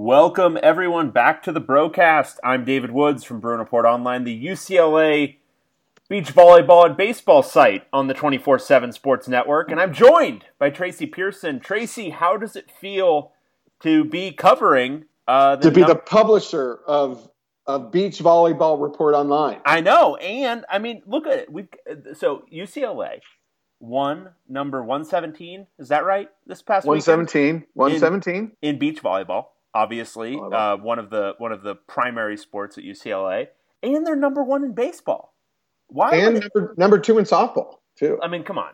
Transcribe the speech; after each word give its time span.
Welcome 0.00 0.56
everyone 0.62 1.10
back 1.10 1.42
to 1.42 1.50
the 1.50 1.58
broadcast. 1.58 2.38
I'm 2.44 2.64
David 2.64 2.92
Woods 2.92 3.24
from 3.24 3.40
Bruin 3.40 3.58
Report 3.58 3.84
Online, 3.84 4.22
the 4.22 4.46
UCLA 4.46 5.38
beach 6.08 6.32
volleyball 6.32 6.86
and 6.86 6.96
baseball 6.96 7.42
site 7.42 7.84
on 7.92 8.06
the 8.06 8.14
24/7 8.14 8.92
Sports 8.92 9.26
Network, 9.26 9.72
and 9.72 9.80
I'm 9.80 9.92
joined 9.92 10.44
by 10.56 10.70
Tracy 10.70 11.06
Pierson. 11.06 11.58
Tracy, 11.58 12.10
how 12.10 12.36
does 12.36 12.54
it 12.54 12.70
feel 12.70 13.32
to 13.80 14.04
be 14.04 14.30
covering 14.30 15.06
uh, 15.26 15.56
to 15.56 15.72
be 15.72 15.80
num- 15.80 15.88
the 15.88 15.96
publisher 15.96 16.78
of 16.86 17.28
of 17.66 17.90
Beach 17.90 18.20
Volleyball 18.20 18.80
Report 18.80 19.16
Online? 19.16 19.60
I 19.64 19.80
know, 19.80 20.14
and 20.14 20.64
I 20.70 20.78
mean, 20.78 21.02
look 21.06 21.26
at 21.26 21.40
it. 21.40 21.52
We 21.52 21.66
so 22.14 22.44
UCLA 22.52 23.18
won 23.80 24.28
number 24.48 24.80
117. 24.80 25.66
Is 25.80 25.88
that 25.88 26.04
right? 26.04 26.30
This 26.46 26.62
past 26.62 26.86
117, 26.86 27.64
117 27.74 28.34
in, 28.36 28.52
in 28.62 28.78
beach 28.78 29.02
volleyball 29.02 29.46
obviously 29.74 30.38
uh, 30.38 30.76
one 30.76 30.98
of 30.98 31.10
the 31.10 31.34
one 31.38 31.52
of 31.52 31.62
the 31.62 31.74
primary 31.74 32.36
sports 32.36 32.78
at 32.78 32.84
UCLA, 32.84 33.48
and 33.82 34.06
they're 34.06 34.16
number 34.16 34.42
one 34.42 34.64
in 34.64 34.74
baseball. 34.74 35.34
Why? 35.88 36.16
And 36.16 36.40
number, 36.40 36.74
number 36.76 36.98
two 36.98 37.18
in 37.18 37.24
softball 37.24 37.76
too. 37.96 38.18
I 38.22 38.28
mean, 38.28 38.44
come 38.44 38.58
on, 38.58 38.72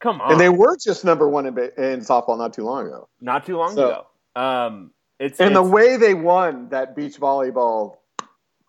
come 0.00 0.20
on. 0.20 0.32
And 0.32 0.40
they 0.40 0.48
were 0.48 0.76
just 0.76 1.04
number 1.04 1.28
one 1.28 1.46
in, 1.46 1.58
in 1.58 2.00
softball 2.00 2.38
not 2.38 2.52
too 2.52 2.64
long 2.64 2.86
ago. 2.86 3.08
Not 3.20 3.46
too 3.46 3.56
long 3.56 3.74
so, 3.74 3.88
ago. 3.88 4.40
Um, 4.40 4.90
it's 5.18 5.40
and 5.40 5.50
it's, 5.50 5.54
the 5.54 5.62
way 5.62 5.96
they 5.96 6.14
won 6.14 6.70
that 6.70 6.96
beach 6.96 7.18
volleyball 7.18 7.96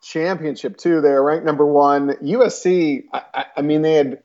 championship 0.04 0.78
too. 0.78 1.02
They 1.02 1.10
were 1.10 1.24
ranked 1.24 1.46
number 1.46 1.66
one. 1.66 2.10
USC. 2.22 3.06
I, 3.14 3.46
I 3.58 3.62
mean, 3.62 3.82
they 3.82 3.94
had 3.94 4.24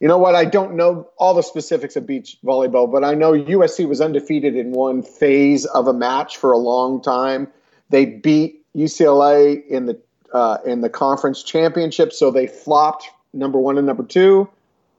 you 0.00 0.08
know 0.08 0.18
what? 0.18 0.34
I 0.34 0.44
don't 0.44 0.74
know 0.74 1.08
all 1.18 1.34
the 1.34 1.42
specifics 1.42 1.96
of 1.96 2.06
beach 2.06 2.36
volleyball, 2.44 2.90
but 2.90 3.02
I 3.02 3.14
know 3.14 3.32
USC 3.32 3.88
was 3.88 4.00
undefeated 4.00 4.54
in 4.54 4.72
one 4.72 5.02
phase 5.02 5.64
of 5.64 5.88
a 5.88 5.92
match 5.94 6.36
for 6.36 6.52
a 6.52 6.58
long 6.58 7.00
time. 7.00 7.48
They 7.88 8.04
beat 8.04 8.64
UCLA 8.74 9.66
in 9.66 9.86
the 9.86 9.98
uh, 10.32 10.58
in 10.66 10.82
the 10.82 10.90
conference 10.90 11.42
championship, 11.42 12.12
so 12.12 12.30
they 12.30 12.46
flopped 12.46 13.08
number 13.32 13.58
one 13.58 13.78
and 13.78 13.86
number 13.86 14.04
two. 14.04 14.48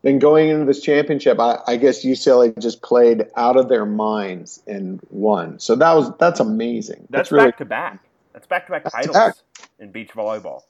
Then 0.01 0.19
going 0.19 0.49
into 0.49 0.65
this 0.65 0.81
championship, 0.81 1.39
I, 1.39 1.59
I 1.67 1.75
guess 1.75 2.05
UCLA 2.05 2.57
just 2.59 2.81
played 2.81 3.25
out 3.35 3.57
of 3.57 3.67
their 3.67 3.85
minds 3.85 4.61
and 4.65 4.99
won. 5.09 5.59
So 5.59 5.75
that 5.75 5.93
was 5.93 6.11
that's 6.17 6.39
amazing. 6.39 7.07
That's, 7.09 7.29
that's 7.29 7.31
really, 7.31 7.47
back 7.47 7.57
to 7.57 7.65
back. 7.65 7.99
That's 8.33 8.47
back 8.47 8.65
to 8.67 8.71
back 8.71 8.91
titles 8.91 9.15
back. 9.15 9.35
in 9.79 9.91
beach 9.91 10.11
volleyball. 10.15 10.61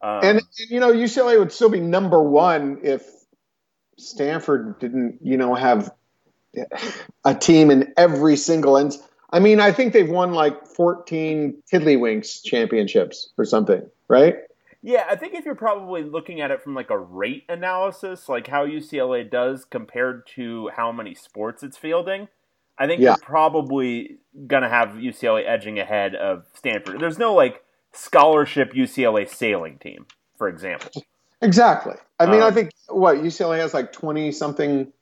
Um, 0.00 0.20
and 0.22 0.42
you 0.56 0.80
know 0.80 0.92
UCLA 0.92 1.38
would 1.38 1.52
still 1.52 1.68
be 1.68 1.80
number 1.80 2.22
one 2.22 2.78
if 2.82 3.25
Stanford 3.98 4.78
didn't, 4.78 5.18
you 5.22 5.36
know, 5.36 5.54
have 5.54 5.92
a 7.24 7.34
team 7.34 7.70
in 7.70 7.92
every 7.96 8.36
single 8.36 8.78
end. 8.78 8.96
I 9.30 9.40
mean, 9.40 9.60
I 9.60 9.72
think 9.72 9.92
they've 9.92 10.08
won 10.08 10.32
like 10.32 10.66
14 10.66 11.62
Tiddlywinks 11.70 12.44
championships 12.44 13.30
or 13.36 13.44
something, 13.44 13.88
right? 14.08 14.36
Yeah, 14.82 15.04
I 15.10 15.16
think 15.16 15.34
if 15.34 15.44
you're 15.44 15.56
probably 15.56 16.04
looking 16.04 16.40
at 16.40 16.50
it 16.50 16.62
from 16.62 16.74
like 16.74 16.90
a 16.90 16.98
rate 16.98 17.44
analysis, 17.48 18.28
like 18.28 18.46
how 18.46 18.64
UCLA 18.64 19.28
does 19.28 19.64
compared 19.64 20.26
to 20.36 20.70
how 20.76 20.92
many 20.92 21.14
sports 21.14 21.62
it's 21.62 21.76
fielding, 21.76 22.28
I 22.78 22.86
think 22.86 23.00
yeah. 23.00 23.10
you're 23.10 23.16
probably 23.16 24.18
going 24.46 24.62
to 24.62 24.68
have 24.68 24.90
UCLA 24.90 25.44
edging 25.46 25.78
ahead 25.78 26.14
of 26.14 26.44
Stanford. 26.54 27.00
There's 27.00 27.18
no 27.18 27.34
like 27.34 27.64
scholarship 27.92 28.74
UCLA 28.74 29.28
sailing 29.28 29.78
team, 29.78 30.06
for 30.36 30.48
example. 30.48 31.02
Exactly. 31.42 31.94
I 32.18 32.26
mean, 32.26 32.42
um, 32.42 32.48
I 32.48 32.50
think 32.50 32.70
what 32.88 33.18
UCLA 33.18 33.58
has 33.58 33.74
like 33.74 33.92
twenty 33.92 34.32
something 34.32 34.92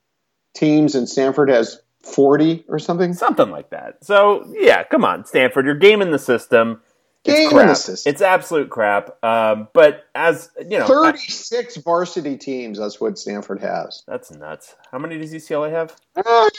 teams, 0.55 0.95
and 0.95 1.09
Stanford 1.09 1.49
has 1.49 1.81
forty 2.03 2.65
or 2.69 2.79
something. 2.79 3.15
Something 3.15 3.51
like 3.51 3.71
that. 3.71 4.05
So 4.05 4.53
yeah, 4.53 4.83
come 4.85 5.05
on, 5.05 5.25
Stanford, 5.25 5.67
you're 5.67 5.75
gaming 5.75 6.11
the 6.11 6.19
system. 6.19 6.81
It's 7.25 7.51
crap. 7.51 7.69
The 7.69 7.75
system. 7.75 8.11
It's 8.11 8.21
absolute 8.21 8.69
crap. 8.69 9.25
Um, 9.25 9.69
but 9.73 10.05
as 10.15 10.51
you 10.59 10.79
know, 10.79 10.87
thirty 10.87 11.19
six 11.19 11.77
varsity 11.77 12.37
teams. 12.37 12.79
That's 12.79 13.01
what 13.01 13.19
Stanford 13.19 13.61
has. 13.61 14.03
That's 14.07 14.31
nuts. 14.31 14.75
How 14.91 14.99
many 14.99 15.17
does 15.19 15.33
UCLA 15.33 15.71
have? 15.71 15.97
Uh, 16.17 16.51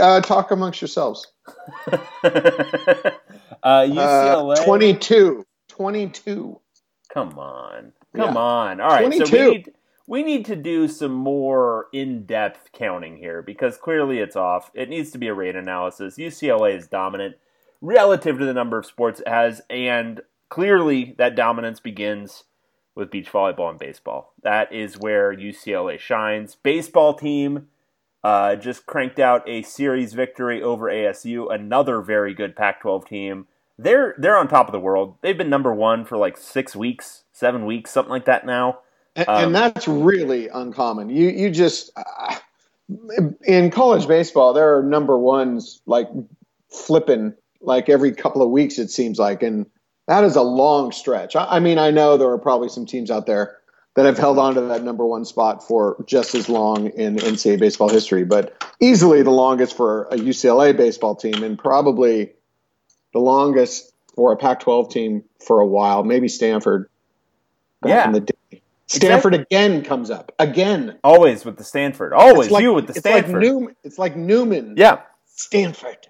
uh, 0.00 0.20
talk 0.20 0.50
amongst 0.52 0.80
yourselves. 0.80 1.26
uh, 1.86 1.92
UCLA 3.62 4.58
uh, 4.58 4.64
22. 4.64 5.44
22. 5.68 6.60
Come 7.12 7.38
on. 7.38 7.92
Come 8.14 8.34
yeah. 8.34 8.40
on. 8.40 8.80
All 8.80 8.88
right. 8.88 9.06
22. 9.06 9.26
So 9.26 9.32
we 9.32 9.50
need, 9.50 9.72
we 10.06 10.22
need 10.22 10.44
to 10.46 10.56
do 10.56 10.88
some 10.88 11.12
more 11.12 11.86
in 11.92 12.26
depth 12.26 12.70
counting 12.72 13.16
here 13.16 13.42
because 13.42 13.76
clearly 13.76 14.18
it's 14.18 14.36
off. 14.36 14.70
It 14.74 14.88
needs 14.88 15.10
to 15.12 15.18
be 15.18 15.28
a 15.28 15.34
rate 15.34 15.56
analysis. 15.56 16.16
UCLA 16.16 16.76
is 16.76 16.86
dominant 16.86 17.36
relative 17.80 18.38
to 18.38 18.44
the 18.44 18.54
number 18.54 18.78
of 18.78 18.86
sports 18.86 19.20
it 19.20 19.28
has, 19.28 19.62
and 19.68 20.20
clearly 20.48 21.14
that 21.18 21.34
dominance 21.34 21.80
begins 21.80 22.44
with 22.94 23.10
beach 23.10 23.30
volleyball 23.32 23.70
and 23.70 23.78
baseball. 23.78 24.34
That 24.42 24.72
is 24.72 24.98
where 24.98 25.34
UCLA 25.34 25.98
shines. 25.98 26.54
Baseball 26.54 27.14
team 27.14 27.68
uh, 28.22 28.56
just 28.56 28.86
cranked 28.86 29.18
out 29.18 29.48
a 29.48 29.62
series 29.62 30.12
victory 30.12 30.62
over 30.62 30.86
ASU, 30.86 31.52
another 31.52 32.00
very 32.00 32.34
good 32.34 32.54
Pac 32.54 32.80
12 32.82 33.06
team 33.06 33.46
they're 33.78 34.14
they're 34.18 34.36
on 34.36 34.48
top 34.48 34.68
of 34.68 34.72
the 34.72 34.80
world. 34.80 35.16
They've 35.22 35.36
been 35.36 35.50
number 35.50 35.74
one 35.74 36.04
for 36.04 36.16
like 36.16 36.36
six 36.36 36.76
weeks, 36.76 37.24
seven 37.32 37.66
weeks, 37.66 37.90
something 37.90 38.10
like 38.10 38.26
that 38.26 38.46
now. 38.46 38.80
And, 39.16 39.28
um, 39.28 39.44
and 39.44 39.54
that's 39.54 39.88
really 39.88 40.48
uncommon. 40.48 41.10
You 41.10 41.28
you 41.28 41.50
just 41.50 41.90
uh, 41.96 42.36
in 43.44 43.70
college 43.70 44.06
baseball, 44.06 44.52
there 44.52 44.76
are 44.76 44.82
number 44.82 45.18
ones 45.18 45.80
like 45.86 46.08
flipping 46.70 47.34
like 47.60 47.88
every 47.88 48.12
couple 48.12 48.42
of 48.42 48.50
weeks. 48.50 48.78
It 48.78 48.90
seems 48.90 49.18
like, 49.18 49.42
and 49.42 49.66
that 50.08 50.24
is 50.24 50.36
a 50.36 50.42
long 50.42 50.92
stretch. 50.92 51.36
I, 51.36 51.44
I 51.44 51.60
mean, 51.60 51.78
I 51.78 51.90
know 51.90 52.16
there 52.16 52.30
are 52.30 52.38
probably 52.38 52.68
some 52.68 52.86
teams 52.86 53.10
out 53.10 53.26
there 53.26 53.58
that 53.94 54.06
have 54.06 54.18
held 54.18 54.38
on 54.38 54.54
to 54.54 54.60
that 54.62 54.82
number 54.82 55.04
one 55.04 55.24
spot 55.24 55.66
for 55.66 56.02
just 56.06 56.34
as 56.34 56.48
long 56.48 56.88
in 56.90 57.16
NCAA 57.16 57.60
baseball 57.60 57.90
history, 57.90 58.24
but 58.24 58.74
easily 58.80 59.22
the 59.22 59.30
longest 59.30 59.76
for 59.76 60.04
a 60.04 60.16
UCLA 60.16 60.74
baseball 60.74 61.14
team, 61.14 61.42
and 61.42 61.58
probably 61.58 62.32
the 63.12 63.20
longest 63.20 63.92
for 64.14 64.32
a 64.32 64.36
Pac-12 64.36 64.90
team 64.90 65.24
for 65.44 65.60
a 65.60 65.66
while. 65.66 66.04
Maybe 66.04 66.28
Stanford. 66.28 66.88
yeah. 67.84 68.06
In 68.06 68.12
the 68.12 68.20
day. 68.20 68.62
Stanford 68.86 69.34
exactly. 69.34 69.56
again 69.56 69.84
comes 69.84 70.10
up 70.10 70.32
again. 70.38 70.98
Always 71.02 71.44
with 71.44 71.56
the 71.56 71.64
Stanford. 71.64 72.12
Always 72.12 72.50
like, 72.50 72.62
you 72.62 72.74
with 72.74 72.86
the 72.86 72.94
Stanford. 72.94 73.24
It's 73.24 73.32
like 73.32 73.42
Newman. 73.42 73.76
It's 73.84 73.98
like 73.98 74.16
Newman. 74.16 74.74
Yeah. 74.76 75.00
Stanford. 75.26 76.08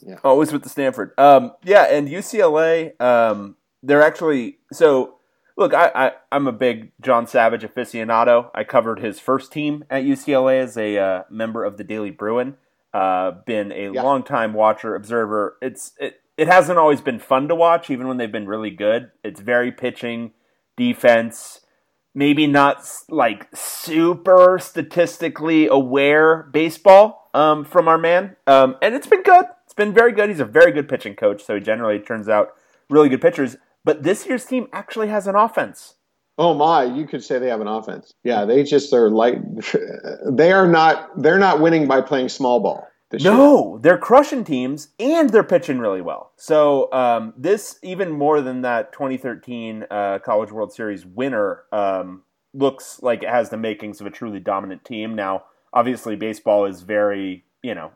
Yeah. 0.00 0.18
Always 0.22 0.52
with 0.52 0.62
the 0.62 0.68
Stanford. 0.68 1.12
Um, 1.18 1.52
yeah, 1.64 1.84
and 1.84 2.08
UCLA. 2.08 3.00
Um, 3.00 3.56
they're 3.82 4.02
actually 4.02 4.58
so. 4.72 5.16
Look, 5.56 5.72
I, 5.72 5.90
I 5.94 6.12
I'm 6.32 6.46
a 6.46 6.52
big 6.52 6.92
John 7.00 7.26
Savage 7.26 7.62
aficionado. 7.62 8.50
I 8.54 8.64
covered 8.64 9.00
his 9.00 9.20
first 9.20 9.52
team 9.52 9.84
at 9.88 10.02
UCLA 10.02 10.60
as 10.60 10.76
a 10.76 10.98
uh, 10.98 11.22
member 11.30 11.64
of 11.64 11.76
the 11.76 11.84
Daily 11.84 12.10
Bruin. 12.10 12.56
Uh, 12.92 13.32
been 13.46 13.72
a 13.72 13.92
yeah. 13.92 14.02
long 14.02 14.22
time 14.22 14.52
watcher, 14.52 14.94
observer. 14.94 15.56
It's 15.62 15.92
it, 15.98 16.20
it 16.36 16.48
hasn't 16.48 16.78
always 16.78 17.00
been 17.00 17.18
fun 17.18 17.48
to 17.48 17.54
watch, 17.54 17.90
even 17.90 18.08
when 18.08 18.16
they've 18.16 18.30
been 18.30 18.48
really 18.48 18.70
good. 18.70 19.10
It's 19.22 19.40
very 19.40 19.70
pitching, 19.70 20.32
defense, 20.76 21.60
maybe 22.14 22.46
not 22.46 22.86
like 23.08 23.48
super 23.54 24.58
statistically 24.60 25.66
aware 25.66 26.48
baseball 26.52 27.30
um, 27.34 27.64
from 27.64 27.88
our 27.88 27.98
man. 27.98 28.36
Um, 28.46 28.76
and 28.82 28.94
it's 28.94 29.06
been 29.06 29.22
good. 29.22 29.44
It's 29.64 29.74
been 29.74 29.94
very 29.94 30.12
good. 30.12 30.28
He's 30.28 30.40
a 30.40 30.44
very 30.44 30.72
good 30.72 30.88
pitching 30.88 31.14
coach, 31.14 31.44
so 31.44 31.54
he 31.54 31.60
generally 31.60 31.98
turns 31.98 32.28
out 32.28 32.50
really 32.90 33.08
good 33.08 33.20
pitchers. 33.22 33.56
But 33.84 34.02
this 34.02 34.26
year's 34.26 34.44
team 34.44 34.68
actually 34.72 35.08
has 35.08 35.26
an 35.26 35.36
offense. 35.36 35.94
Oh 36.36 36.54
my, 36.54 36.82
you 36.84 37.06
could 37.06 37.22
say 37.22 37.38
they 37.38 37.48
have 37.48 37.60
an 37.60 37.68
offense. 37.68 38.12
Yeah, 38.24 38.44
they 38.44 38.64
just 38.64 38.92
are 38.92 39.08
like 39.08 39.36
they 40.30 40.52
are 40.52 40.66
not 40.66 41.22
they're 41.22 41.38
not 41.38 41.60
winning 41.60 41.86
by 41.86 42.00
playing 42.00 42.28
small 42.28 42.60
ball 42.60 42.88
no, 43.12 43.72
year. 43.72 43.80
they're 43.82 43.98
crushing 43.98 44.44
teams 44.44 44.88
and 44.98 45.30
they're 45.30 45.44
pitching 45.44 45.78
really 45.78 46.00
well. 46.00 46.32
So 46.36 46.92
um, 46.92 47.34
this, 47.36 47.78
even 47.82 48.10
more 48.12 48.40
than 48.40 48.62
that 48.62 48.92
2013 48.92 49.86
uh, 49.90 50.18
College 50.24 50.50
World 50.50 50.72
Series 50.72 51.06
winner, 51.06 51.64
um, 51.72 52.22
looks 52.52 53.02
like 53.02 53.22
it 53.22 53.28
has 53.28 53.50
the 53.50 53.56
makings 53.56 54.00
of 54.00 54.06
a 54.06 54.10
truly 54.10 54.40
dominant 54.40 54.84
team. 54.84 55.14
Now, 55.14 55.44
obviously, 55.72 56.16
baseball 56.16 56.64
is 56.64 56.82
very, 56.82 57.44
you 57.62 57.74
know, 57.74 57.92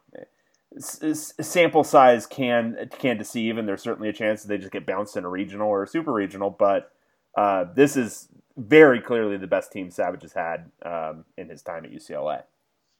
s- 0.77 1.35
sample 1.41 1.85
size 1.85 2.27
can 2.27 2.89
can 2.99 3.17
deceive, 3.17 3.57
and 3.57 3.67
there's 3.67 3.83
certainly 3.83 4.09
a 4.09 4.13
chance 4.13 4.43
that 4.43 4.49
they 4.49 4.59
just 4.59 4.73
get 4.73 4.87
bounced 4.87 5.17
in 5.17 5.25
a 5.25 5.29
regional 5.29 5.69
or 5.69 5.85
a 5.85 5.89
super 5.89 6.13
regional. 6.13 6.51
But 6.51 6.91
uh, 7.37 7.67
this 7.75 7.97
is 7.97 8.29
very 8.57 9.01
clearly 9.01 9.37
the 9.37 9.47
best 9.47 9.73
team 9.73 9.91
Savage 9.91 10.23
has 10.23 10.33
had 10.33 10.71
um, 10.85 11.25
in 11.37 11.49
his 11.49 11.63
time 11.63 11.85
at 11.85 11.93
UCLA. 11.93 12.43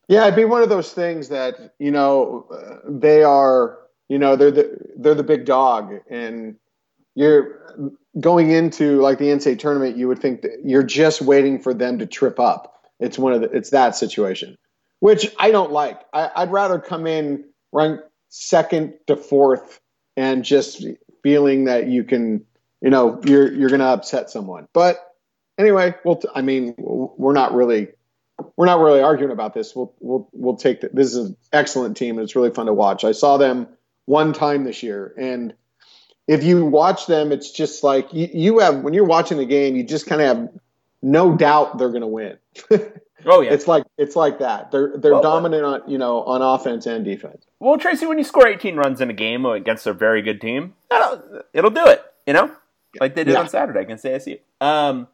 Yeah, 0.09 0.23
it'd 0.23 0.37
be 0.37 0.47
one 0.47 0.63
of 0.63 0.71
those 0.71 0.93
things 0.93 1.29
that 1.29 1.75
you 1.79 1.91
know 1.91 2.47
they 2.89 3.23
are. 3.23 3.79
You 4.09 4.19
know, 4.19 4.37
they're 4.37 4.51
the 4.51 4.79
they're 4.97 5.15
the 5.15 5.23
big 5.23 5.45
dog, 5.45 5.93
and 6.11 6.57
you're 7.15 7.93
going 8.19 8.51
into 8.51 9.01
like 9.03 9.19
the 9.19 9.27
NCAA 9.27 9.59
tournament. 9.59 9.97
You 9.97 10.09
would 10.09 10.19
think 10.19 10.43
that 10.43 10.61
you're 10.65 10.83
just 10.83 11.21
waiting 11.21 11.61
for 11.61 11.75
them 11.75 11.99
to 11.99 12.07
trip 12.07 12.41
up. 12.41 12.87
It's 13.01 13.19
one 13.19 13.35
of 13.35 13.43
the 13.43 13.51
it's 13.51 13.71
that 13.71 13.97
situation, 13.97 14.57
which 15.01 15.35
I 15.39 15.51
don't 15.51 15.73
like. 15.73 16.01
I, 16.15 16.31
I'd 16.37 16.51
rather 16.53 16.79
come 16.79 17.07
in 17.07 17.45
rank 17.73 18.01
second 18.31 18.95
to 19.09 19.17
fourth 19.17 19.79
and 20.17 20.45
just 20.45 20.85
feeling 21.23 21.65
that 21.65 21.87
you 21.87 22.05
can, 22.05 22.45
you 22.81 22.91
know, 22.91 23.21
you're 23.25 23.53
you're 23.53 23.69
going 23.69 23.81
to 23.81 23.87
upset 23.87 24.31
someone. 24.31 24.69
But 24.73 24.97
anyway, 25.59 25.95
well, 26.05 26.17
t- 26.17 26.29
I 26.35 26.43
mean, 26.43 26.75
we're 26.79 27.35
not 27.35 27.55
really 27.55 27.89
we're 28.57 28.67
not 28.67 28.81
really 28.81 29.01
arguing 29.01 29.33
about 29.33 29.55
this. 29.55 29.75
We'll 29.75 29.93
we'll 30.01 30.29
we'll 30.33 30.57
take 30.57 30.81
the, 30.81 30.91
this 30.93 31.09
is 31.09 31.17
an 31.31 31.37
excellent 31.53 31.97
team. 31.97 32.19
And 32.19 32.25
it's 32.25 32.37
really 32.37 32.51
fun 32.51 32.67
to 32.67 32.73
watch. 32.75 33.05
I 33.05 33.13
saw 33.13 33.37
them 33.37 33.69
one 34.07 34.33
time 34.33 34.65
this 34.65 34.83
year, 34.83 35.13
and 35.19 35.55
if 36.27 36.45
you 36.45 36.65
watch 36.65 37.07
them, 37.07 37.33
it's 37.33 37.51
just 37.51 37.83
like 37.83 38.13
you, 38.13 38.29
you 38.33 38.59
have 38.61 38.81
when 38.83 38.95
you're 38.95 39.05
watching 39.05 39.39
the 39.39 39.47
game, 39.47 39.77
you 39.77 39.83
just 39.85 40.07
kind 40.07 40.21
of 40.21 40.27
have 40.37 40.49
no 41.03 41.37
doubt 41.37 41.79
they're 41.79 41.91
going 41.91 42.03
to 42.03 42.07
win. 42.07 42.39
Oh 43.27 43.41
yeah, 43.41 43.53
it's 43.53 43.67
like 43.67 43.83
it's 43.99 44.15
like 44.15 44.39
that. 44.39 44.71
They're 44.71 44.93
they're 44.97 45.15
Well, 45.15 45.23
dominant 45.23 45.65
on 45.65 45.83
you 45.89 45.99
know 45.99 46.23
on 46.23 46.41
offense 46.41 46.87
and 46.87 47.05
defense. 47.05 47.45
Well, 47.59 47.77
Tracy, 47.77 48.07
when 48.07 48.17
you 48.17 48.23
score 48.23 48.47
18 48.47 48.77
runs 48.77 49.01
in 49.01 49.11
a 49.11 49.13
game 49.13 49.45
against 49.45 49.89
a 49.89 49.93
very 49.93 50.23
good 50.23 50.41
team, 50.41 50.75
it'll 51.53 51.71
do 51.71 51.85
it. 51.87 52.01
You 52.29 52.35
know, 52.35 52.53
like 53.01 53.17
they 53.17 53.25
did 53.25 53.33
Yeah. 53.33 53.41
on 53.41 53.49
Saturday 53.49 53.81
against 53.81 54.05
ASU. 54.05 54.39
Um, 54.61 55.09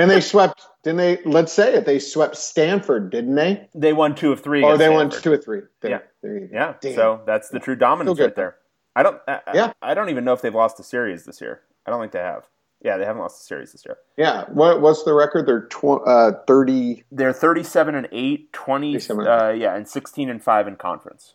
And 0.00 0.10
they 0.10 0.20
swept, 0.20 0.66
didn't 0.82 0.96
they? 0.98 1.18
Let's 1.24 1.52
say 1.52 1.74
it. 1.74 1.84
They 1.84 1.98
swept 1.98 2.36
Stanford, 2.36 3.10
didn't 3.10 3.34
they? 3.34 3.68
they 3.74 3.92
won 3.92 4.14
two 4.14 4.32
of 4.32 4.40
three. 4.40 4.60
Against 4.60 4.78
they 4.78 4.88
won 4.88 5.10
two 5.10 5.32
of 5.34 5.44
three. 5.44 5.60
There, 5.80 5.90
Yeah. 5.90 5.98
there. 6.22 6.48
Yeah, 6.52 6.74
Damn. 6.80 6.94
so 6.94 7.20
that's 7.26 7.50
the 7.50 7.58
true 7.60 7.76
dominance 7.76 8.18
right 8.18 8.34
there. 8.34 8.56
I 8.96 9.02
don't. 9.02 9.20
I, 9.28 9.40
Yeah. 9.54 9.72
I 9.82 9.94
don't 9.94 10.08
even 10.08 10.24
know 10.24 10.32
if 10.32 10.42
they've 10.42 10.54
lost 10.54 10.80
a 10.80 10.82
series 10.82 11.24
this 11.24 11.40
year. 11.40 11.60
I 11.86 11.90
don't 11.90 12.00
think 12.00 12.12
they 12.12 12.18
have. 12.20 12.46
Yeah, 12.82 12.96
they 12.96 13.04
haven't 13.04 13.20
lost 13.20 13.42
a 13.42 13.44
series 13.44 13.72
this 13.72 13.84
year. 13.84 13.98
Yeah. 14.16 14.44
What, 14.48 14.80
what's 14.80 15.02
the 15.04 15.12
record? 15.12 15.46
They're 15.46 15.66
tw- 15.66 16.00
uh, 16.06 16.32
30. 16.46 17.04
They're 17.12 17.32
37 17.34 17.94
and 17.94 18.08
8, 18.10 18.52
20, 18.54 18.96
uh, 18.96 19.50
yeah, 19.50 19.76
and 19.76 19.86
16 19.86 20.30
and 20.30 20.42
5 20.42 20.66
in 20.66 20.76
conference. 20.76 21.34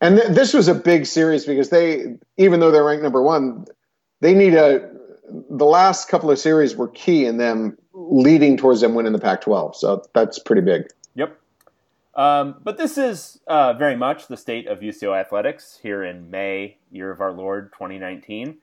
And 0.00 0.16
th- 0.16 0.28
this 0.30 0.54
was 0.54 0.68
a 0.68 0.74
big 0.74 1.04
series 1.04 1.44
because 1.44 1.68
they, 1.68 2.14
even 2.38 2.60
though 2.60 2.70
they're 2.70 2.84
ranked 2.84 3.02
number 3.02 3.22
one, 3.22 3.66
they 4.20 4.32
need 4.34 4.54
a. 4.54 4.90
The 5.50 5.64
last 5.64 6.08
couple 6.08 6.30
of 6.30 6.38
series 6.38 6.76
were 6.76 6.88
key 6.88 7.24
in 7.24 7.36
them 7.36 7.78
leading 7.92 8.56
towards 8.56 8.80
them 8.80 8.94
winning 8.94 9.12
the 9.12 9.18
Pac-12. 9.18 9.74
So 9.76 10.02
that's 10.14 10.38
pretty 10.38 10.62
big. 10.62 10.88
Yep. 11.14 11.38
Um, 12.14 12.56
but 12.62 12.76
this 12.76 12.98
is 12.98 13.40
uh, 13.46 13.72
very 13.74 13.96
much 13.96 14.28
the 14.28 14.36
state 14.36 14.66
of 14.66 14.80
UCO 14.80 15.18
athletics 15.18 15.78
here 15.82 16.02
in 16.04 16.30
May, 16.30 16.78
year 16.90 17.10
of 17.10 17.20
our 17.20 17.32
Lord 17.32 17.72
2019. 17.72 18.58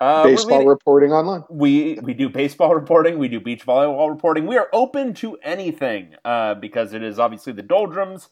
Uh, 0.00 0.24
Baseball 0.24 0.66
reporting 0.66 1.12
online. 1.12 1.44
we 1.48 1.98
we 2.02 2.14
do 2.14 2.28
baseball 2.28 2.74
reporting, 2.82 3.16
we 3.16 3.28
do 3.28 3.40
beach 3.40 3.64
volleyball 3.64 4.10
reporting. 4.10 4.46
We 4.46 4.56
are 4.56 4.68
open 4.72 5.14
to 5.14 5.36
anything 5.36 6.16
uh, 6.24 6.54
because 6.54 6.92
it 6.92 7.02
is 7.02 7.18
obviously 7.18 7.52
the 7.52 7.62
doldrums 7.62 8.28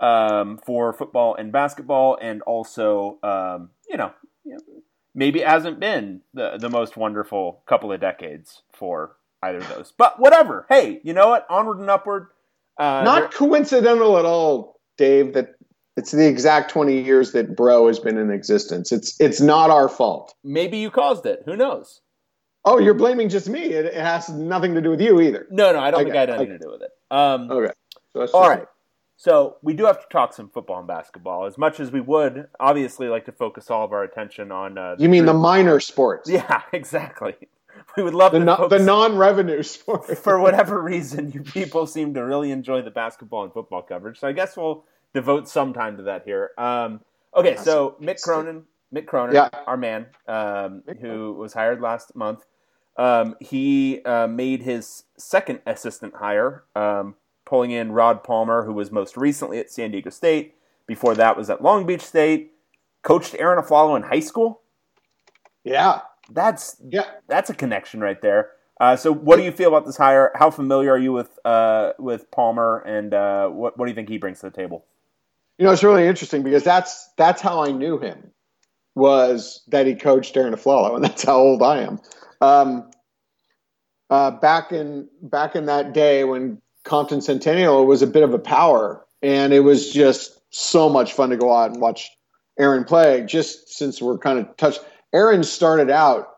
um, 0.00 0.58
for 0.58 0.92
football 0.92 1.36
and 1.36 1.52
basketball, 1.52 2.18
and 2.20 2.42
also 2.42 3.18
um, 3.22 3.70
you 3.88 3.96
know, 3.96 4.12
maybe 5.14 5.40
it 5.40 5.48
hasn't 5.48 5.80
been 5.80 6.20
the 6.32 6.56
the 6.58 6.68
most 6.70 6.96
wonderful 6.96 7.62
couple 7.66 7.92
of 7.92 8.00
decades 8.00 8.62
for 8.72 9.16
either 9.42 9.58
of 9.58 9.68
those. 9.68 9.92
But 9.96 10.18
whatever. 10.18 10.66
Hey, 10.68 11.00
you 11.04 11.12
know 11.12 11.28
what? 11.28 11.46
Onward 11.50 11.78
and 11.78 11.90
upward. 11.90 12.28
Uh, 12.78 13.02
Not 13.04 13.32
coincidental 13.32 14.18
at 14.18 14.24
all, 14.24 14.80
Dave, 14.98 15.34
that 15.34 15.54
it's 15.96 16.10
the 16.10 16.26
exact 16.26 16.70
20 16.72 17.02
years 17.02 17.30
that 17.32 17.54
Bro 17.54 17.86
has 17.86 18.00
been 18.00 18.18
in 18.18 18.30
existence. 18.32 18.90
It's 18.90 19.18
it's 19.20 19.40
not 19.40 19.70
our 19.70 19.88
fault. 19.88 20.34
maybe 20.42 20.78
you 20.78 20.90
caused 20.90 21.24
it. 21.26 21.42
Who 21.44 21.56
knows? 21.56 22.00
Oh, 22.64 22.78
you're 22.78 22.94
blaming 22.94 23.28
just 23.28 23.46
me. 23.48 23.60
It, 23.60 23.84
it 23.84 23.94
has 23.94 24.30
nothing 24.30 24.74
to 24.74 24.80
do 24.80 24.88
with 24.90 25.00
you 25.00 25.20
either. 25.20 25.46
No, 25.50 25.72
no, 25.72 25.78
I 25.80 25.90
don't 25.90 26.02
think 26.04 26.16
I 26.16 26.20
had 26.20 26.30
anything 26.30 26.58
to 26.58 26.58
do 26.58 26.70
with 26.70 26.82
it. 26.82 26.90
Um, 27.10 27.50
Okay. 27.50 27.72
So 28.14 28.20
that's 28.20 28.32
All 28.32 28.48
right. 28.48 28.66
So 29.16 29.56
we 29.62 29.74
do 29.74 29.84
have 29.86 30.00
to 30.00 30.06
talk 30.10 30.32
some 30.32 30.48
football 30.48 30.78
and 30.78 30.88
basketball. 30.88 31.46
As 31.46 31.56
much 31.56 31.78
as 31.80 31.90
we 31.92 32.00
would, 32.00 32.48
obviously, 32.58 33.08
like 33.08 33.24
to 33.26 33.32
focus 33.32 33.70
all 33.70 33.84
of 33.84 33.92
our 33.92 34.02
attention 34.02 34.50
on. 34.50 34.76
Uh, 34.76 34.96
You 34.98 35.08
mean 35.08 35.24
the 35.26 35.34
minor 35.34 35.80
sports? 35.80 36.28
Yeah, 36.28 36.62
exactly. 36.72 37.34
We 37.96 38.02
would 38.02 38.14
love 38.14 38.32
The, 38.32 38.40
to 38.40 38.44
no, 38.44 38.68
the 38.68 38.78
non-revenue 38.80 39.62
sports. 39.62 40.18
for 40.20 40.40
whatever 40.40 40.82
reason, 40.82 41.30
you 41.32 41.42
people 41.42 41.86
seem 41.86 42.12
to 42.14 42.24
really 42.24 42.50
enjoy 42.50 42.82
the 42.82 42.90
basketball 42.90 43.44
and 43.44 43.52
football 43.52 43.82
coverage. 43.82 44.18
So 44.18 44.26
I 44.26 44.32
guess 44.32 44.56
we'll 44.56 44.84
devote 45.12 45.48
some 45.48 45.72
time 45.72 45.96
to 45.98 46.02
that 46.04 46.24
here. 46.24 46.50
Um, 46.58 47.00
okay, 47.36 47.56
so 47.56 47.96
Mick 48.00 48.20
Cronin, 48.20 48.64
Mick 48.92 49.06
Cronin, 49.06 49.34
Yeah. 49.34 49.48
our 49.66 49.76
man, 49.76 50.06
um, 50.26 50.82
who 51.00 51.32
was 51.34 51.52
hired 51.52 51.80
last 51.80 52.16
month, 52.16 52.44
um, 52.96 53.36
he 53.40 54.02
uh, 54.04 54.26
made 54.26 54.62
his 54.62 55.04
second 55.16 55.60
assistant 55.66 56.14
hire, 56.16 56.64
um, 56.74 57.14
pulling 57.44 57.70
in 57.70 57.92
Rod 57.92 58.22
Palmer, 58.24 58.64
who 58.64 58.72
was 58.72 58.90
most 58.90 59.16
recently 59.16 59.58
at 59.58 59.70
San 59.70 59.90
Diego 59.90 60.10
State. 60.10 60.54
Before 60.86 61.14
that 61.14 61.36
was 61.36 61.48
at 61.48 61.62
Long 61.62 61.86
Beach 61.86 62.02
State. 62.02 62.52
Coached 63.02 63.34
Arron 63.38 63.62
Afflalo 63.62 63.96
in 63.96 64.02
high 64.02 64.20
school. 64.20 64.60
yeah. 65.64 66.00
That's 66.30 66.76
Yeah. 66.88 67.04
that's 67.28 67.50
a 67.50 67.54
connection 67.54 68.00
right 68.00 68.20
there. 68.22 68.52
Uh, 68.80 68.96
so, 68.96 69.12
what 69.12 69.36
do 69.36 69.42
you 69.42 69.52
feel 69.52 69.68
about 69.68 69.84
this 69.86 69.96
hire? 69.96 70.32
How 70.34 70.50
familiar 70.50 70.92
are 70.92 70.98
you 70.98 71.12
with 71.12 71.38
uh, 71.44 71.92
with 71.98 72.30
Palmer, 72.30 72.78
and 72.86 73.12
uh, 73.14 73.48
what 73.48 73.78
what 73.78 73.84
do 73.84 73.90
you 73.90 73.94
think 73.94 74.08
he 74.08 74.16
brings 74.18 74.40
to 74.40 74.46
the 74.46 74.56
table? 74.56 74.84
You 75.58 75.66
know, 75.66 75.72
it's 75.72 75.84
really 75.84 76.06
interesting 76.06 76.42
because 76.42 76.64
that's 76.64 77.10
that's 77.16 77.40
how 77.42 77.62
I 77.62 77.72
knew 77.72 77.98
him 77.98 78.30
was 78.94 79.62
that 79.68 79.86
he 79.86 79.94
coached 79.94 80.36
Arron 80.36 80.54
Afflalo, 80.54 80.94
and 80.96 81.04
that's 81.04 81.22
how 81.24 81.36
old 81.36 81.62
I 81.62 81.82
am. 81.82 82.00
Um, 82.40 82.90
uh, 84.10 84.30
back 84.32 84.72
in 84.72 85.08
back 85.22 85.54
in 85.56 85.66
that 85.66 85.92
day 85.92 86.24
when 86.24 86.60
Compton 86.84 87.20
Centennial 87.20 87.86
was 87.86 88.02
a 88.02 88.06
bit 88.06 88.22
of 88.22 88.34
a 88.34 88.38
power, 88.38 89.04
and 89.22 89.52
it 89.52 89.60
was 89.60 89.92
just 89.92 90.40
so 90.50 90.88
much 90.88 91.12
fun 91.12 91.30
to 91.30 91.36
go 91.36 91.52
out 91.52 91.72
and 91.72 91.80
watch 91.80 92.10
Arron 92.58 92.84
play. 92.84 93.24
Just 93.26 93.70
since 93.70 94.00
we're 94.00 94.18
kind 94.18 94.38
of 94.38 94.56
touched, 94.56 94.80
Arron 95.12 95.42
started 95.42 95.90
out. 95.90 96.28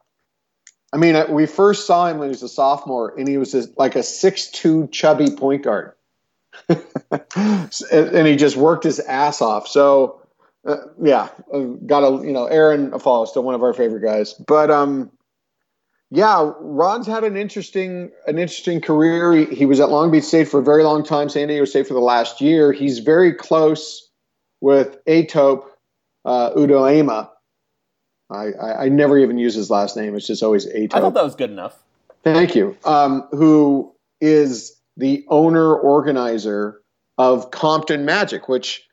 I 0.93 0.99
mean, 0.99 1.33
we 1.33 1.47
first 1.47 1.87
saw 1.87 2.07
him 2.07 2.19
when 2.19 2.29
he 2.29 2.31
was 2.31 2.43
a 2.43 2.49
sophomore, 2.49 3.19
and 3.19 3.29
he 3.29 3.39
was 3.39 3.53
this, 3.53 3.69
like 3.77 3.97
a 3.97 4.03
six-two 4.03 4.89
chubby 4.93 5.31
point 5.31 5.63
guard 5.63 5.93
and 6.69 8.27
he 8.27 8.37
just 8.37 8.57
worked 8.57 8.85
his 8.85 9.01
ass 9.01 9.41
off. 9.41 9.69
So, 9.69 10.21
uh, 10.67 10.77
yeah, 11.01 11.29
uh, 11.53 11.61
got 11.87 12.03
a 12.03 12.25
you 12.27 12.33
know 12.33 12.47
Arron 12.47 12.91
Afflalo 12.91 13.25
is 13.25 13.31
still 13.31 13.43
one 13.43 13.55
of 13.55 13.63
our 13.63 13.73
favorite 13.73 14.03
guys, 14.03 14.33
but 14.35 14.71
um, 14.71 15.11
yeah, 16.11 16.53
Rod's 16.61 17.07
had 17.07 17.25
an 17.25 17.37
interesting 17.37 18.11
an 18.27 18.39
interesting 18.39 18.81
career. 18.81 19.33
He, 19.33 19.45
he 19.47 19.67
was 19.67 19.81
at 19.81 19.91
Long 19.91 20.11
Beach 20.11 20.25
State 20.25 20.49
for 20.49 20.61
a 20.61 20.63
very 20.63 20.85
long 20.85 21.05
time, 21.05 21.29
San 21.29 21.49
Diego 21.49 21.65
State 21.65 21.89
for 21.89 21.95
the 21.95 22.01
last 22.01 22.41
year. 22.41 22.73
He's 22.73 23.01
very 23.01 23.33
close 23.33 24.09
with 24.61 25.05
Etop 25.07 25.65
uh, 26.25 26.51
Udo 26.57 26.89
Ema. 26.89 27.31
I, 28.31 28.53
I, 28.53 28.85
I 28.85 28.89
never 28.89 29.19
even 29.19 29.39
use 29.39 29.55
his 29.55 29.71
last 29.71 29.97
name. 29.97 30.17
It's 30.17 30.27
just 30.27 30.43
always 30.43 30.67
Etop. 30.67 30.95
I 30.95 31.01
thought 31.01 31.15
that 31.15 31.25
was 31.25 31.37
good 31.37 31.51
enough. 31.51 31.77
Thank 32.23 32.55
you. 32.57 32.77
Um, 32.85 33.29
who 33.31 33.95
is 34.21 34.81
the 34.97 35.25
owner 35.29 35.75
organizer 35.75 36.81
of 37.19 37.51
Compton 37.51 38.05
Magic, 38.05 38.49
which 38.49 38.85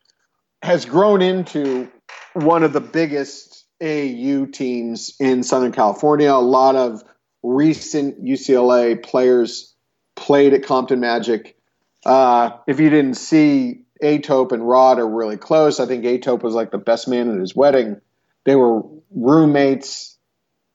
has 0.62 0.86
grown 0.86 1.22
into 1.22 1.90
one 2.34 2.64
of 2.64 2.74
the 2.74 2.82
biggest 2.82 3.63
AAU 3.82 4.52
teams 4.52 5.16
in 5.20 5.44
Southern 5.44 5.72
California. 5.72 6.32
A 6.32 6.36
lot 6.36 6.76
of 6.76 7.04
recent 7.42 8.24
UCLA 8.24 9.02
players 9.02 9.74
played 10.16 10.54
at 10.54 10.66
Compton 10.66 11.00
Magic. 11.00 11.58
Uh, 12.06 12.52
if 12.68 12.80
you 12.80 12.90
didn't 12.90 13.16
see, 13.16 13.84
Etop 14.02 14.52
and 14.52 14.68
Rod 14.68 15.00
are 15.00 15.08
really 15.08 15.38
close. 15.38 15.80
I 15.80 15.86
think 15.86 16.04
Etop 16.04 16.44
was 16.44 16.54
like 16.54 16.72
the 16.72 16.78
best 16.78 17.08
man 17.08 17.34
at 17.34 17.40
his 17.40 17.56
wedding. 17.56 18.02
They 18.46 18.56
were 18.56 18.84
roommates. 19.12 20.18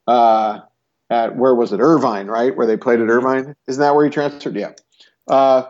Uh, 0.06 0.60
at 1.10 1.36
where 1.36 1.54
was 1.54 1.72
it 1.72 1.80
Irvine, 1.80 2.26
right? 2.26 2.54
Where 2.56 2.66
they 2.66 2.76
played 2.76 3.00
at 3.00 3.08
Irvine. 3.08 3.54
Isn't 3.66 3.80
that 3.80 3.94
where 3.94 4.04
he 4.04 4.10
transferred? 4.10 4.56
Yeah. 4.56 4.72
Uh, 5.26 5.64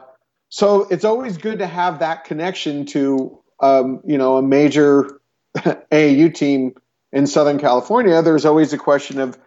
so 0.48 0.86
it's 0.88 1.04
always 1.04 1.36
good 1.36 1.58
to 1.58 1.66
have 1.66 2.00
that 2.00 2.24
connection 2.24 2.86
to 2.86 3.38
um, 3.60 4.00
you 4.04 4.18
know 4.18 4.38
a 4.38 4.42
major 4.42 5.20
AAU 5.56 6.34
team 6.34 6.74
in 7.12 7.26
Southern 7.26 7.58
California. 7.58 8.22
There's 8.22 8.44
always 8.44 8.72
a 8.72 8.78
question 8.78 9.20
of 9.20 9.38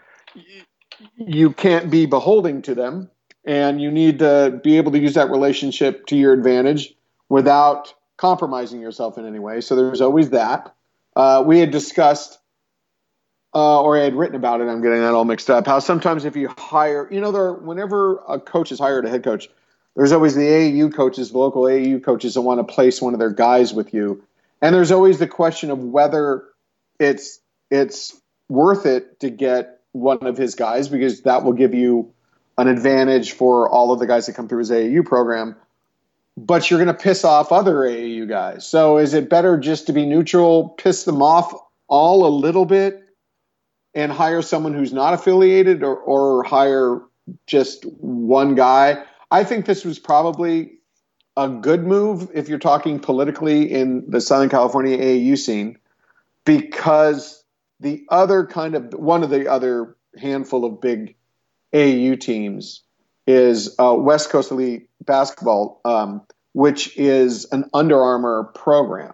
you 1.15 1.51
can't 1.51 1.89
be 1.89 2.05
beholding 2.05 2.61
to 2.63 2.75
them, 2.75 3.09
and 3.45 3.81
you 3.81 3.91
need 3.91 4.19
to 4.19 4.59
be 4.63 4.77
able 4.77 4.91
to 4.91 4.99
use 4.99 5.15
that 5.15 5.29
relationship 5.29 6.05
to 6.07 6.15
your 6.15 6.33
advantage 6.33 6.93
without 7.29 7.93
compromising 8.17 8.81
yourself 8.81 9.17
in 9.17 9.25
any 9.25 9.39
way. 9.39 9.61
So 9.61 9.75
there's 9.75 10.01
always 10.01 10.31
that. 10.31 10.75
Uh, 11.15 11.43
we 11.45 11.59
had 11.59 11.71
discussed 11.71 12.37
uh, 13.53 13.81
or 13.81 13.97
I 13.97 14.03
had 14.03 14.15
written 14.15 14.35
about 14.35 14.61
it. 14.61 14.65
I'm 14.65 14.81
getting 14.81 15.01
that 15.01 15.13
all 15.13 15.25
mixed 15.25 15.49
up. 15.49 15.67
How 15.67 15.79
sometimes 15.79 16.25
if 16.25 16.35
you 16.35 16.49
hire, 16.57 17.07
you 17.11 17.19
know, 17.19 17.31
there 17.31 17.53
whenever 17.53 18.19
a 18.27 18.39
coach 18.39 18.71
is 18.71 18.79
hired, 18.79 19.05
a 19.05 19.09
head 19.09 19.23
coach, 19.23 19.49
there's 19.95 20.13
always 20.13 20.35
the 20.35 20.41
AAU 20.41 20.93
coaches, 20.93 21.31
the 21.31 21.37
local 21.37 21.63
AAU 21.63 22.03
coaches 22.03 22.35
that 22.35 22.41
want 22.41 22.65
to 22.65 22.73
place 22.73 23.01
one 23.01 23.13
of 23.13 23.19
their 23.19 23.29
guys 23.29 23.73
with 23.73 23.93
you, 23.93 24.23
and 24.61 24.73
there's 24.73 24.91
always 24.91 25.19
the 25.19 25.27
question 25.27 25.69
of 25.69 25.79
whether 25.79 26.45
it's 26.97 27.40
it's 27.71 28.19
worth 28.49 28.85
it 28.85 29.19
to 29.21 29.29
get 29.29 29.79
one 29.93 30.25
of 30.27 30.37
his 30.37 30.55
guys 30.55 30.89
because 30.89 31.21
that 31.21 31.43
will 31.43 31.53
give 31.53 31.73
you 31.73 32.13
an 32.57 32.67
advantage 32.67 33.31
for 33.31 33.69
all 33.69 33.91
of 33.91 33.99
the 33.99 34.05
guys 34.05 34.27
that 34.27 34.33
come 34.33 34.47
through 34.47 34.59
his 34.59 34.69
AAU 34.71 35.05
program. 35.05 35.55
But 36.37 36.69
you're 36.69 36.83
going 36.83 36.95
to 36.95 37.01
piss 37.01 37.23
off 37.23 37.51
other 37.51 37.75
AAU 37.75 38.27
guys. 38.27 38.67
So 38.67 38.97
is 38.97 39.13
it 39.13 39.29
better 39.29 39.57
just 39.57 39.87
to 39.87 39.93
be 39.93 40.05
neutral, 40.05 40.69
piss 40.69 41.03
them 41.03 41.21
off 41.21 41.53
all 41.87 42.27
a 42.27 42.29
little 42.33 42.65
bit? 42.65 43.01
and 43.93 44.11
hire 44.11 44.41
someone 44.41 44.73
who's 44.73 44.93
not 44.93 45.13
affiliated 45.13 45.83
or, 45.83 45.95
or 45.95 46.43
hire 46.43 47.01
just 47.47 47.85
one 47.85 48.55
guy. 48.55 49.03
I 49.29 49.43
think 49.43 49.65
this 49.65 49.83
was 49.83 49.99
probably 49.99 50.73
a 51.37 51.49
good 51.49 51.85
move 51.85 52.29
if 52.33 52.49
you're 52.49 52.59
talking 52.59 52.99
politically 52.99 53.71
in 53.71 54.09
the 54.09 54.21
Southern 54.21 54.49
California 54.49 54.97
AAU 54.97 55.37
scene, 55.37 55.77
because 56.45 57.40
the 57.81 58.05
other 58.09 58.45
kind 58.45 58.75
of 58.75 58.93
one 58.93 59.23
of 59.23 59.29
the 59.29 59.51
other 59.51 59.97
handful 60.17 60.65
of 60.65 60.79
big 60.81 61.15
AU 61.73 62.15
teams 62.15 62.83
is 63.27 63.75
uh, 63.79 63.95
West 63.97 64.29
Coast 64.29 64.51
Elite 64.51 64.89
Basketball, 65.03 65.81
um, 65.83 66.21
which 66.53 66.97
is 66.97 67.45
an 67.51 67.69
Under 67.73 68.01
Armour 68.01 68.51
program. 68.55 69.13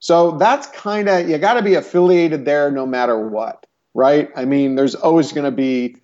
So 0.00 0.32
that's 0.32 0.66
kind 0.68 1.08
of 1.08 1.28
you 1.28 1.38
got 1.38 1.54
to 1.54 1.62
be 1.62 1.74
affiliated 1.74 2.44
there 2.44 2.70
no 2.70 2.86
matter 2.86 3.28
what, 3.28 3.66
right? 3.94 4.30
I 4.36 4.44
mean, 4.44 4.74
there's 4.74 4.94
always 4.94 5.32
going 5.32 5.44
to 5.44 5.56
be 5.56 5.96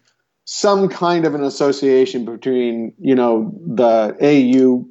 some 0.45 0.89
kind 0.89 1.25
of 1.25 1.35
an 1.35 1.43
association 1.43 2.25
between 2.25 2.95
you 2.99 3.15
know 3.15 3.53
the 3.67 4.17
AU 4.21 4.87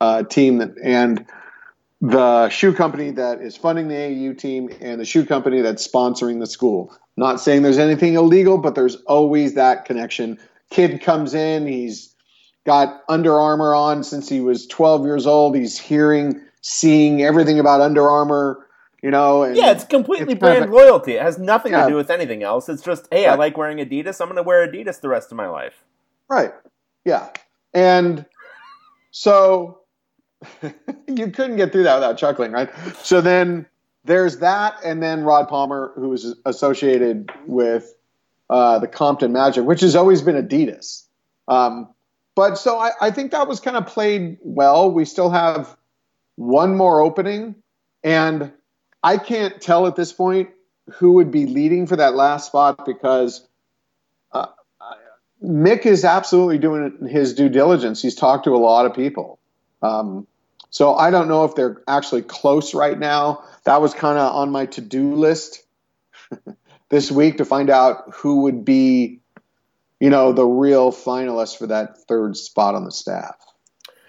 uh, 0.00 0.22
team 0.24 0.58
that, 0.58 0.74
and 0.82 1.26
the 2.00 2.48
shoe 2.50 2.74
company 2.74 3.10
that 3.12 3.40
is 3.40 3.56
funding 3.56 3.88
the 3.88 3.94
AAU 3.94 4.36
team 4.36 4.68
and 4.80 5.00
the 5.00 5.04
shoe 5.04 5.24
company 5.24 5.62
that's 5.62 5.86
sponsoring 5.86 6.40
the 6.40 6.46
school. 6.46 6.94
Not 7.16 7.40
saying 7.40 7.62
there's 7.62 7.78
anything 7.78 8.14
illegal, 8.14 8.58
but 8.58 8.74
there's 8.74 8.96
always 9.06 9.54
that 9.54 9.86
connection. 9.86 10.38
Kid 10.70 11.00
comes 11.00 11.32
in, 11.32 11.66
he's 11.66 12.14
got 12.66 13.02
Under 13.08 13.38
Armour 13.38 13.74
on 13.74 14.04
since 14.04 14.28
he 14.28 14.40
was 14.40 14.66
12 14.66 15.04
years 15.04 15.26
old. 15.26 15.56
He's 15.56 15.78
hearing 15.78 16.40
seeing 16.60 17.22
everything 17.22 17.58
about 17.58 17.80
Under 17.80 18.08
Armour, 18.10 18.66
you 19.02 19.10
know. 19.10 19.44
yeah, 19.44 19.70
it's 19.70 19.84
completely 19.84 20.34
it's 20.34 20.40
brand 20.40 20.70
loyalty. 20.70 21.12
It 21.12 21.22
has 21.22 21.38
nothing 21.38 21.72
yeah. 21.72 21.84
to 21.84 21.90
do 21.90 21.96
with 21.96 22.10
anything 22.10 22.42
else. 22.42 22.68
It's 22.68 22.82
just, 22.82 23.08
hey, 23.10 23.26
right. 23.26 23.32
I 23.32 23.36
like 23.36 23.56
wearing 23.56 23.78
Adidas. 23.78 24.20
I'm 24.20 24.26
going 24.26 24.36
to 24.36 24.42
wear 24.42 24.66
Adidas 24.68 25.00
the 25.00 25.08
rest 25.08 25.30
of 25.30 25.36
my 25.36 25.48
life. 25.48 25.84
Right. 26.28 26.52
Yeah. 27.04 27.30
And 27.72 28.26
so 29.12 29.75
you 31.08 31.30
couldn't 31.30 31.56
get 31.56 31.72
through 31.72 31.84
that 31.84 31.94
without 31.96 32.18
chuckling, 32.18 32.52
right? 32.52 32.70
So 33.02 33.20
then 33.20 33.66
there's 34.04 34.38
that, 34.38 34.76
and 34.84 35.02
then 35.02 35.22
Rod 35.22 35.48
Palmer, 35.48 35.92
who 35.96 36.12
is 36.12 36.34
associated 36.44 37.30
with 37.46 37.94
uh, 38.48 38.78
the 38.78 38.88
Compton 38.88 39.32
Magic, 39.32 39.64
which 39.64 39.80
has 39.80 39.96
always 39.96 40.22
been 40.22 40.36
Adidas. 40.36 41.04
Um, 41.48 41.88
but 42.34 42.56
so 42.56 42.78
I, 42.78 42.90
I 43.00 43.10
think 43.10 43.32
that 43.32 43.48
was 43.48 43.60
kind 43.60 43.76
of 43.76 43.86
played 43.86 44.38
well. 44.42 44.90
We 44.90 45.04
still 45.04 45.30
have 45.30 45.76
one 46.36 46.76
more 46.76 47.00
opening, 47.00 47.56
and 48.04 48.52
I 49.02 49.18
can't 49.18 49.60
tell 49.60 49.86
at 49.86 49.96
this 49.96 50.12
point 50.12 50.50
who 50.94 51.12
would 51.12 51.30
be 51.30 51.46
leading 51.46 51.86
for 51.86 51.96
that 51.96 52.14
last 52.14 52.46
spot 52.46 52.84
because 52.86 53.46
uh, 54.32 54.46
Mick 55.42 55.84
is 55.84 56.04
absolutely 56.04 56.58
doing 56.58 57.08
his 57.08 57.34
due 57.34 57.48
diligence. 57.48 58.02
He's 58.02 58.14
talked 58.14 58.44
to 58.44 58.54
a 58.54 58.58
lot 58.58 58.86
of 58.86 58.94
people. 58.94 59.38
Um, 59.82 60.26
so 60.76 60.94
I 60.94 61.10
don't 61.10 61.28
know 61.28 61.46
if 61.46 61.54
they're 61.54 61.80
actually 61.88 62.20
close 62.20 62.74
right 62.74 62.98
now. 62.98 63.42
That 63.64 63.80
was 63.80 63.94
kind 63.94 64.18
of 64.18 64.30
on 64.34 64.50
my 64.50 64.66
to 64.66 64.82
do 64.82 65.14
list 65.14 65.64
this 66.90 67.10
week 67.10 67.38
to 67.38 67.46
find 67.46 67.70
out 67.70 68.12
who 68.12 68.42
would 68.42 68.62
be, 68.62 69.22
you 70.00 70.10
know, 70.10 70.34
the 70.34 70.44
real 70.44 70.92
finalist 70.92 71.56
for 71.56 71.66
that 71.68 71.96
third 72.06 72.36
spot 72.36 72.74
on 72.74 72.84
the 72.84 72.90
staff. 72.90 73.36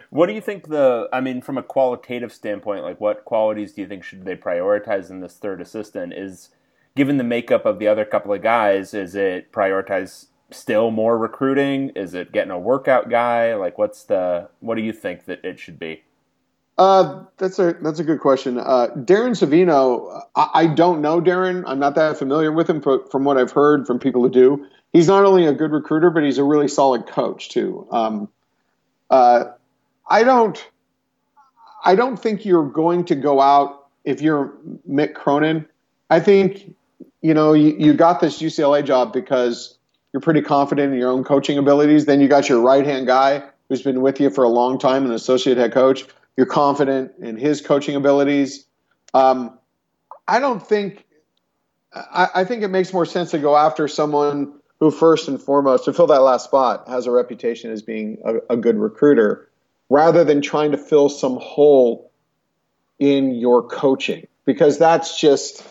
What 0.09 0.25
do 0.25 0.33
you 0.33 0.41
think 0.41 0.67
the? 0.67 1.07
I 1.13 1.21
mean, 1.21 1.41
from 1.41 1.57
a 1.57 1.63
qualitative 1.63 2.33
standpoint, 2.33 2.83
like 2.83 2.99
what 2.99 3.23
qualities 3.23 3.71
do 3.71 3.79
you 3.79 3.87
think 3.87 4.03
should 4.03 4.25
they 4.25 4.35
prioritize 4.35 5.09
in 5.09 5.21
this 5.21 5.37
third 5.37 5.61
assistant? 5.61 6.11
Is 6.11 6.49
given 6.97 7.15
the 7.15 7.23
makeup 7.23 7.65
of 7.65 7.79
the 7.79 7.87
other 7.87 8.03
couple 8.03 8.33
of 8.33 8.41
guys, 8.41 8.93
is 8.93 9.15
it 9.15 9.53
prioritize 9.53 10.25
still 10.51 10.91
more 10.91 11.17
recruiting? 11.17 11.91
Is 11.95 12.13
it 12.13 12.33
getting 12.33 12.51
a 12.51 12.59
workout 12.59 13.09
guy? 13.09 13.55
Like, 13.55 13.77
what's 13.77 14.03
the? 14.03 14.49
What 14.59 14.75
do 14.75 14.81
you 14.81 14.91
think 14.91 15.27
that 15.27 15.45
it 15.45 15.59
should 15.59 15.79
be? 15.79 16.03
Uh, 16.77 17.23
that's 17.37 17.57
a 17.57 17.73
that's 17.81 17.99
a 17.99 18.03
good 18.03 18.19
question. 18.19 18.59
Uh, 18.59 18.87
Darren 18.95 19.31
Savino, 19.31 20.21
I, 20.35 20.49
I, 20.53 20.67
don't 20.67 21.01
know 21.01 21.19
Darren. 21.19 21.63
I'm 21.65 21.79
not 21.79 21.95
that 21.95 22.17
familiar 22.19 22.51
with 22.51 22.69
him 22.69 22.81
but 22.81 23.09
from 23.11 23.23
what 23.23 23.37
I've 23.37 23.51
heard 23.51 23.87
from 23.87 23.97
people 23.97 24.21
who 24.21 24.29
do. 24.29 24.67
He's 24.93 25.07
not 25.07 25.25
only 25.25 25.47
a 25.47 25.53
good 25.53 25.71
recruiter, 25.71 26.11
but 26.11 26.23
he's 26.23 26.37
a 26.37 26.43
really 26.43 26.67
solid 26.67 27.07
coach 27.07 27.49
too. 27.49 27.87
Um, 27.91 28.29
uh, 29.09 29.45
I 30.07 30.23
don't. 30.23 30.63
I 31.83 31.95
don't 31.95 32.17
think 32.17 32.45
you're 32.45 32.69
going 32.69 33.05
to 33.05 33.15
go 33.15 33.41
out 33.41 33.87
if 34.05 34.21
you're 34.21 34.53
Mick 34.87 35.15
Cronin. 35.15 35.65
I 36.11 36.19
think 36.19 36.75
you 37.21 37.33
know 37.33 37.53
you, 37.53 37.75
you 37.79 37.93
got 37.93 38.19
this 38.19 38.39
UCLA 38.39 38.85
job 38.85 39.13
because 39.13 39.77
you're 40.13 40.21
pretty 40.21 40.41
confident 40.41 40.93
in 40.93 40.99
your 40.99 41.09
own 41.09 41.23
coaching 41.23 41.57
abilities. 41.57 42.05
Then 42.05 42.21
you 42.21 42.27
got 42.27 42.49
your 42.49 42.61
right 42.61 42.85
hand 42.85 43.07
guy 43.07 43.43
who's 43.67 43.81
been 43.81 44.01
with 44.01 44.19
you 44.19 44.29
for 44.29 44.43
a 44.43 44.49
long 44.49 44.77
time, 44.77 45.05
an 45.05 45.11
associate 45.11 45.57
head 45.57 45.73
coach. 45.73 46.05
You're 46.37 46.45
confident 46.45 47.13
in 47.19 47.35
his 47.35 47.61
coaching 47.61 47.95
abilities. 47.95 48.65
Um, 49.13 49.57
I 50.27 50.39
don't 50.39 50.65
think. 50.65 51.03
I, 51.93 52.27
I 52.35 52.43
think 52.45 52.63
it 52.63 52.67
makes 52.67 52.93
more 52.93 53.05
sense 53.05 53.31
to 53.31 53.39
go 53.39 53.57
after 53.57 53.87
someone 53.87 54.53
who, 54.79 54.91
first 54.91 55.27
and 55.27 55.41
foremost, 55.41 55.85
to 55.85 55.93
fill 55.93 56.07
that 56.07 56.19
last 56.19 56.45
spot, 56.45 56.87
has 56.87 57.07
a 57.07 57.11
reputation 57.11 57.71
as 57.71 57.81
being 57.81 58.19
a, 58.23 58.53
a 58.53 58.57
good 58.57 58.77
recruiter 58.77 59.49
rather 59.89 60.23
than 60.23 60.41
trying 60.41 60.71
to 60.71 60.77
fill 60.77 61.09
some 61.09 61.37
hole 61.37 62.11
in 62.99 63.35
your 63.35 63.67
coaching 63.67 64.27
because 64.45 64.77
that's 64.77 65.19
just 65.19 65.63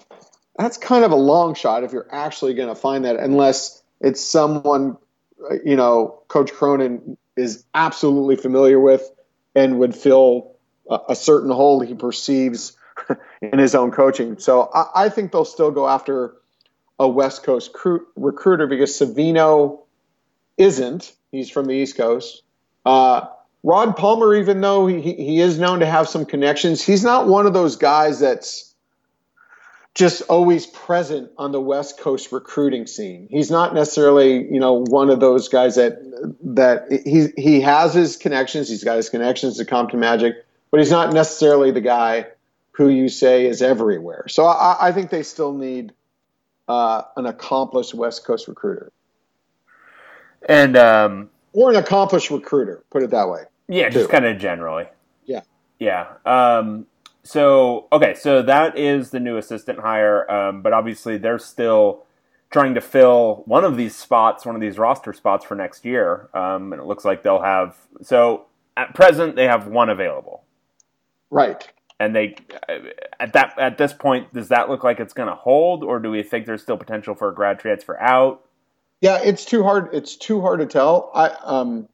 that's 0.58 0.78
kind 0.78 1.04
of 1.04 1.10
a 1.10 1.16
long 1.16 1.54
shot 1.54 1.84
if 1.84 1.92
you're 1.92 2.08
actually 2.10 2.54
going 2.54 2.68
to 2.68 2.74
find 2.74 3.04
that 3.04 3.16
unless 3.16 3.82
it's 4.00 4.20
someone 4.20 4.96
you 5.64 5.76
know 5.76 6.22
coach 6.28 6.52
cronin 6.52 7.16
is 7.36 7.64
absolutely 7.74 8.36
familiar 8.36 8.78
with 8.78 9.10
and 9.54 9.78
would 9.78 9.94
fill 9.94 10.55
a, 10.90 11.14
certain 11.16 11.50
hole 11.50 11.80
he 11.80 11.94
perceives 11.94 12.76
in 13.42 13.58
his 13.58 13.74
own 13.74 13.90
coaching 13.90 14.38
so 14.38 14.70
I, 14.72 15.04
I, 15.04 15.08
think 15.08 15.32
they'll 15.32 15.44
still 15.44 15.70
go 15.70 15.88
after 15.88 16.34
a 16.98 17.08
west 17.08 17.42
coast 17.42 17.72
cru- 17.72 18.06
recruiter 18.16 18.66
because 18.66 18.90
savino 18.98 19.80
isn't 20.56 21.12
he's 21.32 21.50
from 21.50 21.66
the 21.66 21.74
east 21.74 21.96
coast 21.96 22.42
uh, 22.86 23.26
Rod 23.66 23.96
Palmer, 23.96 24.36
even 24.36 24.60
though 24.60 24.86
he, 24.86 25.00
he 25.00 25.40
is 25.40 25.58
known 25.58 25.80
to 25.80 25.86
have 25.86 26.08
some 26.08 26.24
connections, 26.24 26.80
he's 26.80 27.02
not 27.02 27.26
one 27.26 27.46
of 27.46 27.52
those 27.52 27.74
guys 27.74 28.20
that's 28.20 28.72
just 29.92 30.22
always 30.28 30.66
present 30.66 31.32
on 31.36 31.50
the 31.50 31.60
West 31.60 31.98
Coast 31.98 32.30
recruiting 32.30 32.86
scene. 32.86 33.26
He's 33.28 33.50
not 33.50 33.74
necessarily, 33.74 34.44
you 34.44 34.60
know, 34.60 34.84
one 34.84 35.10
of 35.10 35.18
those 35.18 35.48
guys 35.48 35.74
that 35.74 35.98
that 36.44 37.02
he 37.04 37.28
he 37.36 37.60
has 37.62 37.92
his 37.92 38.16
connections. 38.16 38.68
He's 38.68 38.84
got 38.84 38.98
his 38.98 39.08
connections 39.08 39.56
to 39.56 39.64
Compton 39.64 39.98
Magic, 39.98 40.45
but 40.70 40.80
he's 40.80 40.90
not 40.90 41.12
necessarily 41.12 41.70
the 41.70 41.80
guy 41.80 42.26
who 42.72 42.88
you 42.88 43.08
say 43.08 43.46
is 43.46 43.62
everywhere. 43.62 44.26
So 44.28 44.44
I, 44.44 44.88
I 44.88 44.92
think 44.92 45.10
they 45.10 45.22
still 45.22 45.52
need 45.52 45.92
uh, 46.68 47.02
an 47.16 47.26
accomplished 47.26 47.94
West 47.94 48.24
Coast 48.26 48.48
recruiter, 48.48 48.92
and 50.48 50.76
um, 50.76 51.30
or 51.52 51.70
an 51.70 51.76
accomplished 51.76 52.30
recruiter. 52.30 52.84
Put 52.90 53.02
it 53.02 53.10
that 53.10 53.28
way. 53.28 53.44
Yeah, 53.68 53.88
just 53.88 54.10
kind 54.10 54.24
of 54.24 54.38
generally. 54.38 54.86
Yeah. 55.24 55.40
Yeah. 55.78 56.06
Um, 56.24 56.86
so 57.22 57.88
okay, 57.92 58.14
so 58.14 58.42
that 58.42 58.78
is 58.78 59.10
the 59.10 59.20
new 59.20 59.36
assistant 59.36 59.80
hire, 59.80 60.30
um, 60.30 60.62
but 60.62 60.72
obviously 60.72 61.18
they're 61.18 61.38
still 61.38 62.04
trying 62.50 62.74
to 62.74 62.80
fill 62.80 63.42
one 63.46 63.64
of 63.64 63.76
these 63.76 63.96
spots, 63.96 64.46
one 64.46 64.54
of 64.54 64.60
these 64.60 64.78
roster 64.78 65.12
spots 65.12 65.44
for 65.44 65.56
next 65.56 65.84
year, 65.84 66.28
um, 66.32 66.72
and 66.72 66.80
it 66.80 66.86
looks 66.86 67.04
like 67.04 67.22
they'll 67.22 67.42
have. 67.42 67.76
So 68.02 68.46
at 68.76 68.94
present, 68.94 69.34
they 69.34 69.46
have 69.46 69.66
one 69.66 69.88
available. 69.88 70.44
Right. 71.30 71.66
And 71.98 72.14
they 72.14 72.36
at 73.18 73.32
that 73.32 73.58
at 73.58 73.78
this 73.78 73.92
point, 73.92 74.32
does 74.34 74.48
that 74.48 74.68
look 74.68 74.84
like 74.84 75.00
it's 75.00 75.14
going 75.14 75.28
to 75.28 75.34
hold, 75.34 75.82
or 75.82 75.98
do 75.98 76.10
we 76.10 76.22
think 76.22 76.44
there's 76.44 76.62
still 76.62 76.76
potential 76.76 77.14
for 77.14 77.30
a 77.30 77.34
grad 77.34 77.58
transfer 77.58 77.98
out? 77.98 78.44
Yeah, 79.00 79.20
it's 79.22 79.44
too 79.44 79.62
hard. 79.62 79.94
It's 79.94 80.16
too 80.16 80.40
hard 80.42 80.60
to 80.60 80.66
tell. 80.66 81.10
I 81.14 81.28
um, 81.42 81.88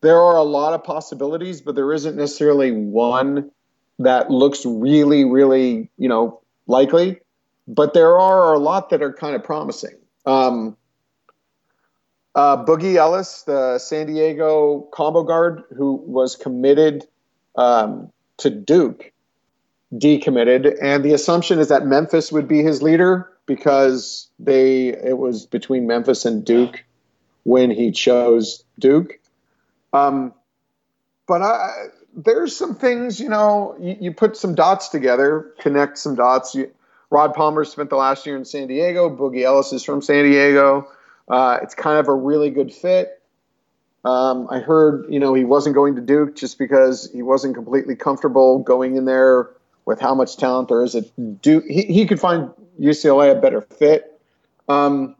there 0.00 0.20
are 0.20 0.36
a 0.36 0.42
lot 0.42 0.74
of 0.74 0.82
possibilities, 0.82 1.60
but 1.60 1.76
there 1.76 1.92
isn't 1.92 2.16
necessarily 2.16 2.72
one 2.72 3.50
that 4.00 4.30
looks 4.30 4.64
really, 4.64 5.24
really, 5.24 5.90
you 5.96 6.08
know, 6.08 6.40
likely. 6.66 7.20
But 7.66 7.94
there 7.94 8.18
are 8.18 8.54
a 8.54 8.58
lot 8.58 8.90
that 8.90 9.02
are 9.02 9.12
kind 9.12 9.36
of 9.36 9.44
promising. 9.44 9.98
Um, 10.24 10.76
uh, 12.34 12.64
Boogie 12.64 12.94
Ellis, 12.94 13.42
the 13.42 13.78
San 13.78 14.06
Diego 14.06 14.88
combo 14.92 15.24
guard 15.24 15.64
who 15.76 15.94
was 15.94 16.36
committed 16.36 17.06
um, 17.56 18.12
to 18.38 18.50
Duke, 18.50 19.12
decommitted, 19.92 20.76
and 20.82 21.04
the 21.04 21.12
assumption 21.12 21.58
is 21.58 21.68
that 21.68 21.86
Memphis 21.86 22.32
would 22.32 22.48
be 22.48 22.62
his 22.62 22.82
leader 22.82 23.30
because 23.46 24.28
they 24.38 24.88
it 24.88 25.18
was 25.18 25.46
between 25.46 25.86
Memphis 25.86 26.24
and 26.24 26.44
Duke 26.44 26.84
when 27.44 27.70
he 27.70 27.90
chose 27.90 28.64
Duke. 28.78 29.18
Um, 29.92 30.34
but 31.26 31.42
I, 31.42 31.86
there's 32.14 32.56
some 32.56 32.74
things, 32.74 33.20
you 33.20 33.28
know, 33.28 33.76
you, 33.80 33.96
you, 34.00 34.12
put 34.12 34.36
some 34.36 34.54
dots 34.54 34.88
together, 34.88 35.52
connect 35.60 35.98
some 35.98 36.14
dots. 36.14 36.54
You, 36.54 36.70
Rod 37.10 37.32
Palmer 37.34 37.64
spent 37.64 37.90
the 37.90 37.96
last 37.96 38.26
year 38.26 38.36
in 38.36 38.44
San 38.44 38.66
Diego. 38.66 39.08
Boogie 39.14 39.44
Ellis 39.44 39.72
is 39.72 39.82
from 39.82 40.02
San 40.02 40.24
Diego. 40.24 40.88
Uh, 41.28 41.58
it's 41.62 41.74
kind 41.74 41.98
of 41.98 42.08
a 42.08 42.14
really 42.14 42.50
good 42.50 42.72
fit. 42.72 43.17
Um, 44.08 44.48
I 44.50 44.60
heard, 44.60 45.04
you 45.10 45.20
know, 45.20 45.34
he 45.34 45.44
wasn't 45.44 45.74
going 45.74 45.96
to 45.96 46.00
Duke 46.00 46.34
just 46.34 46.58
because 46.58 47.10
he 47.12 47.20
wasn't 47.20 47.54
completely 47.54 47.94
comfortable 47.94 48.58
going 48.58 48.96
in 48.96 49.04
there 49.04 49.50
with 49.84 50.00
how 50.00 50.14
much 50.14 50.38
talent 50.38 50.68
there 50.68 50.82
is 50.82 50.94
at 50.94 51.42
Duke. 51.42 51.64
He, 51.68 51.82
he 51.82 52.06
could 52.06 52.18
find 52.18 52.50
UCLA 52.80 53.36
a 53.36 53.38
better 53.38 53.60
fit. 53.60 54.18
Um, 54.66 55.14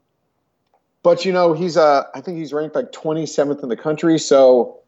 but 1.02 1.26
you 1.26 1.32
know, 1.32 1.52
he's 1.52 1.76
uh, 1.76 2.04
I 2.14 2.22
think 2.22 2.38
he's 2.38 2.54
ranked 2.54 2.74
like 2.74 2.90
27th 2.90 3.62
in 3.62 3.68
the 3.68 3.76
country, 3.76 4.18
so 4.18 4.78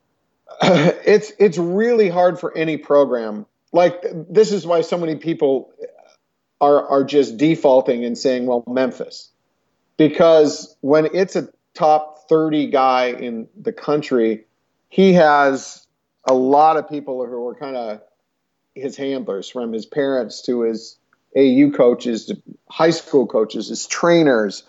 it's 0.62 1.32
it's 1.38 1.56
really 1.56 2.08
hard 2.08 2.40
for 2.40 2.56
any 2.56 2.76
program. 2.76 3.46
Like 3.70 4.04
this 4.28 4.50
is 4.50 4.66
why 4.66 4.80
so 4.80 4.98
many 4.98 5.14
people 5.14 5.70
are 6.60 6.84
are 6.88 7.04
just 7.04 7.36
defaulting 7.36 8.04
and 8.04 8.18
saying, 8.18 8.46
well, 8.46 8.64
Memphis, 8.66 9.30
because 9.96 10.76
when 10.80 11.08
it's 11.14 11.36
a 11.36 11.48
top 11.76 12.28
30 12.28 12.68
guy 12.68 13.06
in 13.06 13.48
the 13.60 13.72
country, 13.72 14.44
he 14.88 15.12
has 15.12 15.86
a 16.24 16.34
lot 16.34 16.76
of 16.76 16.88
people 16.88 17.24
who 17.24 17.46
are 17.46 17.54
kind 17.54 17.76
of 17.76 18.00
his 18.74 18.96
handlers, 18.96 19.48
from 19.48 19.72
his 19.72 19.86
parents 19.86 20.42
to 20.42 20.62
his 20.62 20.98
AU 21.36 21.70
coaches, 21.74 22.26
to 22.26 22.40
high 22.68 22.90
school 22.90 23.26
coaches, 23.26 23.68
his 23.68 23.86
trainers. 23.86 24.64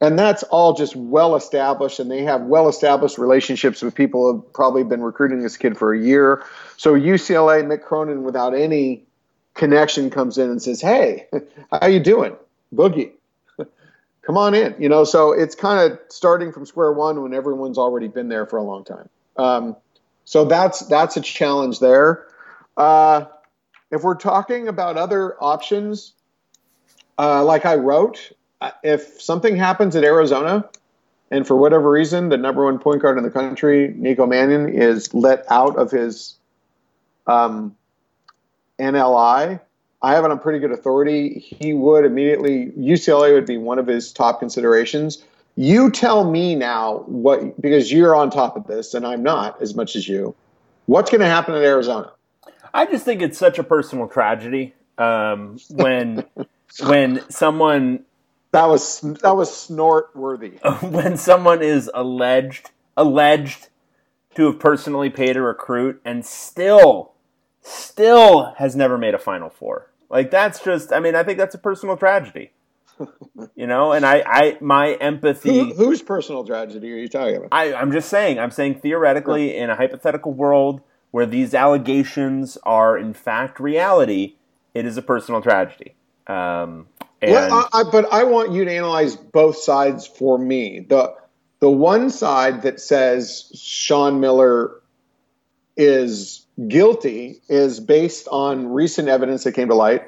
And 0.00 0.16
that's 0.16 0.44
all 0.44 0.74
just 0.74 0.94
well 0.94 1.34
established, 1.34 1.98
and 1.98 2.10
they 2.10 2.22
have 2.22 2.42
well 2.42 2.68
established 2.68 3.18
relationships 3.18 3.82
with 3.82 3.94
people 3.94 4.30
who 4.30 4.36
have 4.36 4.52
probably 4.52 4.84
been 4.84 5.02
recruiting 5.02 5.42
this 5.42 5.56
kid 5.56 5.76
for 5.76 5.92
a 5.92 5.98
year. 5.98 6.44
So 6.76 6.94
UCLA, 6.94 7.64
Mick 7.64 7.82
Cronin, 7.82 8.22
without 8.22 8.54
any 8.54 9.04
connection, 9.54 10.08
comes 10.08 10.38
in 10.38 10.50
and 10.50 10.62
says, 10.62 10.80
"Hey, 10.80 11.26
how 11.72 11.88
you 11.88 11.98
doing, 11.98 12.36
Boogie? 12.72 13.10
Come 14.28 14.36
on 14.36 14.54
in." 14.54 14.74
You 14.78 14.90
know, 14.90 15.04
so 15.04 15.32
it's 15.32 15.54
kind 15.54 15.90
of 15.90 15.98
starting 16.10 16.52
from 16.52 16.66
square 16.66 16.92
one 16.92 17.22
when 17.22 17.32
everyone's 17.32 17.78
already 17.78 18.08
been 18.08 18.28
there 18.28 18.44
for 18.44 18.58
a 18.58 18.62
long 18.62 18.84
time. 18.84 19.08
Um, 19.38 19.74
so 20.26 20.44
that's 20.44 20.80
that's 20.80 21.16
a 21.16 21.22
challenge 21.22 21.78
there. 21.78 22.26
Uh, 22.76 23.24
if 23.90 24.02
we're 24.02 24.16
talking 24.16 24.68
about 24.68 24.98
other 24.98 25.42
options, 25.42 26.12
uh, 27.18 27.42
like 27.42 27.64
I 27.64 27.76
wrote, 27.76 28.32
uh, 28.60 28.72
if 28.82 29.18
something 29.18 29.56
happens 29.56 29.96
at 29.96 30.04
Arizona, 30.04 30.68
and 31.30 31.46
for 31.46 31.56
whatever 31.56 31.90
reason, 31.90 32.28
the 32.28 32.36
number 32.36 32.66
one 32.66 32.78
point 32.78 33.00
guard 33.00 33.16
in 33.16 33.24
the 33.24 33.30
country, 33.30 33.94
Nico 33.96 34.26
Mannion, 34.26 34.68
is 34.68 35.14
let 35.14 35.50
out 35.50 35.78
of 35.78 35.90
his 35.90 36.34
um, 37.26 37.74
NLI, 38.78 39.58
I 40.00 40.14
have 40.14 40.24
it 40.24 40.30
on 40.30 40.38
pretty 40.38 40.60
good 40.60 40.70
authority. 40.70 41.38
He 41.38 41.74
would 41.74 42.04
immediately 42.04 42.72
UCLA 42.78 43.32
would 43.34 43.46
be 43.46 43.58
one 43.58 43.78
of 43.78 43.86
his 43.86 44.12
top 44.12 44.38
considerations. 44.38 45.24
You 45.56 45.90
tell 45.90 46.30
me 46.30 46.54
now 46.54 47.02
what 47.06 47.60
because 47.60 47.90
you're 47.90 48.14
on 48.14 48.30
top 48.30 48.56
of 48.56 48.66
this 48.66 48.94
and 48.94 49.04
I'm 49.06 49.24
not 49.24 49.60
as 49.60 49.74
much 49.74 49.96
as 49.96 50.06
you. 50.06 50.36
What's 50.86 51.10
going 51.10 51.20
to 51.20 51.26
happen 51.26 51.54
in 51.54 51.62
Arizona? 51.62 52.12
I 52.72 52.86
just 52.86 53.04
think 53.04 53.22
it's 53.22 53.38
such 53.38 53.58
a 53.58 53.64
personal 53.64 54.06
tragedy 54.06 54.74
um, 54.98 55.58
when 55.68 56.24
when 56.86 57.28
someone 57.28 58.04
that 58.52 58.66
was 58.66 59.00
that 59.00 59.36
was 59.36 59.54
snort 59.54 60.14
worthy. 60.14 60.58
when 60.82 61.16
someone 61.16 61.60
is 61.60 61.90
alleged 61.92 62.70
alleged 62.96 63.68
to 64.36 64.46
have 64.46 64.60
personally 64.60 65.10
paid 65.10 65.36
a 65.36 65.42
recruit 65.42 66.00
and 66.04 66.24
still 66.24 67.14
still 67.62 68.54
has 68.58 68.76
never 68.76 68.96
made 68.96 69.14
a 69.14 69.18
final 69.18 69.50
four. 69.50 69.87
Like 70.10 70.30
that's 70.30 70.60
just 70.60 70.92
I 70.92 71.00
mean, 71.00 71.14
I 71.14 71.22
think 71.22 71.38
that's 71.38 71.54
a 71.54 71.58
personal 71.58 71.96
tragedy. 71.96 72.52
you 73.54 73.66
know, 73.66 73.92
and 73.92 74.04
I, 74.04 74.22
I 74.26 74.58
my 74.60 74.94
empathy 74.94 75.50
Who, 75.50 75.74
whose 75.74 76.02
personal 76.02 76.44
tragedy 76.44 76.92
are 76.92 76.96
you 76.96 77.08
talking 77.08 77.36
about? 77.36 77.48
I, 77.52 77.74
I'm 77.74 77.92
just 77.92 78.08
saying, 78.08 78.38
I'm 78.38 78.50
saying 78.50 78.80
theoretically 78.80 79.56
in 79.56 79.70
a 79.70 79.76
hypothetical 79.76 80.32
world 80.32 80.80
where 81.10 81.26
these 81.26 81.54
allegations 81.54 82.58
are 82.64 82.98
in 82.98 83.14
fact 83.14 83.60
reality, 83.60 84.34
it 84.74 84.84
is 84.84 84.96
a 84.96 85.02
personal 85.02 85.40
tragedy. 85.40 85.94
Um, 86.26 86.86
and 87.22 87.32
Well, 87.32 87.68
I, 87.72 87.80
I, 87.80 87.82
but 87.84 88.12
I 88.12 88.24
want 88.24 88.52
you 88.52 88.64
to 88.64 88.70
analyze 88.70 89.16
both 89.16 89.56
sides 89.56 90.06
for 90.06 90.38
me. 90.38 90.80
The 90.80 91.14
the 91.60 91.70
one 91.70 92.10
side 92.10 92.62
that 92.62 92.80
says 92.80 93.50
Sean 93.54 94.20
Miller 94.20 94.80
is 95.76 96.46
guilty 96.68 97.40
is 97.48 97.80
based 97.80 98.28
on 98.30 98.68
recent 98.68 99.08
evidence 99.08 99.44
that 99.44 99.52
came 99.52 99.68
to 99.68 99.74
light 99.74 100.02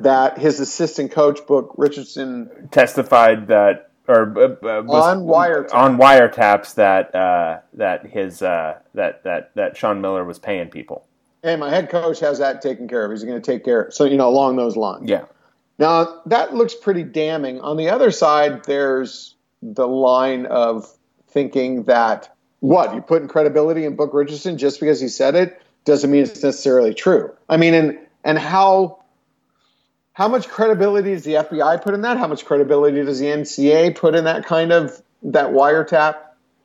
that 0.00 0.38
his 0.38 0.60
assistant 0.60 1.12
coach, 1.12 1.46
Book 1.46 1.74
Richardson, 1.76 2.68
testified 2.70 3.48
that 3.48 3.88
or 4.08 4.32
uh, 4.38 4.56
uh, 4.66 4.82
on 4.88 5.20
wiretap. 5.24 5.74
on 5.74 5.98
wiretaps 5.98 6.74
that 6.74 7.14
uh, 7.14 7.60
that 7.74 8.06
his 8.06 8.42
uh, 8.42 8.78
that 8.94 9.22
that 9.24 9.54
that 9.54 9.76
Sean 9.76 10.00
Miller 10.00 10.24
was 10.24 10.38
paying 10.38 10.68
people. 10.68 11.04
Hey, 11.42 11.56
my 11.56 11.70
head 11.70 11.90
coach 11.90 12.18
has 12.20 12.38
that 12.38 12.62
taken 12.62 12.88
care 12.88 13.04
of. 13.04 13.12
He's 13.12 13.22
going 13.22 13.40
to 13.40 13.52
take 13.52 13.64
care. 13.64 13.82
Of. 13.82 13.94
So 13.94 14.04
you 14.04 14.16
know, 14.16 14.28
along 14.28 14.56
those 14.56 14.76
lines. 14.76 15.08
Yeah. 15.08 15.26
Now 15.78 16.22
that 16.26 16.54
looks 16.54 16.74
pretty 16.74 17.04
damning. 17.04 17.60
On 17.60 17.76
the 17.76 17.90
other 17.90 18.10
side, 18.10 18.64
there's 18.64 19.36
the 19.62 19.86
line 19.86 20.46
of 20.46 20.90
thinking 21.28 21.84
that 21.84 22.34
what 22.60 22.94
you 22.94 23.00
put 23.00 23.22
in 23.22 23.28
credibility 23.28 23.84
in 23.84 23.94
Book 23.94 24.12
Richardson 24.12 24.58
just 24.58 24.80
because 24.80 25.00
he 25.00 25.08
said 25.08 25.34
it 25.34 25.62
doesn't 25.84 26.10
mean 26.10 26.22
it's 26.22 26.42
necessarily 26.42 26.94
true. 26.94 27.32
I 27.48 27.58
mean, 27.58 27.74
and 27.74 27.98
and 28.24 28.38
how 28.38 29.04
how 30.18 30.26
much 30.26 30.48
credibility 30.48 31.14
does 31.14 31.22
the 31.22 31.34
FBI 31.34 31.80
put 31.80 31.94
in 31.94 32.00
that? 32.00 32.18
How 32.18 32.26
much 32.26 32.44
credibility 32.44 33.04
does 33.04 33.20
the 33.20 33.26
NCAA 33.26 33.94
put 33.94 34.16
in 34.16 34.24
that 34.24 34.44
kind 34.44 34.72
of 34.72 35.00
that 35.22 35.50
wiretap 35.50 36.16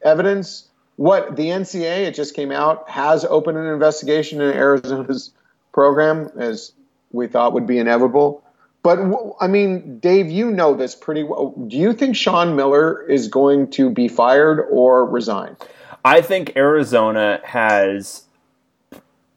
evidence? 0.02 0.70
What 0.96 1.36
the 1.36 1.50
NCAA 1.50 2.08
it 2.08 2.16
just 2.16 2.36
came 2.36 2.52
out 2.52 2.90
has 2.90 3.24
opened 3.24 3.60
an 3.60 3.68
investigation 3.68 4.42
in 4.42 4.56
Arizona's 4.56 5.30
program 5.72 6.32
as 6.36 6.72
we 7.12 7.28
thought 7.28 7.54
would 7.54 7.68
be 7.68 7.78
inevitable. 7.78 8.44
But 8.82 8.98
I 9.40 9.46
mean, 9.46 10.00
Dave, 10.00 10.32
you 10.32 10.50
know 10.50 10.74
this 10.74 10.96
pretty 10.96 11.22
well. 11.22 11.54
Do 11.68 11.78
you 11.78 11.94
think 11.94 12.16
Sean 12.16 12.56
Miller 12.56 13.04
is 13.08 13.28
going 13.28 13.70
to 13.72 13.92
be 13.92 14.08
fired 14.08 14.66
or 14.72 15.06
resign? 15.06 15.58
I 16.04 16.22
think 16.22 16.54
Arizona 16.56 17.40
has 17.44 18.24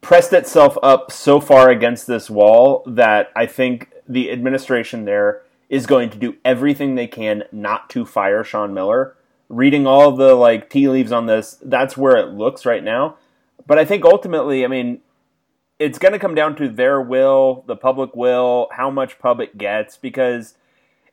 pressed 0.01 0.33
itself 0.33 0.79
up 0.83 1.13
so 1.13 1.39
far 1.39 1.69
against 1.69 2.07
this 2.07 2.31
wall 2.31 2.83
that 2.87 3.31
I 3.37 3.45
think 3.45 3.91
the 4.09 4.31
administration 4.31 5.05
there 5.05 5.43
is 5.69 5.87
going 5.87 6.11
to 6.11 6.19
do 6.19 6.37
everything 6.45 6.95
they 6.95 7.07
can 7.07 7.45
not 7.51 7.91
to 7.91 8.05
fire 8.05 8.45
Sean 8.45 8.73
Miller. 8.73 9.17
Reading 9.49 9.87
all 9.87 10.13
the 10.13 10.35
like 10.35 10.71
tea 10.71 10.89
leaves 10.89 11.13
on 11.13 11.27
this, 11.27 11.59
that's 11.63 11.97
where 11.97 12.17
it 12.17 12.31
looks 12.31 12.67
right 12.67 12.83
now. 12.83 13.17
But 13.67 13.79
I 13.79 13.85
think 13.85 14.05
ultimately, 14.05 14.65
I 14.65 14.69
mean, 14.69 15.01
it's 15.79 15.99
going 15.99 16.13
to 16.13 16.19
come 16.19 16.35
down 16.35 16.57
to 16.57 16.69
their 16.69 17.01
will, 17.01 17.65
the 17.67 17.77
public 17.77 18.15
will, 18.15 18.69
how 18.73 18.91
much 18.91 19.19
pub 19.19 19.41
it 19.41 19.59
gets, 19.59 19.97
because 19.97 20.55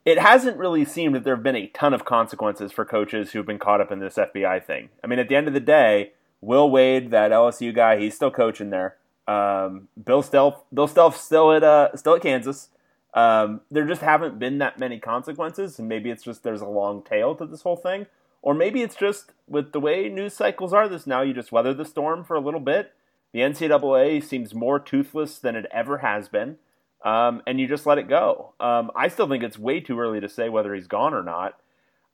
it 0.05 0.19
hasn't 0.19 0.57
really 0.57 0.85
seemed 0.85 1.15
that 1.15 1.23
there 1.23 1.35
have 1.35 1.43
been 1.43 1.55
a 1.55 1.67
ton 1.67 1.93
of 1.93 2.05
consequences 2.05 2.71
for 2.71 2.85
coaches 2.85 3.31
who've 3.31 3.45
been 3.45 3.59
caught 3.59 3.81
up 3.81 3.91
in 3.91 3.99
this 3.99 4.15
FBI 4.15 4.63
thing. 4.63 4.89
I 5.03 5.07
mean, 5.07 5.19
at 5.19 5.29
the 5.29 5.35
end 5.35 5.47
of 5.47 5.53
the 5.53 5.59
day, 5.59 6.13
Will 6.41 6.69
Wade, 6.69 7.11
that 7.11 7.31
LSU 7.31 7.73
guy, 7.73 7.97
he's 7.97 8.15
still 8.15 8.31
coaching 8.31 8.69
there. 8.69 8.97
Um, 9.27 9.87
Bill 10.03 10.21
Self, 10.21 10.63
Bill 10.73 10.87
Self, 10.87 11.17
still 11.17 11.53
at 11.53 11.63
uh, 11.63 11.95
still 11.95 12.15
at 12.15 12.21
Kansas. 12.21 12.67
Um, 13.13 13.61
there 13.69 13.85
just 13.85 14.01
haven't 14.01 14.39
been 14.39 14.57
that 14.57 14.79
many 14.79 14.99
consequences, 14.99 15.77
and 15.77 15.87
maybe 15.87 16.09
it's 16.09 16.23
just 16.23 16.43
there's 16.43 16.61
a 16.61 16.67
long 16.67 17.03
tail 17.03 17.35
to 17.35 17.45
this 17.45 17.61
whole 17.61 17.75
thing, 17.75 18.07
or 18.41 18.53
maybe 18.53 18.81
it's 18.81 18.95
just 18.95 19.33
with 19.47 19.71
the 19.71 19.79
way 19.79 20.09
news 20.09 20.33
cycles 20.33 20.73
are 20.73 20.87
this 20.87 21.05
now, 21.05 21.21
you 21.21 21.33
just 21.33 21.51
weather 21.51 21.73
the 21.73 21.85
storm 21.85 22.23
for 22.23 22.35
a 22.35 22.41
little 22.41 22.59
bit. 22.59 22.93
The 23.31 23.39
NCAA 23.39 24.23
seems 24.23 24.53
more 24.53 24.79
toothless 24.79 25.39
than 25.39 25.55
it 25.55 25.65
ever 25.71 25.99
has 25.99 26.27
been, 26.27 26.57
um, 27.03 27.41
and 27.45 27.59
you 27.59 27.67
just 27.67 27.85
let 27.85 27.97
it 27.97 28.07
go. 28.07 28.53
Um, 28.59 28.91
I 28.95 29.07
still 29.07 29.27
think 29.27 29.43
it's 29.43 29.59
way 29.59 29.79
too 29.79 29.99
early 29.99 30.19
to 30.19 30.29
say 30.29 30.49
whether 30.49 30.73
he's 30.73 30.87
gone 30.87 31.13
or 31.13 31.23
not. 31.23 31.59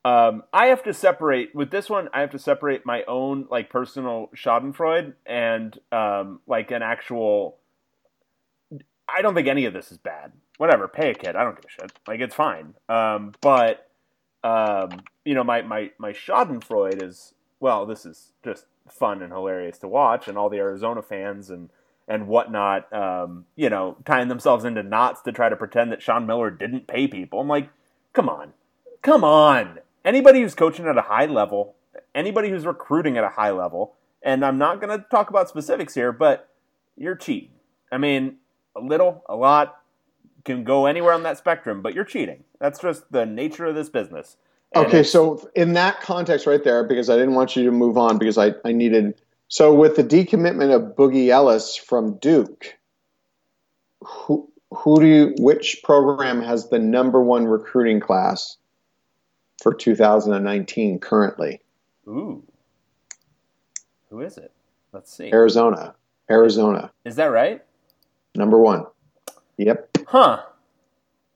Um, 0.06 0.44
I 0.54 0.68
have 0.68 0.84
to 0.84 0.94
separate 0.94 1.54
with 1.54 1.72
this 1.72 1.90
one. 1.90 2.10
I 2.14 2.22
have 2.22 2.32
to 2.32 2.40
separate 2.40 2.86
my 2.86 3.04
own 3.04 3.48
like 3.50 3.70
personal 3.70 4.30
Schadenfreude 4.36 5.14
and 5.26 5.78
um, 5.92 6.40
like 6.48 6.72
an 6.72 6.82
actual. 6.82 7.58
I 9.08 9.22
don't 9.22 9.34
think 9.34 9.48
any 9.48 9.66
of 9.66 9.74
this 9.74 9.92
is 9.92 9.98
bad. 9.98 10.32
Whatever, 10.60 10.89
pay 10.89 11.12
a 11.12 11.13
kid. 11.13 11.38
I 11.38 11.43
don't 11.45 11.56
give 11.56 11.65
a 11.65 11.69
shit. 11.69 11.91
Like 12.06 12.19
it's 12.19 12.36
fine. 12.36 12.74
Um, 12.89 13.32
but 13.39 13.88
um, 14.43 14.89
you 15.24 15.34
know, 15.34 15.43
my 15.43 15.62
my 15.62 15.91
my 15.98 16.12
Schadenfreude 16.12 17.02
is 17.02 17.34
well. 17.62 17.86
This 17.86 18.06
is 18.06 18.34
just 18.43 18.65
fun 18.89 19.22
and 19.22 19.32
hilarious 19.32 19.78
to 19.78 19.88
watch, 19.88 20.28
and 20.28 20.38
all 20.38 20.50
the 20.50 20.58
Arizona 20.58 21.02
fans 21.02 21.50
and 21.50 21.69
and 22.10 22.28
whatnot, 22.28 22.91
um, 22.91 23.45
you 23.56 23.69
know, 23.69 23.95
tying 24.04 24.28
themselves 24.28 24.65
into 24.65 24.84
knots 24.84 25.22
to 25.22 25.32
try 25.32 25.48
to 25.48 25.56
pretend 25.56 25.91
that 25.93 26.02
Sean 26.02 26.26
Miller 26.26 26.50
didn't 26.50 26.88
pay 26.88 27.08
people. 27.08 27.39
I'm 27.39 27.48
like, 27.48 27.69
come 28.12 28.28
on, 28.28 28.52
come 29.02 29.24
on. 29.24 29.80
Anybody 30.04 30.41
who's 30.41 30.56
coaching 30.56 30.88
at 30.88 30.98
a 30.98 31.04
high 31.04 31.28
level, 31.28 31.76
anybody 32.13 32.50
who's 32.50 32.65
recruiting 32.65 33.17
at 33.17 33.24
a 33.24 33.30
high 33.30 33.52
level, 33.52 33.93
and 34.22 34.43
I'm 34.43 34.58
not 34.58 34.82
going 34.82 34.98
to 34.98 35.06
talk 35.10 35.30
about 35.30 35.48
specifics 35.48 35.93
here, 35.93 36.12
but 36.12 36.50
you're 36.98 37.15
cheating. 37.15 37.52
I 37.91 37.98
mean, 37.98 38.38
a 38.76 38.82
little, 38.82 39.24
a 39.30 39.36
lot, 39.36 39.79
can 40.45 40.63
go 40.63 40.86
anywhere 40.86 41.13
on 41.13 41.23
that 41.23 41.38
spectrum, 41.38 41.82
but 41.82 41.93
you're 41.93 42.06
cheating. 42.06 42.43
That's 42.60 42.80
just 42.80 43.12
the 43.12 43.25
nature 43.25 43.65
of 43.65 43.75
this 43.75 43.89
business. 43.89 44.38
And 44.73 44.86
Okay, 44.86 45.04
so 45.04 45.49
in 45.56 45.73
that 45.73 46.02
context 46.02 46.45
right 46.45 46.63
there, 46.63 46.84
because 46.84 47.10
I 47.10 47.15
didn't 47.15 47.34
want 47.34 47.56
you 47.56 47.63
to 47.65 47.71
move 47.71 47.97
on 47.97 48.17
because 48.17 48.38
I, 48.38 48.54
I 48.63 48.71
needed 48.71 49.19
so 49.49 49.73
with 49.73 49.95
the 49.95 50.04
decommitment 50.04 50.75
of 50.75 50.95
Boogie 50.95 51.30
Ellis 51.30 51.75
from 51.75 52.17
Duke, 52.17 52.78
who 54.02 54.47
who 54.71 54.99
do 54.99 55.08
you 55.08 55.34
which 55.39 55.82
program 55.84 56.41
has 56.41 56.69
the 56.69 56.78
number 56.78 57.21
one 57.23 57.45
recruiting 57.45 57.99
class 57.99 58.58
for 59.62 59.73
2019 59.73 60.99
currently? 60.99 61.62
ooh, 62.08 62.43
who 64.10 64.21
is 64.21 64.38
it? 64.38 64.52
Let's 64.93 65.12
see. 65.12 65.32
Arizona. 65.34 65.95
Arizona. 66.30 66.91
Is 67.04 67.15
that 67.15 67.25
right? 67.25 67.63
Number 68.36 68.60
one. 68.60 68.86
Yep. 69.58 69.88
Huh. 70.10 70.41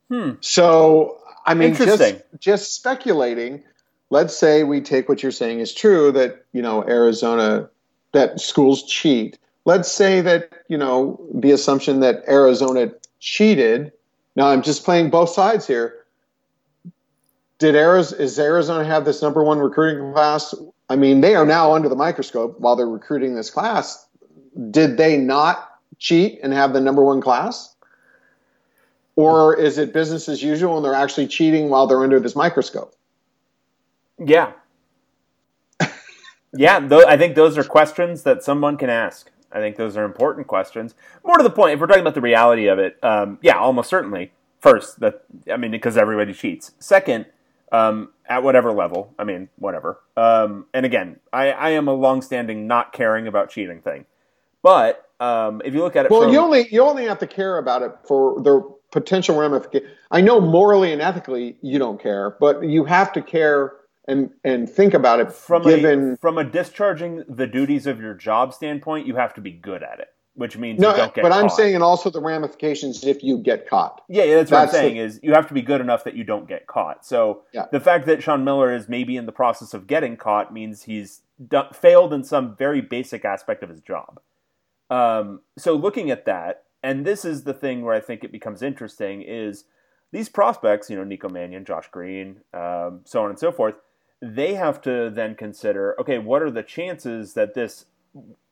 Hmm. 0.09 0.31
So 0.41 1.19
I 1.45 1.53
mean, 1.53 1.75
just 1.75 2.21
just 2.39 2.73
speculating. 2.73 3.63
Let's 4.09 4.35
say 4.35 4.63
we 4.63 4.81
take 4.81 5.07
what 5.07 5.21
you're 5.21 5.31
saying 5.31 5.59
is 5.59 5.71
true 5.73 6.11
that 6.13 6.43
you 6.53 6.61
know 6.63 6.83
Arizona 6.83 7.69
that 8.13 8.39
schools 8.39 8.83
cheat. 8.83 9.37
Let's 9.65 9.91
say 9.91 10.21
that 10.21 10.49
you 10.69 10.77
know 10.79 11.23
the 11.35 11.51
assumption 11.51 11.99
that 11.99 12.23
Arizona 12.27 12.91
cheated. 13.19 13.91
Now 14.35 14.47
I'm 14.47 14.63
just 14.63 14.83
playing 14.83 15.11
both 15.11 15.29
sides 15.29 15.67
here. 15.67 15.99
Did 17.59 17.75
Arizona 17.75 18.23
is 18.23 18.39
Arizona 18.39 18.83
have 18.85 19.05
this 19.05 19.21
number 19.21 19.43
one 19.43 19.59
recruiting 19.59 20.13
class? 20.13 20.55
I 20.89 20.95
mean, 20.95 21.21
they 21.21 21.35
are 21.35 21.45
now 21.45 21.73
under 21.73 21.89
the 21.89 21.95
microscope 21.95 22.59
while 22.59 22.75
they're 22.75 22.87
recruiting 22.87 23.35
this 23.35 23.51
class. 23.51 24.03
Did 24.71 24.97
they 24.97 25.17
not 25.17 25.69
cheat 25.99 26.39
and 26.41 26.53
have 26.53 26.73
the 26.73 26.81
number 26.81 27.03
one 27.03 27.21
class? 27.21 27.72
Or 29.15 29.55
is 29.55 29.77
it 29.77 29.93
business 29.93 30.27
as 30.27 30.41
usual 30.41 30.77
and 30.77 30.85
they're 30.85 30.93
actually 30.93 31.27
cheating 31.27 31.69
while 31.69 31.85
they're 31.87 32.03
under 32.03 32.19
this 32.19 32.35
microscope? 32.35 32.95
Yeah. 34.17 34.53
yeah, 36.53 36.87
I 37.07 37.17
think 37.17 37.35
those 37.35 37.57
are 37.57 37.63
questions 37.63 38.23
that 38.23 38.43
someone 38.43 38.77
can 38.77 38.89
ask. 38.89 39.29
I 39.51 39.59
think 39.59 39.75
those 39.75 39.95
are 39.97 40.03
important 40.03 40.47
questions. 40.47 40.95
More 41.23 41.37
to 41.37 41.43
the 41.43 41.51
point, 41.51 41.73
if 41.75 41.79
we're 41.79 41.87
talking 41.87 42.01
about 42.01 42.15
the 42.15 42.21
reality 42.21 42.67
of 42.67 42.79
it, 42.79 42.97
um, 43.03 43.37
yeah, 43.41 43.57
almost 43.57 43.89
certainly. 43.89 44.31
First, 44.59 45.01
that 45.01 45.25
I 45.51 45.57
mean, 45.57 45.71
because 45.71 45.97
everybody 45.97 46.33
cheats. 46.33 46.71
Second, 46.79 47.25
um, 47.71 48.09
at 48.27 48.43
whatever 48.43 48.71
level, 48.71 49.13
I 49.19 49.25
mean, 49.25 49.49
whatever. 49.57 49.99
Um, 50.15 50.67
and 50.73 50.85
again, 50.85 51.19
I, 51.33 51.51
I 51.51 51.69
am 51.71 51.87
a 51.87 51.93
longstanding 51.93 52.65
not 52.65 52.93
caring 52.93 53.27
about 53.27 53.49
cheating 53.49 53.81
thing. 53.81 54.05
But 54.61 55.09
um, 55.19 55.61
if 55.65 55.73
you 55.73 55.81
look 55.81 55.95
at 55.95 56.05
it, 56.05 56.11
Well, 56.11 56.21
from, 56.21 56.31
you 56.31 56.39
only 56.39 56.67
you 56.71 56.81
only 56.81 57.05
have 57.05 57.19
to 57.19 57.27
care 57.27 57.57
about 57.57 57.81
it 57.81 57.91
for 58.07 58.41
the 58.41 58.73
potential 58.93 59.35
ramifications. 59.37 59.91
I 60.11 60.21
know 60.21 60.39
morally 60.39 60.93
and 60.93 61.01
ethically 61.01 61.57
you 61.61 61.79
don't 61.79 61.99
care, 62.01 62.37
but 62.39 62.63
you 62.63 62.85
have 62.85 63.11
to 63.13 63.21
care 63.21 63.73
and 64.07 64.29
and 64.43 64.69
think 64.69 64.93
about 64.93 65.19
it 65.19 65.31
from 65.33 65.63
given 65.63 66.13
a 66.13 66.17
from 66.17 66.37
a 66.37 66.43
discharging 66.43 67.23
the 67.27 67.47
duties 67.47 67.87
of 67.87 67.99
your 67.99 68.13
job 68.13 68.53
standpoint, 68.53 69.07
you 69.07 69.15
have 69.15 69.33
to 69.33 69.41
be 69.41 69.51
good 69.51 69.81
at 69.81 69.99
it, 69.99 70.09
which 70.35 70.57
means 70.57 70.79
no, 70.79 70.91
you 70.91 70.97
don't 70.97 71.13
get 71.15 71.23
but 71.23 71.31
I'm 71.31 71.49
saying 71.49 71.73
and 71.73 71.83
also 71.83 72.09
the 72.09 72.21
ramifications 72.21 73.03
if 73.03 73.23
you 73.23 73.37
get 73.39 73.67
caught. 73.67 74.01
Yeah, 74.07 74.25
yeah, 74.25 74.35
that's 74.35 74.51
what 74.51 74.59
I'm 74.61 74.67
the- 74.67 74.73
saying 74.73 74.97
is 74.97 75.19
you 75.23 75.33
have 75.33 75.47
to 75.47 75.53
be 75.53 75.61
good 75.63 75.81
enough 75.81 76.03
that 76.03 76.15
you 76.15 76.23
don't 76.23 76.47
get 76.47 76.67
caught. 76.67 77.05
So 77.05 77.41
Yeah. 77.53 77.65
the 77.71 77.79
fact 77.79 78.05
that 78.05 78.21
Sean 78.21 78.43
Miller 78.43 78.71
is 78.73 78.87
maybe 78.87 79.17
in 79.17 79.25
the 79.25 79.31
process 79.31 79.73
of 79.73 79.87
getting 79.87 80.17
caught 80.17 80.53
means 80.53 80.83
he's 80.83 81.21
done, 81.47 81.67
failed 81.73 82.13
in 82.13 82.23
some 82.23 82.55
very 82.55 82.81
basic 82.81 83.25
aspect 83.25 83.63
of 83.63 83.69
his 83.69 83.81
job. 83.81 84.19
Um, 84.89 85.39
so 85.57 85.73
looking 85.75 86.11
at 86.11 86.25
that, 86.25 86.63
and 86.83 87.05
this 87.05 87.23
is 87.23 87.43
the 87.43 87.53
thing 87.53 87.81
where 87.81 87.95
I 87.95 88.01
think 88.01 88.23
it 88.23 88.31
becomes 88.31 88.61
interesting 88.61 89.21
is 89.21 89.63
these 90.11 90.29
prospects, 90.29 90.89
you 90.89 90.97
know, 90.97 91.03
Nico 91.03 91.29
Mannion, 91.29 91.65
Josh 91.65 91.87
Green, 91.89 92.41
um, 92.53 93.01
so 93.05 93.23
on 93.23 93.29
and 93.29 93.39
so 93.39 93.51
forth, 93.51 93.75
they 94.21 94.53
have 94.53 94.81
to 94.83 95.09
then 95.09 95.35
consider, 95.35 95.99
okay, 95.99 96.19
what 96.19 96.41
are 96.41 96.51
the 96.51 96.61
chances 96.63 97.33
that 97.33 97.55
this, 97.55 97.85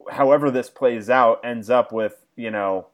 however 0.09 0.49
this 0.49 0.69
plays 0.69 1.09
out, 1.09 1.39
ends 1.43 1.69
up 1.69 1.91
with, 1.91 2.25
you 2.35 2.49
know, 2.49 2.87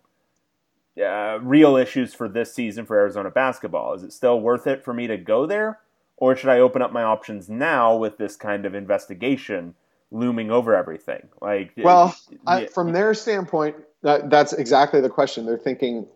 uh, 1.02 1.39
real 1.41 1.78
issues 1.78 2.13
for 2.13 2.28
this 2.28 2.54
season 2.54 2.86
for 2.86 2.97
Arizona 2.97 3.30
basketball. 3.30 3.93
Is 3.93 4.04
it 4.04 4.12
still 4.12 4.41
worth 4.41 4.65
it 4.65 4.84
for 4.84 4.93
me 4.93 5.08
to 5.08 5.17
go 5.17 5.45
there, 5.45 5.80
or 6.17 6.36
should 6.36 6.50
I 6.50 6.60
open 6.60 6.82
up 6.82 6.91
my 6.91 7.04
options 7.04 7.50
now 7.50 7.95
with 7.95 8.17
this 8.17 8.36
kind 8.36 8.65
of 8.65 8.73
investigation 8.73 9.76
looming 10.12 10.52
over 10.52 10.76
everything? 10.76 11.28
Like, 11.41 11.74
Well, 11.78 12.15
I, 12.46 12.65
from 12.65 12.93
their 12.93 13.13
standpoint, 13.13 13.76
that, 14.04 14.30
that's 14.30 14.54
exactly 14.54 15.02
the 15.02 15.10
question. 15.10 15.46
They're 15.46 15.58
thinking: 15.58 16.08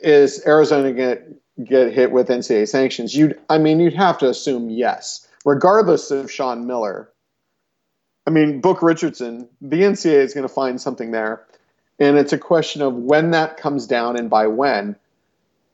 Is 0.00 0.44
Arizona 0.46 0.92
going 0.92 1.16
to 1.16 1.64
get 1.64 1.92
hit 1.92 2.12
with 2.12 2.28
NCAA 2.28 2.68
sanctions? 2.68 3.14
You'd, 3.14 3.38
I 3.48 3.58
mean, 3.58 3.80
you'd 3.80 3.94
have 3.94 4.18
to 4.18 4.28
assume 4.28 4.70
yes, 4.70 5.26
regardless 5.44 6.10
of 6.10 6.30
Sean 6.30 6.66
Miller. 6.66 7.10
I 8.26 8.30
mean, 8.30 8.60
Book 8.60 8.82
Richardson, 8.82 9.48
the 9.60 9.78
NCAA 9.82 10.24
is 10.24 10.34
going 10.34 10.46
to 10.46 10.52
find 10.52 10.80
something 10.80 11.10
there, 11.10 11.46
and 11.98 12.18
it's 12.18 12.32
a 12.32 12.38
question 12.38 12.82
of 12.82 12.94
when 12.94 13.32
that 13.32 13.56
comes 13.56 13.86
down 13.86 14.16
and 14.16 14.30
by 14.30 14.46
when. 14.46 14.96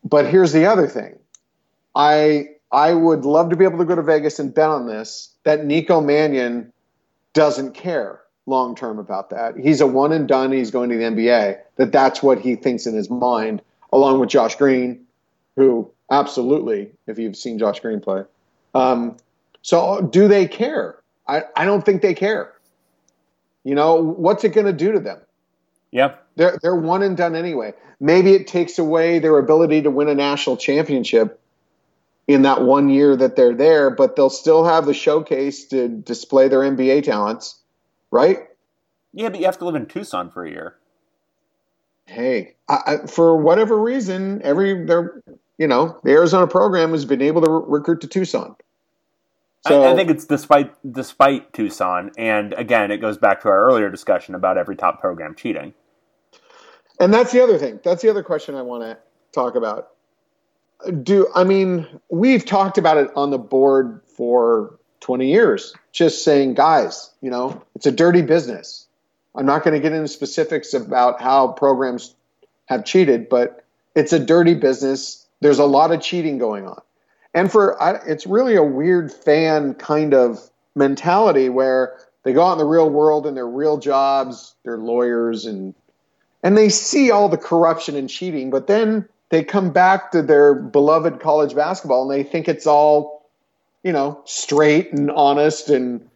But 0.04 0.26
here's 0.26 0.52
the 0.52 0.66
other 0.66 0.86
thing: 0.86 1.18
I 1.94 2.50
I 2.70 2.94
would 2.94 3.24
love 3.24 3.50
to 3.50 3.56
be 3.56 3.64
able 3.64 3.78
to 3.78 3.84
go 3.84 3.96
to 3.96 4.02
Vegas 4.02 4.38
and 4.38 4.54
bet 4.54 4.70
on 4.70 4.86
this 4.86 5.34
that 5.44 5.64
Nico 5.64 6.00
Mannion 6.00 6.72
doesn't 7.36 7.74
care 7.74 8.22
long 8.46 8.74
term 8.74 8.98
about 8.98 9.28
that. 9.30 9.56
He's 9.58 9.82
a 9.82 9.86
one 9.86 10.10
and 10.10 10.26
done. 10.26 10.52
He's 10.52 10.70
going 10.70 10.88
to 10.88 10.96
the 10.96 11.02
NBA. 11.04 11.58
That 11.76 11.92
that's 11.92 12.22
what 12.22 12.40
he 12.40 12.56
thinks 12.56 12.86
in 12.86 12.94
his 12.94 13.10
mind, 13.10 13.60
along 13.92 14.20
with 14.20 14.30
Josh 14.30 14.56
Green, 14.56 15.04
who 15.54 15.90
absolutely, 16.10 16.92
if 17.06 17.18
you've 17.18 17.36
seen 17.36 17.58
Josh 17.58 17.80
Green 17.80 18.00
play. 18.00 18.22
Um, 18.74 19.18
so 19.60 20.00
do 20.00 20.28
they 20.28 20.48
care? 20.48 20.96
I, 21.28 21.42
I 21.54 21.66
don't 21.66 21.84
think 21.84 22.00
they 22.00 22.14
care. 22.14 22.54
You 23.64 23.74
know, 23.74 23.96
what's 23.96 24.42
it 24.44 24.50
going 24.50 24.66
to 24.66 24.72
do 24.72 24.92
to 24.92 25.00
them? 25.00 25.20
yeah, 25.90 26.14
They're 26.36 26.58
they're 26.62 26.76
one 26.76 27.02
and 27.02 27.16
done 27.16 27.34
anyway. 27.34 27.74
Maybe 28.00 28.32
it 28.32 28.46
takes 28.46 28.78
away 28.78 29.18
their 29.18 29.36
ability 29.38 29.82
to 29.82 29.90
win 29.90 30.08
a 30.08 30.14
national 30.14 30.56
championship 30.56 31.38
in 32.28 32.42
that 32.42 32.62
one 32.62 32.88
year 32.88 33.16
that 33.16 33.36
they're 33.36 33.54
there, 33.54 33.90
but 33.90 34.16
they'll 34.16 34.30
still 34.30 34.64
have 34.64 34.86
the 34.86 34.94
showcase 34.94 35.66
to 35.66 35.88
display 35.88 36.48
their 36.48 36.60
NBA 36.60 37.04
talents, 37.04 37.60
right? 38.10 38.48
yeah, 39.16 39.30
but 39.30 39.40
you 39.40 39.46
have 39.46 39.58
to 39.58 39.64
live 39.64 39.74
in 39.74 39.86
Tucson 39.86 40.30
for 40.30 40.44
a 40.44 40.50
year. 40.50 40.76
Hey, 42.04 42.54
I, 42.68 42.78
I, 42.86 43.06
for 43.06 43.36
whatever 43.36 43.80
reason, 43.80 44.42
every 44.44 44.84
their 44.84 45.22
you 45.58 45.66
know 45.66 45.98
the 46.04 46.10
Arizona 46.10 46.46
program 46.46 46.92
has 46.92 47.06
been 47.06 47.22
able 47.22 47.40
to 47.42 47.50
re- 47.50 47.78
recruit 47.78 48.02
to 48.02 48.08
Tucson. 48.08 48.54
So 49.66 49.82
I, 49.82 49.92
I 49.92 49.96
think 49.96 50.10
it's 50.10 50.26
despite 50.26 50.70
despite 50.92 51.54
Tucson, 51.54 52.12
and 52.18 52.52
again, 52.52 52.90
it 52.90 52.98
goes 52.98 53.16
back 53.16 53.40
to 53.40 53.48
our 53.48 53.64
earlier 53.66 53.90
discussion 53.90 54.34
about 54.34 54.58
every 54.58 54.76
top 54.76 55.00
program 55.00 55.34
cheating. 55.34 55.72
And 57.00 57.12
that's 57.12 57.32
the 57.32 57.42
other 57.42 57.58
thing. 57.58 57.80
That's 57.82 58.02
the 58.02 58.10
other 58.10 58.22
question 58.22 58.54
I 58.54 58.62
want 58.62 58.82
to 58.82 58.98
talk 59.32 59.54
about. 59.54 59.95
Do 61.02 61.28
I 61.34 61.44
mean 61.44 61.86
we've 62.10 62.44
talked 62.44 62.78
about 62.78 62.98
it 62.98 63.10
on 63.16 63.30
the 63.30 63.38
board 63.38 64.00
for 64.16 64.78
20 65.00 65.30
years, 65.30 65.74
just 65.92 66.24
saying, 66.24 66.54
guys, 66.54 67.10
you 67.20 67.30
know, 67.30 67.62
it's 67.74 67.86
a 67.86 67.92
dirty 67.92 68.22
business. 68.22 68.86
I'm 69.34 69.46
not 69.46 69.62
going 69.62 69.74
to 69.74 69.80
get 69.80 69.92
into 69.92 70.08
specifics 70.08 70.74
about 70.74 71.20
how 71.20 71.48
programs 71.48 72.14
have 72.66 72.84
cheated, 72.84 73.28
but 73.28 73.64
it's 73.94 74.12
a 74.12 74.18
dirty 74.18 74.54
business. 74.54 75.26
There's 75.40 75.58
a 75.58 75.64
lot 75.64 75.92
of 75.92 76.00
cheating 76.00 76.38
going 76.38 76.66
on. 76.66 76.80
And 77.34 77.52
for 77.52 77.80
I, 77.80 78.00
it's 78.06 78.26
really 78.26 78.56
a 78.56 78.62
weird 78.62 79.12
fan 79.12 79.74
kind 79.74 80.14
of 80.14 80.40
mentality 80.74 81.50
where 81.50 81.98
they 82.22 82.32
go 82.32 82.44
out 82.44 82.52
in 82.52 82.58
the 82.58 82.64
real 82.64 82.90
world 82.90 83.26
and 83.26 83.36
their 83.36 83.46
real 83.46 83.76
jobs, 83.78 84.54
they're 84.64 84.78
lawyers 84.78 85.46
and 85.46 85.74
and 86.42 86.56
they 86.56 86.68
see 86.68 87.10
all 87.10 87.28
the 87.28 87.36
corruption 87.36 87.96
and 87.96 88.08
cheating, 88.08 88.50
but 88.50 88.66
then 88.66 89.08
they 89.30 89.42
come 89.42 89.70
back 89.70 90.12
to 90.12 90.22
their 90.22 90.54
beloved 90.54 91.20
college 91.20 91.54
basketball 91.54 92.10
and 92.10 92.18
they 92.18 92.28
think 92.28 92.48
it's 92.48 92.66
all, 92.66 93.30
you 93.82 93.92
know, 93.92 94.20
straight 94.24 94.92
and 94.92 95.10
honest. 95.10 95.68
And 95.68 96.08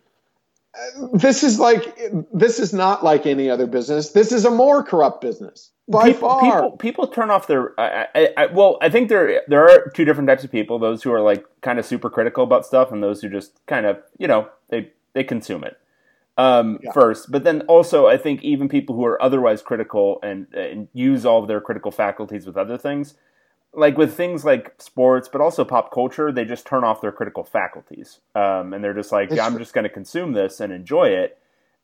uh, 0.74 1.08
this 1.12 1.42
is 1.42 1.58
like, 1.58 1.98
this 2.32 2.58
is 2.58 2.72
not 2.72 3.02
like 3.02 3.26
any 3.26 3.50
other 3.50 3.66
business. 3.66 4.10
This 4.10 4.32
is 4.32 4.44
a 4.44 4.50
more 4.50 4.82
corrupt 4.82 5.20
business 5.20 5.70
by 5.90 6.12
people, 6.12 6.28
far. 6.28 6.40
people 6.40 6.76
people 6.76 7.06
turn 7.08 7.30
off 7.30 7.48
their. 7.48 7.78
I, 7.78 8.06
I, 8.14 8.28
I, 8.36 8.46
well, 8.46 8.78
I 8.80 8.88
think 8.88 9.08
there 9.08 9.42
there 9.48 9.68
are 9.68 9.90
two 9.90 10.04
different 10.04 10.28
types 10.28 10.44
of 10.44 10.52
people: 10.52 10.78
those 10.78 11.02
who 11.02 11.12
are 11.12 11.20
like 11.20 11.44
kind 11.62 11.80
of 11.80 11.84
super 11.84 12.08
critical 12.08 12.44
about 12.44 12.64
stuff, 12.64 12.92
and 12.92 13.02
those 13.02 13.20
who 13.20 13.28
just 13.28 13.58
kind 13.66 13.86
of 13.86 13.98
you 14.16 14.28
know 14.28 14.48
they 14.68 14.92
they 15.14 15.24
consume 15.24 15.64
it 15.64 15.76
um, 16.40 16.78
Yeah. 16.82 16.92
first. 16.92 17.30
But 17.30 17.44
then 17.44 17.62
also, 17.62 18.06
I 18.06 18.16
think 18.16 18.42
even 18.42 18.68
people 18.68 18.94
who 18.96 19.04
are 19.04 19.20
otherwise 19.22 19.62
critical 19.62 20.18
and, 20.22 20.46
and 20.54 20.88
use 20.92 21.26
all 21.26 21.42
of 21.42 21.48
their 21.48 21.60
critical 21.60 21.90
faculties 21.90 22.46
with 22.46 22.56
other 22.56 22.78
things, 22.78 23.14
like 23.72 23.96
with 23.96 24.14
things 24.14 24.44
like 24.44 24.74
sports, 24.78 25.28
but 25.28 25.40
also 25.40 25.64
pop 25.64 25.92
culture, 25.92 26.32
they 26.32 26.44
just 26.44 26.66
turn 26.66 26.82
off 26.84 27.00
their 27.00 27.12
critical 27.12 27.44
faculties, 27.44 28.20
um, 28.34 28.72
and 28.72 28.82
they're 28.82 28.94
just 28.94 29.12
like, 29.12 29.30
It's 29.30 29.40
I'm 29.40 29.58
just 29.58 29.74
going 29.74 29.84
to 29.84 29.90
consume 29.90 30.32
this 30.32 30.60
and 30.60 30.72
enjoy 30.72 31.08
it, 31.08 31.38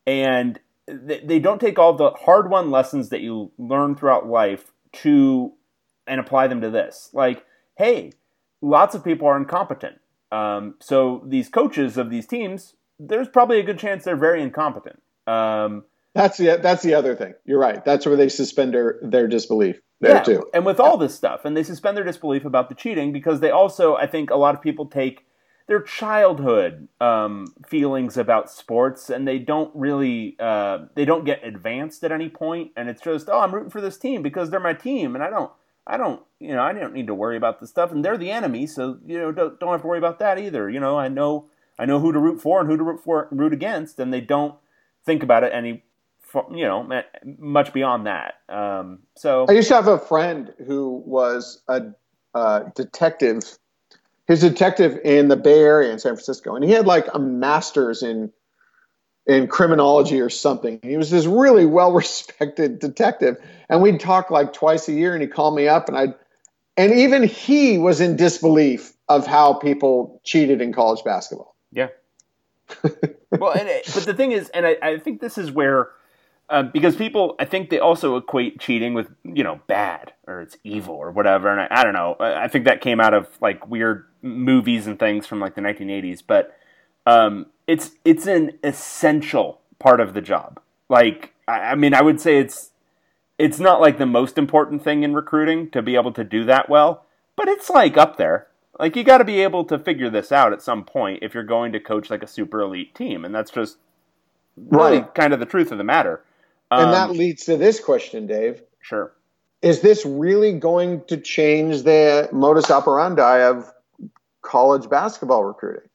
and 0.07 0.59
they, 0.87 1.21
they 1.21 1.39
don't 1.39 1.61
take 1.61 1.79
all 1.79 1.93
the 1.95 2.11
hard 2.11 2.51
won 2.51 2.71
lessons 2.71 3.11
that 3.11 3.21
you 3.21 3.53
learn 3.59 3.95
throughout 3.95 4.27
life 4.27 4.73
to 4.93 5.53
and 6.07 6.21
apply 6.21 6.47
them 6.47 6.61
to 6.61 6.71
this. 6.71 7.11
Like, 7.13 7.45
hey, 7.77 8.13
lots 8.61 8.95
of 8.95 9.05
people 9.05 9.29
are 9.29 9.37
incompetent. 9.37 9.99
Um, 10.33 10.75
so 10.81 11.23
these 11.27 11.49
coaches 11.49 11.97
of 11.97 12.11
these 12.11 12.27
teams, 12.27 12.75
there's 12.99 13.29
probably 13.29 13.61
a 13.61 13.63
good 13.63 13.79
chance 13.79 14.05
they're 14.05 14.17
very 14.17 14.43
incompetent. 14.43 15.03
Um, 15.27 15.85
that's 16.15 16.39
the 16.39 16.59
that's 16.63 16.83
the 16.83 16.95
other 16.95 17.15
thing. 17.15 17.35
You're 17.45 17.59
right. 17.59 17.85
That's 17.85 18.07
where 18.07 18.17
they 18.17 18.29
suspend 18.29 18.73
their, 18.73 18.99
their 19.03 19.29
disbelief 19.29 19.81
there 20.01 20.17
yeah, 20.17 20.23
too. 20.23 20.51
And 20.55 20.65
with 20.65 20.81
all 20.81 20.97
this 20.97 21.15
stuff, 21.15 21.45
and 21.45 21.57
they 21.57 21.63
suspend 21.63 21.97
their 21.97 22.05
disbelief 22.05 22.45
about 22.45 22.69
the 22.69 22.75
cheating 22.75 23.13
because 23.13 23.41
they 23.41 23.51
also, 23.51 23.97
I 23.97 24.07
think, 24.07 24.31
a 24.31 24.37
lot 24.37 24.55
of 24.55 24.63
people 24.63 24.87
take 24.87 25.27
their 25.67 25.81
childhood 25.81 26.89
um, 27.01 27.53
feelings 27.67 28.17
about 28.17 28.51
sports 28.51 29.11
and 29.11 29.27
they 29.27 29.39
don't 29.39 29.71
really 29.75 30.37
uh, 30.39 30.87
they 30.95 31.05
don't 31.05 31.25
get 31.25 31.45
advanced 31.45 32.05
at 32.05 32.13
any 32.13 32.29
point 32.29 32.71
and 32.77 32.89
it's 32.89 33.03
just 33.03 33.29
oh 33.29 33.41
i'm 33.41 33.55
rooting 33.55 33.71
for 33.71 33.81
this 33.81 33.99
team 33.99 34.23
because 34.23 34.51
they're 34.51 34.61
my 34.61 34.75
team 34.75 35.15
and 35.15 35.25
i 35.25 35.31
don't 35.31 35.51
i 35.87 35.97
don't 35.97 36.23
you 36.39 36.55
know 36.55 36.63
i 36.63 36.73
don't 36.73 36.95
need 36.95 37.09
to 37.09 37.15
worry 37.15 37.37
about 37.37 37.61
this 37.61 37.71
stuff 37.71 37.91
and 37.91 38.05
they're 38.05 38.17
the 38.17 38.31
enemy 38.31 38.67
so 38.67 38.99
you 39.07 39.19
know 39.19 39.33
don't, 39.33 39.59
don't 39.59 39.73
have 39.73 39.83
to 39.83 39.87
worry 39.87 39.99
about 39.99 40.19
that 40.19 40.39
either 40.39 40.71
you 40.71 40.79
know 40.79 40.99
i 40.99 41.09
know 41.09 41.47
i 41.79 41.85
know 41.85 42.01
who 42.01 42.13
to 42.13 42.19
root 42.19 42.41
for 42.41 42.61
and 42.61 42.69
who 42.69 42.77
to 42.77 42.83
root 42.83 43.03
for 43.03 43.29
root 43.31 43.53
against 43.53 43.99
and 43.99 44.13
they 44.13 44.21
don't 44.21 44.55
think 45.05 45.23
about 45.23 45.45
it 45.45 45.53
any 45.53 45.83
you 46.51 46.65
know 46.65 46.87
much 47.39 47.73
beyond 47.73 48.07
that 48.07 48.35
um, 48.49 48.99
so 49.17 49.47
i 49.49 49.53
used 49.53 49.69
to 49.69 49.75
have 49.75 49.89
a 49.89 49.99
friend 49.99 50.53
who 50.67 51.03
was 51.07 51.63
a 51.69 51.83
detective 52.75 53.59
his 54.27 54.41
detective 54.41 54.99
in 55.05 55.29
the 55.29 55.37
Bay 55.37 55.61
Area 55.61 55.93
in 55.93 55.99
San 55.99 56.13
Francisco, 56.13 56.55
and 56.55 56.65
he 56.65 56.73
had 56.73 56.87
like 56.87 57.07
a 57.15 57.19
master's 57.19 58.03
in 58.03 58.33
in 59.27 59.49
criminology 59.49 60.21
or 60.21 60.31
something. 60.31 60.79
He 60.83 60.97
was 60.97 61.11
this 61.11 61.27
really 61.27 61.67
well 61.67 61.93
respected 61.93 62.79
detective, 62.79 63.37
and 63.69 63.83
we'd 63.83 64.01
talk 64.01 64.31
like 64.31 64.53
twice 64.53 64.89
a 64.89 64.93
year, 64.93 65.13
and 65.13 65.23
he'd 65.23 65.33
call 65.33 65.55
me 65.55 65.69
up, 65.69 65.89
and 65.89 65.97
I'd 65.97 66.15
and 66.77 66.93
even 66.93 67.23
he 67.23 67.79
was 67.79 68.01
in 68.01 68.17
disbelief 68.17 68.93
of 69.09 69.27
how 69.27 69.55
people 69.55 70.21
cheated 70.25 70.61
in 70.61 70.73
college 70.73 71.03
basketball. 71.05 71.56
Yeah. 71.73 71.89
well, 73.31 73.53
and 73.53 73.69
it, 73.69 73.89
but 73.95 74.05
the 74.05 74.15
thing 74.15 74.33
is, 74.33 74.49
and 74.51 74.67
I, 74.67 74.77
I 74.83 74.99
think 74.99 75.21
this 75.21 75.39
is 75.39 75.51
where 75.51 75.91
um, 76.49 76.71
because 76.73 76.95
people, 76.95 77.35
I 77.41 77.45
think 77.45 77.71
they 77.71 77.81
also 77.81 78.17
equate 78.17 78.61
cheating 78.61 78.95
with 78.95 79.09
you 79.25 79.43
know 79.43 79.61
bad 79.67 80.13
or 80.27 80.41
it's 80.41 80.57
evil 80.63 80.95
or 80.95 81.11
whatever, 81.11 81.49
and 81.49 81.61
I, 81.61 81.69
I 81.71 81.85
don't 81.85 81.93
know. 81.93 82.17
I 82.21 82.49
think 82.49 82.67
that 82.67 82.81
came 82.81 83.01
out 83.01 83.15
of 83.15 83.29
like 83.41 83.69
weird 83.69 84.07
movies 84.23 84.87
and 84.87 84.99
things 84.99 85.27
from 85.27 85.41
like 85.41 85.57
the 85.57 85.61
1980s, 85.61 86.23
but 86.25 86.57
um, 87.05 87.47
it's 87.67 87.93
it's 88.05 88.27
an 88.27 88.59
essential 88.63 89.61
part 89.79 90.01
of 90.01 90.15
the 90.15 90.21
job. 90.21 90.61
Like, 90.89 91.35
I, 91.49 91.73
I 91.73 91.75
mean, 91.75 91.95
I 91.95 92.03
would 92.03 92.21
say 92.21 92.39
it's 92.39 92.71
it's 93.39 93.59
not 93.59 93.81
like 93.81 93.99
the 93.99 94.07
most 94.07 94.39
important 94.39 94.85
thing 94.85 95.03
in 95.03 95.15
recruiting 95.15 95.71
to 95.71 95.83
be 95.83 95.97
able 95.97 96.13
to 96.13 96.23
do 96.23 96.45
that 96.45 96.69
well, 96.69 97.07
but 97.35 97.49
it's 97.49 97.69
like 97.69 97.97
up 97.97 98.19
there. 98.19 98.47
Like 98.79 98.97
you 98.97 99.05
got 99.05 99.19
to 99.19 99.25
be 99.25 99.41
able 99.41 99.65
to 99.65 99.79
figure 99.79 100.11
this 100.11 100.33
out 100.33 100.53
at 100.53 100.63
some 100.63 100.85
point 100.85 101.21
if 101.23 101.35
you're 101.35 101.43
going 101.43 101.73
to 101.73 101.81
coach 101.81 102.11
like 102.11 102.23
a 102.23 102.27
super 102.27 102.61
elite 102.61 102.95
team, 102.95 103.25
and 103.25 103.35
that's 103.35 103.51
just 103.51 103.79
really 104.57 104.99
right. 104.99 105.15
kind 105.15 105.33
of 105.33 105.41
the 105.41 105.47
truth 105.47 105.73
of 105.73 105.79
the 105.79 105.85
matter. 105.85 106.23
Um, 106.71 106.85
and 106.85 106.93
that 106.93 107.11
um, 107.11 107.17
leads 107.17 107.45
to 107.47 107.57
this 107.57 107.81
question, 107.81 108.27
Dave. 108.27 108.63
Sure. 108.81 109.13
Is 109.63 109.81
this 109.81 110.05
really 110.05 110.53
going 110.53 111.03
to 111.05 111.17
change 111.17 111.83
the 111.83 112.29
modus 112.33 112.71
operandi 112.71 113.43
of 113.43 113.73
college 114.43 114.89
basketball 114.89 115.45
recruiting? 115.45 115.89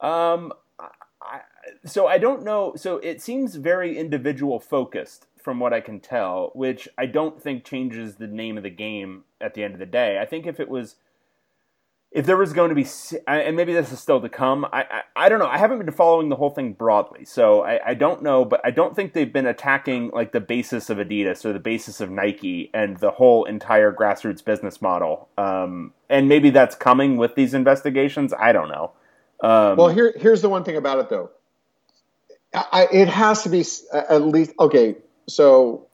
Um, 0.00 0.52
I, 1.20 1.40
so 1.84 2.06
I 2.06 2.18
don't 2.18 2.44
know. 2.44 2.74
So 2.76 2.98
it 2.98 3.20
seems 3.20 3.56
very 3.56 3.98
individual 3.98 4.60
focused 4.60 5.26
from 5.42 5.58
what 5.58 5.72
I 5.72 5.80
can 5.80 6.00
tell, 6.00 6.52
which 6.54 6.88
I 6.96 7.06
don't 7.06 7.42
think 7.42 7.64
changes 7.64 8.16
the 8.16 8.28
name 8.28 8.56
of 8.56 8.62
the 8.62 8.70
game 8.70 9.24
at 9.40 9.54
the 9.54 9.64
end 9.64 9.74
of 9.74 9.80
the 9.80 9.86
day. 9.86 10.18
I 10.20 10.24
think 10.24 10.46
if 10.46 10.60
it 10.60 10.68
was 10.68 10.96
if 12.14 12.26
there 12.26 12.36
was 12.36 12.52
going 12.52 12.68
to 12.68 12.74
be, 12.74 12.86
and 13.26 13.56
maybe 13.56 13.72
this 13.72 13.90
is 13.90 13.98
still 13.98 14.20
to 14.20 14.28
come, 14.28 14.66
I, 14.66 14.82
I, 14.82 15.02
I, 15.16 15.28
don't 15.30 15.38
know. 15.38 15.46
I 15.46 15.56
haven't 15.56 15.78
been 15.78 15.90
following 15.92 16.28
the 16.28 16.36
whole 16.36 16.50
thing 16.50 16.74
broadly, 16.74 17.24
so 17.24 17.62
I, 17.62 17.90
I 17.90 17.94
don't 17.94 18.22
know. 18.22 18.44
But 18.44 18.60
I 18.64 18.70
don't 18.70 18.94
think 18.94 19.14
they've 19.14 19.32
been 19.32 19.46
attacking 19.46 20.10
like 20.10 20.32
the 20.32 20.40
basis 20.40 20.90
of 20.90 20.98
Adidas 20.98 21.44
or 21.44 21.54
the 21.54 21.58
basis 21.58 22.02
of 22.02 22.10
Nike 22.10 22.70
and 22.74 22.98
the 22.98 23.10
whole 23.10 23.44
entire 23.44 23.92
grassroots 23.92 24.44
business 24.44 24.82
model. 24.82 25.28
Um, 25.38 25.94
and 26.10 26.28
maybe 26.28 26.50
that's 26.50 26.74
coming 26.74 27.16
with 27.16 27.34
these 27.34 27.54
investigations. 27.54 28.34
I 28.38 28.52
don't 28.52 28.68
know. 28.68 28.92
Um, 29.40 29.76
well, 29.76 29.88
here 29.88 30.12
here's 30.16 30.42
the 30.42 30.50
one 30.50 30.64
thing 30.64 30.76
about 30.76 30.98
it 30.98 31.08
though. 31.08 31.30
it 32.92 33.08
has 33.08 33.42
to 33.44 33.48
be 33.48 33.64
at 33.92 34.22
least 34.22 34.52
okay. 34.60 34.96
So 35.28 35.88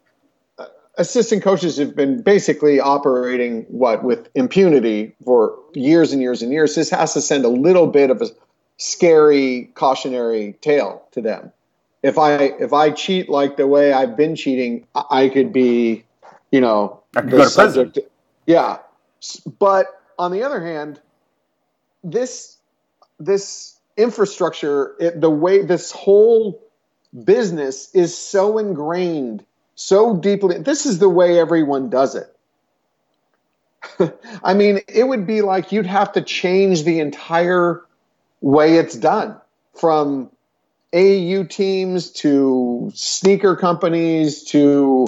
assistant 0.99 1.43
coaches 1.43 1.79
have 1.79 1.97
been 1.97 2.23
basically 2.23 2.81
operating 2.81 3.63
what 3.69 4.05
with 4.05 4.29
impunity 4.35 5.15
for 5.25 5.59
years 5.75 6.13
and 6.13 6.21
years 6.21 6.43
and 6.43 6.53
years. 6.53 6.75
This 6.75 6.91
has 6.91 7.15
to 7.15 7.21
send 7.21 7.45
a 7.45 7.49
little 7.49 7.87
bit 7.87 8.11
of 8.11 8.21
a 8.21 8.29
scary 8.77 9.71
cautionary 9.75 10.55
tale 10.61 11.03
to 11.13 11.23
them. 11.23 11.53
If 12.03 12.19
I 12.19 12.35
if 12.37 12.73
I 12.73 12.91
cheat 12.91 13.29
like 13.29 13.57
the 13.57 13.67
way 13.67 13.93
I've 13.93 14.17
been 14.17 14.37
cheating, 14.37 14.87
I 14.95 15.29
could 15.29 15.53
be, 15.53 16.05
you 16.51 16.61
know, 16.61 17.03
I 17.17 17.23
could 17.23 17.31
go 17.31 17.39
to 17.39 17.49
subject. 17.49 17.95
prison. 17.95 18.11
Yeah, 18.47 18.79
but 19.59 19.87
on 20.19 20.33
the 20.33 20.43
other 20.43 20.65
hand, 20.65 21.01
this 22.05 22.57
this 23.19 23.79
infrastructure, 23.97 24.95
it, 25.01 25.21
the 25.21 25.31
way 25.31 25.63
this 25.63 25.91
whole 25.91 26.63
business 27.25 27.93
is 27.95 28.17
so 28.17 28.59
ingrained 28.59 29.45
so 29.79 30.17
deeply. 30.17 30.59
This 30.59 30.87
is 30.87 30.99
the 30.99 31.09
way 31.09 31.39
everyone 31.39 31.89
does 31.89 32.17
it. 32.17 32.37
I 34.43 34.55
mean, 34.55 34.81
it 34.89 35.05
would 35.07 35.25
be 35.25 35.41
like 35.41 35.71
you'd 35.71 35.87
have 35.87 36.13
to 36.15 36.21
change 36.21 36.83
the 36.83 36.99
entire 36.99 37.85
way 38.41 38.75
it's 38.75 38.97
done 38.97 39.41
from 39.75 40.31
AU 40.93 41.45
teams 41.45 42.11
to 42.11 42.91
sneaker 42.95 43.55
companies 43.55 44.43
to 44.45 45.07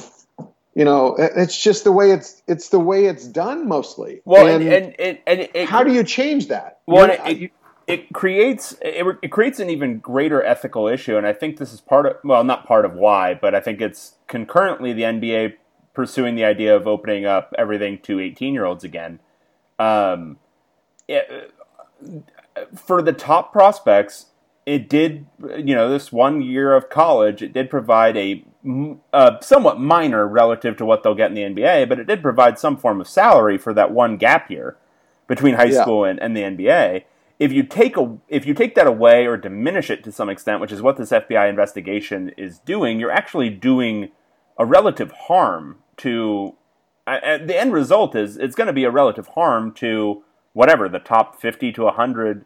you 0.75 0.85
know 0.85 1.17
it's 1.19 1.61
just 1.61 1.83
the 1.83 1.91
way 1.91 2.13
it's 2.13 2.41
it's 2.47 2.69
the 2.69 2.79
way 2.79 3.07
it's 3.07 3.27
done 3.27 3.67
mostly 3.67 4.21
well 4.25 4.47
and 4.47 4.63
and, 4.63 5.01
and, 5.01 5.19
and 5.27 5.41
it, 5.55 5.69
how 5.69 5.83
do 5.83 5.93
you 5.93 6.05
change 6.05 6.49
that 6.49 6.81
well 6.87 7.11
it, 7.11 7.51
it 7.91 8.13
creates 8.13 8.73
it, 8.81 9.07
it, 9.23 9.29
creates 9.29 9.59
an 9.61 9.71
even 9.71 9.99
greater 9.99 10.43
ethical 10.43 10.87
issue, 10.89 11.17
and 11.17 11.27
I 11.27 11.33
think 11.33 11.59
this 11.59 11.73
is 11.73 11.81
part 11.81 12.07
of 12.07 12.17
well, 12.25 12.45
not 12.45 12.67
part 12.67 12.85
of 12.85 12.95
why, 12.95 13.35
but 13.35 13.55
I 13.55 13.61
think 13.61 13.81
it's 13.81 14.15
concurrently 14.27 14.93
the 14.93 15.03
NBA 15.03 15.55
pursuing 15.95 16.35
the 16.35 16.45
idea 16.45 16.75
of 16.75 16.87
opening 16.87 17.27
up 17.27 17.53
everything 17.59 17.99
to 17.99 18.21
18 18.21 18.55
year 18.55 18.65
olds 18.65 18.85
again. 18.85 19.21
Um, 19.79 20.39
it, 21.09 21.53
for 22.75 23.03
the 23.03 23.13
top 23.13 23.53
prospects, 23.53 24.27
it 24.67 24.89
did 24.89 25.27
you 25.59 25.75
know 25.75 25.91
this 25.91 26.13
one 26.13 26.43
year 26.43 26.75
of 26.75 26.89
college, 26.89 27.43
it 27.43 27.53
did 27.53 27.71
provide 27.71 28.17
a, 28.17 28.45
a 29.13 29.39
somewhat 29.41 29.81
minor 29.81 30.27
relative 30.27 30.77
to 30.77 30.85
what 30.85 31.03
they'll 31.03 31.15
get 31.15 31.31
in 31.31 31.35
the 31.35 31.63
NBA, 31.63 31.89
but 31.89 31.99
it 31.99 32.07
did 32.07 32.23
provide 32.23 32.59
some 32.59 32.77
form 32.77 33.01
of 33.01 33.09
salary 33.09 33.59
for 33.59 33.75
that 33.75 33.91
one 33.91 34.17
gap 34.17 34.51
year 34.51 34.77
between 35.27 35.55
high 35.55 35.65
yeah. 35.65 35.83
school 35.83 36.05
and, 36.05 36.21
and 36.21 36.37
the 36.37 36.43
NBA 36.43 37.05
if 37.41 37.51
you 37.51 37.63
take 37.63 37.97
a 37.97 38.19
if 38.29 38.47
you 38.47 38.53
take 38.53 38.75
that 38.75 38.87
away 38.87 39.27
or 39.27 39.37
diminish 39.39 39.91
it 39.91 40.05
to 40.05 40.13
some 40.13 40.29
extent, 40.29 40.61
which 40.61 40.71
is 40.71 40.83
what 40.83 40.99
this 40.99 41.11
FBI 41.11 41.49
investigation 41.49 42.31
is 42.37 42.59
doing, 42.59 43.01
you're 43.01 43.11
actually 43.11 43.49
doing 43.49 44.11
a 44.59 44.65
relative 44.65 45.11
harm 45.11 45.79
to. 45.97 46.55
Uh, 47.07 47.39
the 47.39 47.59
end 47.59 47.73
result 47.73 48.15
is 48.15 48.37
it's 48.37 48.55
going 48.55 48.67
to 48.67 48.73
be 48.73 48.85
a 48.85 48.91
relative 48.91 49.27
harm 49.29 49.73
to 49.73 50.23
whatever 50.53 50.89
the 50.89 50.99
top 50.99 51.41
50 51.41 51.73
to 51.73 51.83
100 51.85 52.45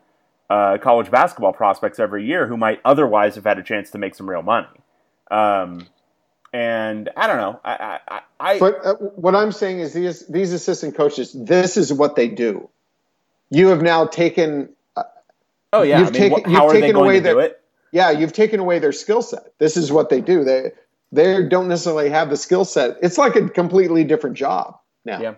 uh, 0.48 0.78
college 0.78 1.11
basketball 1.11 1.52
prospects 1.52 1.98
every 1.98 2.24
year 2.24 2.46
who 2.46 2.57
might 2.57 2.80
otherwise 2.85 3.35
have 3.35 3.44
had 3.44 3.59
a 3.59 3.62
chance 3.62 3.90
to 3.90 3.98
make 3.98 4.14
some 4.14 4.30
real 4.30 4.42
money. 4.42 4.68
Um, 5.30 5.87
and 6.52 7.11
I 7.16 7.26
don't 7.26 7.38
know. 7.38 7.61
I, 7.64 7.98
I, 8.09 8.20
I 8.38 8.59
but 8.61 8.87
uh, 8.87 8.94
what 8.94 9.35
I'm 9.35 9.50
saying 9.50 9.80
is 9.80 9.92
these 9.92 10.24
these 10.28 10.52
assistant 10.52 10.94
coaches, 10.94 11.37
this 11.38 11.76
is 11.76 11.92
what 11.92 12.14
they 12.14 12.28
do. 12.28 12.70
You 13.50 13.68
have 13.68 13.83
now 13.83 14.07
taken 14.07 14.68
Oh 15.74 15.82
yeah, 15.82 15.98
you've 15.98 16.08
I 16.08 16.10
mean, 16.12 16.20
taken, 16.20 16.52
how 16.52 16.68
you've 16.68 16.76
are 16.76 16.80
they 16.80 16.92
going 16.92 17.04
away 17.04 17.16
to 17.16 17.20
their, 17.20 17.34
do 17.34 17.38
it? 17.40 17.60
Yeah, 17.90 18.10
you've 18.12 18.32
taken 18.32 18.60
away 18.60 18.78
their 18.78 18.92
skill 18.92 19.22
set. 19.22 19.58
This 19.58 19.76
is 19.76 19.90
what 19.90 20.08
they 20.08 20.20
do. 20.20 20.44
They 20.44 20.70
they 21.10 21.46
don't 21.48 21.68
necessarily 21.68 22.10
have 22.10 22.30
the 22.30 22.37
skill 22.37 22.64
set. 22.64 22.96
It's 23.02 23.18
like 23.18 23.34
a 23.34 23.48
completely 23.48 24.04
different 24.04 24.37
job 24.37 24.78
now. 25.04 25.20
Yeah. 25.20 25.34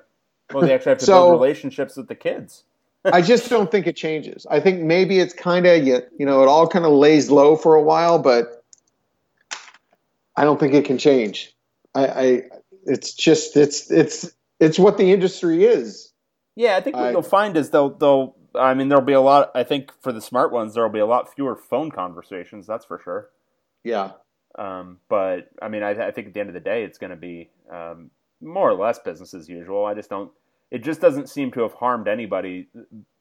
Well, 0.53 0.67
they 0.67 0.75
actually 0.75 0.91
have 0.91 0.99
to 0.99 1.05
so, 1.07 1.31
build 1.31 1.41
relationships 1.41 1.97
with 1.97 2.09
the 2.09 2.15
kids. 2.15 2.65
I 3.05 3.23
just 3.23 3.49
don't 3.49 3.71
think 3.71 3.87
it 3.87 3.97
changes. 3.97 4.47
I 4.51 4.61
think 4.61 4.83
maybe 4.83 5.19
it's 5.19 5.33
kind 5.33 5.67
of 5.67 5.87
you, 5.87 6.03
you 6.19 6.27
know 6.27 6.43
it 6.43 6.49
all 6.49 6.69
kind 6.69 6.85
of 6.85 6.93
lays 6.93 7.31
low 7.31 7.57
for 7.57 7.75
a 7.75 7.83
while, 7.83 8.19
but 8.19 8.63
I 10.37 10.45
don't 10.45 10.61
think 10.61 10.75
it 10.75 10.85
can 10.85 10.99
change. 10.99 11.57
I, 11.95 12.07
I 12.07 12.43
it's 12.85 13.15
just 13.15 13.57
it's 13.57 13.91
it's 13.91 14.31
it's 14.61 14.79
what 14.79 14.99
the 14.99 15.13
industry 15.13 15.65
is. 15.65 16.13
Yeah, 16.57 16.77
I 16.77 16.81
think 16.81 16.97
what 16.97 17.07
I, 17.07 17.11
you'll 17.11 17.23
find 17.23 17.57
is 17.57 17.71
they'll 17.71 17.91
they'll 17.91 18.36
I 18.59 18.75
mean, 18.75 18.89
there'll 18.89 19.05
be 19.05 19.13
a 19.13 19.21
lot. 19.21 19.51
I 19.55 19.65
think 19.65 19.93
for 20.01 20.13
the 20.13 20.21
smart 20.21 20.53
ones, 20.53 20.75
there'll 20.75 20.91
be 20.91 20.99
a 20.99 21.07
lot 21.07 21.35
fewer 21.35 21.57
phone 21.57 21.91
conversations. 21.91 22.67
That's 22.67 22.85
for 22.85 23.01
sure. 23.03 23.31
Yeah. 23.85 24.13
Um, 24.59 24.99
but 25.09 25.51
I 25.61 25.69
mean, 25.69 25.83
I, 25.83 26.09
I, 26.09 26.11
think 26.11 26.29
at 26.29 26.35
the 26.35 26.41
end 26.41 26.49
of 26.49 26.55
the 26.55 26.61
day, 26.61 26.85
it's 26.85 26.99
going 26.99 27.11
to 27.11 27.17
be 27.17 27.51
um, 27.71 28.11
more 28.41 28.71
or 28.71 28.75
less 28.75 28.99
business 28.99 29.35
as 29.35 29.49
usual. 29.49 29.85
I 29.85 29.95
just 29.95 30.09
don't. 30.09 30.31
it 30.71 30.83
just 30.83 31.01
doesn't 31.01 31.29
seem 31.29 31.53
to 31.53 31.61
have 31.61 31.75
harmed 31.75 32.09
anybody. 32.09 32.69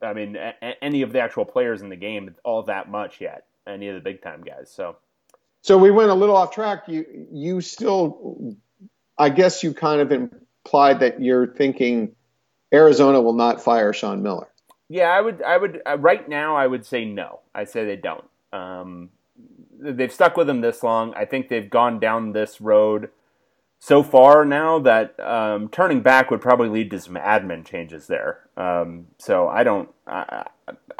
I 0.01 0.13
mean, 0.13 0.37
a- 0.37 0.83
any 0.83 1.01
of 1.01 1.11
the 1.11 1.19
actual 1.19 1.45
players 1.45 1.81
in 1.81 1.89
the 1.89 1.95
game 1.95 2.33
all 2.43 2.63
that 2.63 2.89
much 2.89 3.19
yet. 3.19 3.45
Any 3.67 3.89
of 3.89 3.95
the 3.95 4.01
big 4.01 4.21
time 4.21 4.43
guys. 4.43 4.71
So, 4.71 4.97
so 5.61 5.77
we 5.77 5.91
went 5.91 6.09
a 6.09 6.13
little 6.13 6.35
off 6.35 6.51
track. 6.51 6.83
You 6.87 7.27
you 7.31 7.61
still, 7.61 8.55
I 9.17 9.29
guess 9.29 9.63
you 9.63 9.73
kind 9.73 10.01
of 10.01 10.11
implied 10.11 11.01
that 11.01 11.21
you're 11.21 11.47
thinking 11.47 12.15
Arizona 12.73 13.21
will 13.21 13.33
not 13.33 13.61
fire 13.61 13.91
Sean 13.91 14.23
Miller. 14.23 14.47
Yeah, 14.89 15.09
I 15.09 15.21
would. 15.21 15.41
I 15.41 15.57
would. 15.57 15.81
Uh, 15.85 15.97
right 15.97 16.27
now, 16.27 16.55
I 16.55 16.67
would 16.67 16.85
say 16.85 17.05
no. 17.05 17.39
I 17.53 17.63
say 17.63 17.85
they 17.85 17.95
don't. 17.95 18.25
Um, 18.53 19.09
they've 19.79 20.11
stuck 20.11 20.37
with 20.37 20.49
him 20.49 20.61
this 20.61 20.83
long. 20.83 21.13
I 21.15 21.25
think 21.25 21.49
they've 21.49 21.69
gone 21.69 21.99
down 21.99 22.33
this 22.33 22.61
road 22.61 23.09
so 23.79 24.03
far 24.03 24.45
now 24.45 24.79
that 24.79 25.19
um, 25.19 25.69
turning 25.69 26.01
back 26.01 26.31
would 26.31 26.41
probably 26.41 26.69
lead 26.69 26.91
to 26.91 26.99
some 26.99 27.15
admin 27.15 27.65
changes 27.65 28.07
there. 28.07 28.41
Um, 28.57 29.07
so 29.17 29.47
I 29.47 29.63
don't. 29.63 29.89
I, 30.07 30.45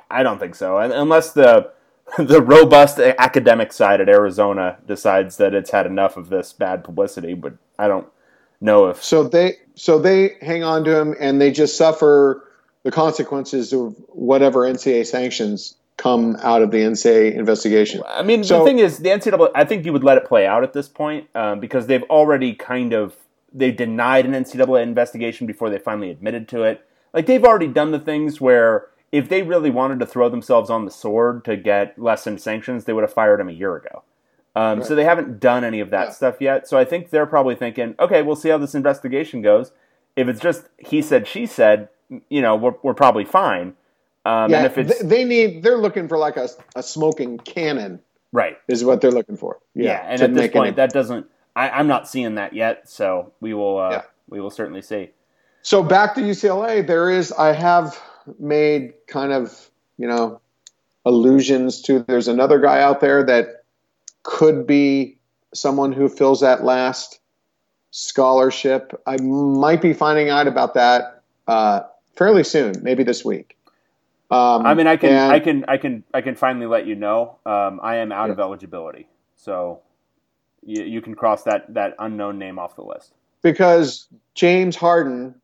I 0.10 0.24
don't 0.24 0.40
think 0.40 0.56
so, 0.56 0.78
unless 0.78 1.34
the 1.34 1.72
the 2.18 2.42
robust 2.42 3.00
academic 3.00 3.72
side 3.74 4.02
at 4.02 4.10
Arizona 4.10 4.78
decides 4.88 5.38
that 5.38 5.54
it's 5.54 5.72
had 5.72 5.86
enough 5.86 6.18
of 6.18 6.30
this 6.30 6.54
bad 6.54 6.84
publicity. 6.84 7.34
But 7.34 7.54
I 7.78 7.88
don't 7.88 8.08
know 8.62 8.88
if 8.88 9.04
so. 9.04 9.24
They 9.24 9.58
so 9.76 10.00
they 10.00 10.38
hang 10.42 10.64
on 10.64 10.84
to 10.86 11.00
him 11.00 11.16
and 11.20 11.40
they 11.40 11.52
just 11.52 11.78
suffer 11.78 12.44
the 12.86 12.92
consequences 12.92 13.74
of 13.74 13.96
whatever 14.10 14.62
NCAA 14.62 15.08
sanctions 15.08 15.76
come 15.98 16.38
out 16.44 16.62
of 16.62 16.70
the 16.70 16.78
NCAA 16.78 17.34
investigation. 17.34 18.04
I 18.08 18.22
mean, 18.22 18.44
so, 18.44 18.60
the 18.60 18.66
thing 18.66 18.78
is, 18.78 19.00
the 19.00 19.10
NCAA. 19.10 19.50
I 19.56 19.66
think 19.66 19.86
you 19.86 19.92
would 19.92 20.04
let 20.04 20.18
it 20.18 20.26
play 20.26 20.46
out 20.46 20.64
at 20.64 20.74
this 20.74 20.88
point 20.88 21.28
um, 21.34 21.60
because 21.60 21.88
they've 21.88 22.04
already 22.04 22.54
kind 22.54 22.94
of 22.94 23.18
they 23.52 23.72
denied 23.72 24.26
an 24.28 24.34
NCAA 24.34 24.84
investigation 24.84 25.48
before 25.48 25.72
they 25.72 25.80
finally 25.80 26.12
admitted 26.12 26.48
to 26.50 26.62
it. 26.62 26.86
Like 27.12 27.26
they've 27.26 27.44
already 27.44 27.68
done 27.68 27.92
the 27.92 28.00
things 28.00 28.40
where 28.40 28.88
if 29.12 29.30
they 29.30 29.42
really 29.42 29.72
wanted 29.72 30.00
to 30.00 30.06
throw 30.06 30.30
themselves 30.30 30.70
on 30.70 30.86
the 30.86 30.92
sword 30.92 31.44
to 31.46 31.58
get 31.58 31.98
lessen 31.98 32.38
sanctions, 32.38 32.86
they 32.86 32.94
would 32.94 33.04
have 33.04 33.14
fired 33.14 33.40
him 33.40 33.50
a 33.50 33.54
year 33.54 33.76
ago. 33.76 34.04
Um, 34.56 34.80
right. 34.80 34.88
So 34.88 34.94
they 34.94 35.06
haven't 35.06 35.40
done 35.40 35.64
any 35.64 35.80
of 35.80 35.90
that 35.90 36.10
yeah. 36.10 36.14
stuff 36.14 36.36
yet. 36.40 36.68
So 36.68 36.78
I 36.78 36.86
think 36.86 37.10
they're 37.10 37.26
probably 37.26 37.56
thinking, 37.56 37.96
okay, 38.00 38.22
we'll 38.22 38.36
see 38.36 38.50
how 38.50 38.60
this 38.60 38.76
investigation 38.76 39.42
goes. 39.42 39.72
If 40.16 40.28
it's 40.28 40.40
just 40.40 40.66
he 40.78 41.02
said, 41.02 41.28
she 41.28 41.48
said, 41.48 41.90
you 42.30 42.42
know, 42.42 42.56
we're, 42.56 42.74
we're 42.84 42.94
probably 42.94 43.26
fine. 43.26 43.76
Um, 44.26 44.50
yeah, 44.50 44.58
and 44.58 44.66
if 44.66 44.78
it's, 44.78 45.04
they 45.04 45.24
need, 45.24 45.62
they're 45.62 45.78
looking 45.78 46.08
for 46.08 46.18
like 46.18 46.38
a, 46.38 46.50
a 46.76 46.82
smoking 46.82 47.38
cannon, 47.38 48.02
right? 48.32 48.58
Is 48.68 48.84
what 48.84 49.02
they're 49.02 49.12
looking 49.12 49.38
for. 49.38 49.60
Yeah, 49.76 49.84
yeah 49.86 50.06
and 50.08 50.22
at 50.22 50.34
this 50.34 50.52
point, 50.52 50.70
it, 50.70 50.76
that 50.78 50.92
doesn't. 50.92 51.28
I, 51.56 51.80
am 51.80 51.88
not 51.88 52.10
seeing 52.10 52.36
that 52.36 52.54
yet, 52.54 52.90
so 52.90 53.34
we 53.40 53.54
will. 53.54 53.78
Uh, 53.78 53.90
yeah. 53.92 54.02
We 54.28 54.42
will 54.42 54.50
certainly 54.50 54.82
see. 54.82 55.12
So 55.62 55.84
back 55.84 56.16
to 56.16 56.22
UCLA, 56.22 56.86
there 56.86 57.12
is. 57.12 57.32
I 57.32 57.54
have 57.54 58.00
made 58.40 58.94
kind 59.08 59.32
of 59.32 59.70
you 59.98 60.08
know 60.08 60.42
allusions 61.06 61.84
to. 61.84 62.00
There's 62.00 62.28
another 62.28 62.60
guy 62.60 62.82
out 62.82 63.02
there 63.02 63.24
that 63.26 63.64
could 64.24 64.66
be 64.66 65.18
someone 65.54 65.92
who 65.92 66.10
fills 66.10 66.42
that 66.42 66.64
last 66.64 67.20
scholarship. 67.92 69.00
I 69.06 69.18
might 69.18 69.82
be 69.82 69.94
finding 69.94 70.30
out 70.30 70.48
about 70.48 70.74
that 70.74 71.22
uh, 71.48 71.82
fairly 72.16 72.44
soon, 72.44 72.82
maybe 72.82 73.04
this 73.04 73.24
week. 73.24 73.58
Um, 74.32 74.66
I 74.66 74.74
mean, 74.74 74.88
I 74.88 74.98
can, 74.98 75.10
and, 75.10 75.32
I 75.32 75.40
can, 75.40 75.66
I 75.68 75.78
can, 75.78 76.04
I 76.14 76.22
can 76.22 76.36
finally 76.36 76.66
let 76.66 76.88
you 76.88 76.96
know. 76.96 77.38
Um, 77.46 77.80
I 77.84 77.98
am 77.98 78.12
out 78.12 78.28
yeah. 78.28 78.34
of 78.34 78.40
eligibility, 78.40 79.08
so 79.36 79.82
you, 80.66 80.84
you 80.84 81.02
can 81.02 81.14
cross 81.14 81.44
that 81.44 81.74
that 81.76 81.96
unknown 82.00 82.40
name 82.40 82.58
off 82.58 82.76
the 82.76 82.84
list. 82.84 83.14
Because 83.44 84.08
James 84.34 84.76
Harden 84.76 85.36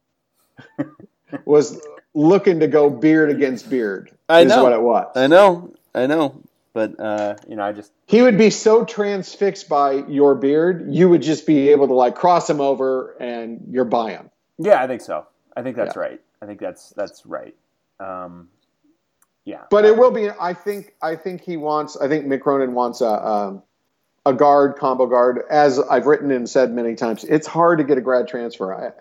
was 1.45 1.79
looking 2.15 2.59
to 2.61 2.67
go 2.67 2.89
beard 2.89 3.29
against 3.29 3.69
beard. 3.69 4.11
I 4.27 4.43
know 4.45 4.63
what 4.63 4.73
it 4.73 4.81
was. 4.81 5.11
I 5.15 5.27
know, 5.27 5.73
I 5.93 6.07
know, 6.07 6.41
but 6.73 6.99
uh, 6.99 7.35
you 7.47 7.55
know, 7.55 7.63
I 7.63 7.73
just 7.73 7.91
he 8.07 8.23
would 8.23 8.37
be 8.37 8.49
so 8.49 8.83
transfixed 8.83 9.69
by 9.69 9.91
your 10.07 10.35
beard, 10.35 10.93
you 10.93 11.07
would 11.09 11.21
just 11.21 11.45
be 11.45 11.69
able 11.69 11.87
to 11.87 11.93
like 11.93 12.15
cross 12.15 12.49
him 12.49 12.61
over 12.61 13.15
and 13.19 13.67
you're 13.69 13.85
by 13.85 14.11
him. 14.11 14.31
Yeah, 14.57 14.81
I 14.81 14.87
think 14.87 15.01
so. 15.01 15.27
I 15.55 15.61
think 15.61 15.75
that's 15.75 15.95
yeah. 15.95 16.01
right. 16.01 16.21
I 16.41 16.45
think 16.45 16.59
that's 16.59 16.89
that's 16.91 17.25
right. 17.25 17.55
Um, 17.99 18.49
yeah, 19.45 19.63
but 19.69 19.85
it 19.85 19.97
will 19.97 20.11
be. 20.11 20.29
I 20.29 20.53
think. 20.53 20.93
I 21.01 21.15
think 21.15 21.41
he 21.41 21.57
wants. 21.57 21.97
I 21.97 22.07
think 22.07 22.25
Mick 22.25 22.41
Cronin 22.41 22.73
wants 22.73 23.01
a 23.01 23.27
um, 23.27 23.63
a 24.25 24.33
guard 24.33 24.75
combo 24.77 25.07
guard. 25.07 25.41
As 25.49 25.79
I've 25.79 26.05
written 26.05 26.31
and 26.31 26.49
said 26.49 26.71
many 26.71 26.95
times, 26.95 27.23
it's 27.23 27.47
hard 27.47 27.79
to 27.79 27.83
get 27.83 27.97
a 27.97 28.01
grad 28.01 28.27
transfer. 28.27 28.73
I, 28.73 28.91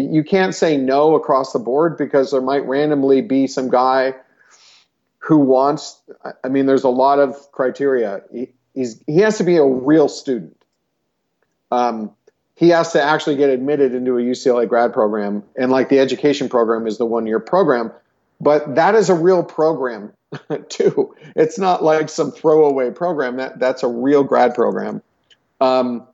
you 0.00 0.24
can't 0.24 0.54
say 0.54 0.76
no 0.76 1.16
across 1.16 1.52
the 1.52 1.58
board 1.58 1.98
because 1.98 2.30
there 2.30 2.40
might 2.40 2.64
randomly 2.66 3.22
be 3.22 3.46
some 3.46 3.70
guy 3.70 4.14
who 5.18 5.38
wants. 5.38 6.00
I 6.42 6.48
mean, 6.48 6.66
there's 6.66 6.84
a 6.84 6.88
lot 6.88 7.18
of 7.18 7.52
criteria. 7.52 8.22
He, 8.32 8.48
he's 8.74 9.02
he 9.06 9.18
has 9.18 9.38
to 9.38 9.44
be 9.44 9.56
a 9.56 9.64
real 9.64 10.08
student. 10.08 10.56
Um, 11.70 12.12
he 12.60 12.68
has 12.68 12.92
to 12.92 13.02
actually 13.02 13.36
get 13.36 13.48
admitted 13.48 13.94
into 13.94 14.18
a 14.18 14.20
UCLA 14.20 14.68
grad 14.68 14.92
program, 14.92 15.42
and 15.56 15.72
like 15.72 15.88
the 15.88 15.98
education 15.98 16.50
program 16.50 16.86
is 16.86 16.98
the 16.98 17.06
one 17.06 17.26
year 17.26 17.40
program, 17.40 17.90
but 18.38 18.74
that 18.74 18.94
is 18.94 19.08
a 19.08 19.14
real 19.14 19.42
program 19.42 20.12
too. 20.68 21.16
It's 21.34 21.58
not 21.58 21.82
like 21.82 22.10
some 22.10 22.30
throwaway 22.30 22.90
program. 22.90 23.38
That 23.38 23.58
that's 23.58 23.82
a 23.82 23.88
real 23.88 24.24
grad 24.24 24.54
program, 24.54 25.00
um, 25.58 26.06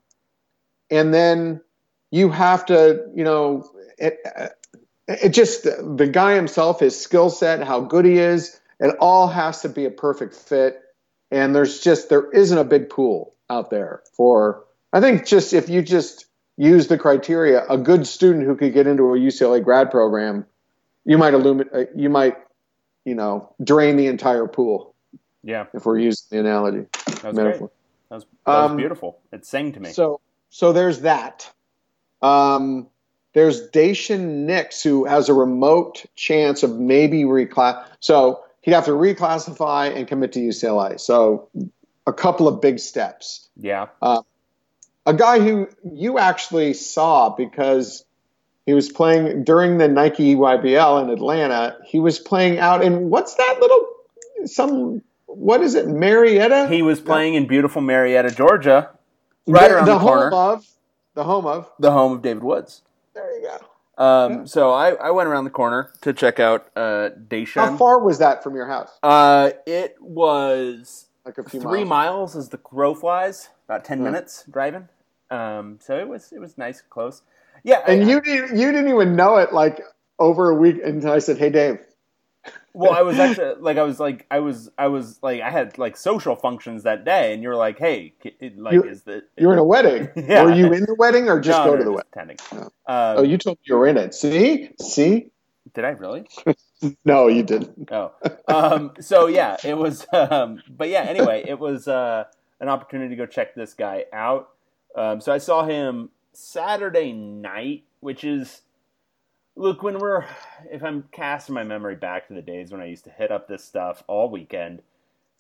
and 0.88 1.12
then 1.12 1.62
you 2.12 2.28
have 2.28 2.66
to, 2.66 3.10
you 3.12 3.24
know, 3.24 3.68
it, 3.98 4.20
it 5.08 5.30
just 5.30 5.64
the 5.64 6.08
guy 6.10 6.36
himself, 6.36 6.78
his 6.78 6.96
skill 6.96 7.28
set, 7.28 7.64
how 7.64 7.80
good 7.80 8.04
he 8.04 8.18
is, 8.18 8.60
it 8.78 8.94
all 9.00 9.26
has 9.26 9.62
to 9.62 9.68
be 9.68 9.84
a 9.84 9.90
perfect 9.90 10.36
fit. 10.36 10.80
And 11.32 11.56
there's 11.56 11.80
just 11.80 12.08
there 12.08 12.30
isn't 12.30 12.56
a 12.56 12.62
big 12.62 12.88
pool 12.88 13.34
out 13.50 13.70
there 13.70 14.04
for. 14.16 14.62
I 14.92 15.00
think 15.00 15.26
just 15.26 15.52
if 15.52 15.68
you 15.68 15.82
just 15.82 16.26
use 16.56 16.88
the 16.88 16.98
criteria, 16.98 17.64
a 17.68 17.78
good 17.78 18.06
student 18.06 18.44
who 18.44 18.56
could 18.56 18.72
get 18.72 18.86
into 18.86 19.04
a 19.14 19.18
UCLA 19.18 19.62
grad 19.62 19.90
program, 19.90 20.46
you 21.04 21.18
might 21.18 21.34
illuminate, 21.34 21.72
uh, 21.72 21.84
you 21.94 22.08
might, 22.08 22.36
you 23.04 23.14
know, 23.14 23.52
drain 23.62 23.96
the 23.96 24.06
entire 24.06 24.46
pool. 24.46 24.94
Yeah. 25.42 25.66
If 25.72 25.86
we're 25.86 25.98
using 25.98 26.26
the 26.30 26.40
analogy. 26.40 26.86
That 27.06 27.24
was 27.24 27.36
metaphor. 27.36 27.58
Great. 27.58 27.70
That 28.08 28.14
was, 28.14 28.24
that 28.46 28.52
was 28.62 28.70
um, 28.70 28.76
beautiful. 28.76 29.18
It 29.32 29.44
sang 29.44 29.72
to 29.72 29.80
me. 29.80 29.92
So, 29.92 30.20
so 30.50 30.72
there's 30.72 31.00
that. 31.00 31.50
Um, 32.22 32.88
there's 33.34 33.68
Daishen 33.70 34.46
Nix 34.46 34.82
who 34.82 35.04
has 35.04 35.28
a 35.28 35.34
remote 35.34 36.06
chance 36.16 36.62
of 36.62 36.78
maybe 36.78 37.24
reclass. 37.24 37.84
So 38.00 38.44
he'd 38.62 38.72
have 38.72 38.86
to 38.86 38.92
reclassify 38.92 39.94
and 39.94 40.08
commit 40.08 40.32
to 40.32 40.40
UCLA. 40.40 40.98
So 40.98 41.48
a 42.06 42.12
couple 42.12 42.48
of 42.48 42.60
big 42.60 42.78
steps. 42.78 43.48
Yeah. 43.56 43.88
Uh, 44.00 44.22
a 45.06 45.14
guy 45.14 45.38
who 45.38 45.68
you 45.84 46.18
actually 46.18 46.74
saw 46.74 47.30
because 47.30 48.04
he 48.66 48.74
was 48.74 48.90
playing 48.90 49.44
during 49.44 49.78
the 49.78 49.86
Nike 49.86 50.34
YBL 50.34 51.04
in 51.04 51.10
Atlanta. 51.10 51.78
He 51.86 52.00
was 52.00 52.18
playing 52.18 52.58
out 52.58 52.84
in 52.84 53.08
what's 53.08 53.34
that 53.36 53.58
little 53.60 53.86
some 54.46 55.02
what 55.26 55.62
is 55.62 55.74
it 55.74 55.86
Marietta? 55.86 56.66
He 56.68 56.82
was 56.82 57.00
playing 57.00 57.34
in 57.34 57.46
beautiful 57.46 57.80
Marietta, 57.80 58.30
Georgia, 58.30 58.90
right 59.46 59.68
the, 59.68 59.76
around 59.76 59.86
the, 59.86 59.94
the 59.94 60.00
corner. 60.00 60.30
home 60.30 60.54
of 60.54 60.66
the 61.14 61.24
home 61.24 61.46
of 61.46 61.70
the 61.78 61.92
home 61.92 62.12
of 62.12 62.22
David 62.22 62.42
Woods. 62.42 62.82
There 63.14 63.40
you 63.40 63.48
go. 63.48 64.04
Um, 64.04 64.32
yeah. 64.32 64.44
So 64.44 64.72
I, 64.72 64.90
I 64.94 65.10
went 65.12 65.28
around 65.28 65.44
the 65.44 65.50
corner 65.50 65.90
to 66.02 66.12
check 66.12 66.38
out 66.38 66.66
uh, 66.76 67.10
Daishen. 67.28 67.54
How 67.54 67.76
far 67.76 67.98
was 68.00 68.18
that 68.18 68.42
from 68.42 68.54
your 68.54 68.66
house? 68.66 68.90
Uh, 69.02 69.52
it 69.66 69.96
was 70.00 71.06
like 71.24 71.38
a 71.38 71.48
few 71.48 71.60
three 71.60 71.84
miles, 71.84 72.34
miles 72.34 72.36
as 72.36 72.48
the 72.50 72.58
crow 72.58 72.94
flies. 72.94 73.48
About 73.66 73.84
ten 73.84 74.02
minutes 74.02 74.44
driving. 74.50 74.88
Um, 75.30 75.78
so 75.80 75.98
it 75.98 76.08
was 76.08 76.32
it 76.32 76.40
was 76.40 76.56
nice, 76.58 76.82
close. 76.88 77.22
Yeah, 77.64 77.82
and 77.86 78.04
I, 78.04 78.08
you 78.08 78.20
didn't 78.20 78.58
you 78.58 78.72
didn't 78.72 78.88
even 78.88 79.16
know 79.16 79.36
it 79.36 79.52
like 79.52 79.82
over 80.18 80.50
a 80.50 80.54
week 80.54 80.76
until 80.84 81.12
I 81.12 81.18
said, 81.18 81.38
"Hey, 81.38 81.50
Dave." 81.50 81.78
well, 82.76 82.92
I 82.92 83.02
was 83.02 83.18
actually 83.18 83.54
like 83.60 83.78
I 83.78 83.82
was 83.82 83.98
like 83.98 84.26
I 84.30 84.40
was 84.40 84.70
I 84.78 84.88
was 84.88 85.18
like 85.22 85.40
I 85.40 85.50
had 85.50 85.78
like 85.78 85.96
social 85.96 86.36
functions 86.36 86.82
that 86.84 87.04
day, 87.04 87.32
and 87.32 87.42
you 87.42 87.48
were 87.48 87.56
like, 87.56 87.78
"Hey, 87.78 88.14
like 88.56 88.74
you, 88.74 88.84
is 88.84 89.02
the 89.02 89.24
you're 89.36 89.52
in 89.52 89.58
a 89.58 89.64
wedding? 89.64 90.08
yeah. 90.16 90.42
Were 90.42 90.54
you 90.54 90.72
in 90.72 90.84
the 90.84 90.94
wedding 90.94 91.28
or 91.28 91.40
just 91.40 91.58
no, 91.58 91.64
go 91.64 91.70
no, 91.72 91.78
to 91.78 91.84
the 91.84 91.92
wedding? 91.92 92.10
Attending. 92.12 92.36
No. 92.52 92.60
Um, 92.62 92.70
oh, 93.18 93.22
you 93.22 93.38
told 93.38 93.56
me 93.58 93.62
you 93.64 93.76
were 93.76 93.86
in 93.86 93.96
it. 93.96 94.14
See, 94.14 94.70
see. 94.80 95.30
Did 95.74 95.84
I 95.84 95.90
really? 95.90 96.28
no, 97.04 97.28
you 97.28 97.42
didn't. 97.42 97.90
Oh, 97.90 98.12
um, 98.48 98.92
so 99.00 99.26
yeah, 99.26 99.56
it 99.64 99.76
was. 99.76 100.06
Um, 100.12 100.62
but 100.68 100.88
yeah, 100.88 101.02
anyway, 101.02 101.44
it 101.46 101.58
was 101.58 101.88
uh, 101.88 102.24
an 102.60 102.68
opportunity 102.68 103.10
to 103.10 103.16
go 103.16 103.26
check 103.26 103.54
this 103.54 103.74
guy 103.74 104.04
out. 104.12 104.50
Um, 104.96 105.20
so 105.20 105.32
I 105.32 105.38
saw 105.38 105.64
him 105.64 106.10
Saturday 106.32 107.12
night, 107.12 107.84
which 108.00 108.24
is 108.24 108.62
look 109.54 109.82
when 109.82 109.98
we're 109.98 110.24
if 110.70 110.82
I'm 110.82 111.04
casting 111.12 111.54
my 111.54 111.62
memory 111.62 111.94
back 111.94 112.28
to 112.28 112.34
the 112.34 112.42
days 112.42 112.72
when 112.72 112.80
I 112.80 112.86
used 112.86 113.04
to 113.04 113.10
hit 113.10 113.30
up 113.30 113.46
this 113.46 113.64
stuff 113.64 114.02
all 114.06 114.30
weekend. 114.30 114.82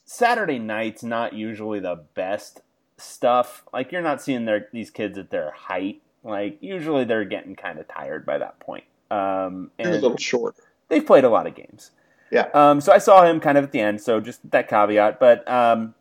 Saturday 0.04 0.58
night's 0.58 1.02
not 1.02 1.32
usually 1.32 1.80
the 1.80 2.04
best 2.14 2.60
stuff. 2.98 3.64
Like 3.72 3.92
you're 3.92 4.02
not 4.02 4.22
seeing 4.22 4.44
their 4.44 4.68
these 4.72 4.90
kids 4.90 5.18
at 5.18 5.30
their 5.30 5.50
height. 5.50 6.02
Like 6.22 6.58
usually 6.60 7.04
they're 7.04 7.24
getting 7.24 7.56
kind 7.56 7.78
of 7.78 7.88
tired 7.88 8.26
by 8.26 8.38
that 8.38 8.60
point. 8.60 8.84
Um, 9.10 9.70
and 9.78 9.88
a 9.88 9.92
little 9.92 10.16
short. 10.16 10.56
They've 10.88 11.04
played 11.04 11.24
a 11.24 11.28
lot 11.28 11.46
of 11.46 11.54
games. 11.54 11.90
Yeah. 12.30 12.48
Um, 12.54 12.80
so 12.80 12.92
I 12.92 12.98
saw 12.98 13.24
him 13.24 13.40
kind 13.40 13.56
of 13.56 13.64
at 13.64 13.72
the 13.72 13.80
end. 13.80 14.00
So 14.00 14.20
just 14.20 14.48
that 14.50 14.68
caveat, 14.68 15.20
but 15.20 15.48
um, 15.48 15.94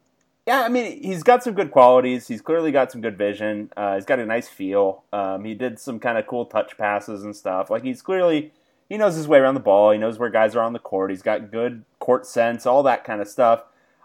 yeah, 0.47 0.61
I 0.61 0.69
mean, 0.69 1.01
he's 1.01 1.23
got 1.23 1.43
some 1.43 1.53
good 1.53 1.71
qualities. 1.71 2.27
He's 2.27 2.41
clearly 2.41 2.71
got 2.71 2.91
some 2.91 3.01
good 3.01 3.17
vision. 3.17 3.71
Uh, 3.75 3.95
he's 3.95 4.05
got 4.05 4.19
a 4.19 4.25
nice 4.25 4.47
feel. 4.47 5.03
Um, 5.11 5.43
he 5.43 5.55
did 5.55 5.79
some 5.79 5.99
kind 5.99 6.17
of 6.17 6.27
cool 6.27 6.45
touch 6.45 6.77
passes 6.77 7.23
and 7.23 7.35
stuff. 7.35 7.69
Like 7.69 7.83
he's 7.83 8.03
clearly 8.03 8.51
he 8.87 8.97
knows 8.97 9.15
his 9.15 9.27
way 9.27 9.39
around 9.39 9.55
the 9.55 9.59
ball. 9.59 9.91
He 9.91 9.97
knows 9.97 10.19
where 10.19 10.29
guys 10.29 10.55
are 10.55 10.61
on 10.61 10.73
the 10.73 10.79
court. 10.79 11.09
He's 11.09 11.23
got 11.23 11.51
good 11.51 11.83
court 11.99 12.27
sense, 12.27 12.65
all 12.65 12.83
that 12.83 13.03
kind 13.03 13.21
of 13.21 13.27
stuff. 13.27 13.63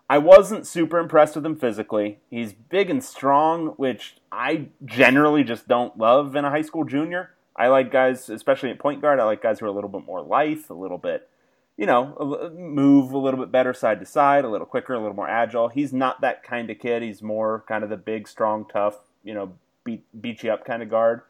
I 0.08 0.18
wasn't 0.18 0.66
super 0.66 0.98
impressed 0.98 1.36
with 1.36 1.46
him 1.46 1.56
physically. 1.56 2.18
He's 2.30 2.52
big 2.52 2.90
and 2.90 3.04
strong, 3.04 3.68
which 3.76 4.16
I 4.32 4.68
generally 4.84 5.44
just 5.44 5.68
don't 5.68 5.96
love 5.98 6.34
in 6.34 6.44
a 6.44 6.50
high 6.50 6.62
school 6.62 6.84
junior. 6.84 7.30
I 7.54 7.68
like 7.68 7.92
guys, 7.92 8.30
especially 8.30 8.70
at 8.70 8.78
point 8.78 9.02
guard. 9.02 9.20
I 9.20 9.24
like 9.24 9.42
guys 9.42 9.60
who 9.60 9.66
are 9.66 9.68
a 9.68 9.72
little 9.72 9.90
bit 9.90 10.04
more 10.06 10.22
lithe, 10.22 10.64
a 10.70 10.74
little 10.74 10.98
bit 10.98 11.28
you 11.80 11.86
know, 11.86 12.52
move 12.54 13.12
a 13.12 13.18
little 13.18 13.40
bit 13.40 13.50
better 13.50 13.72
side 13.72 14.00
to 14.00 14.06
side, 14.06 14.44
a 14.44 14.50
little 14.50 14.66
quicker, 14.66 14.92
a 14.92 14.98
little 14.98 15.16
more 15.16 15.30
agile. 15.30 15.68
He's 15.68 15.94
not 15.94 16.20
that 16.20 16.42
kind 16.42 16.68
of 16.68 16.78
kid. 16.78 17.02
He's 17.02 17.22
more 17.22 17.64
kind 17.66 17.82
of 17.82 17.88
the 17.88 17.96
big, 17.96 18.28
strong, 18.28 18.66
tough, 18.70 18.98
you 19.24 19.32
know, 19.32 19.54
beat 19.82 20.04
beat 20.20 20.42
you 20.42 20.52
up 20.52 20.66
kind 20.66 20.82
of 20.82 20.90
guard. 20.90 21.22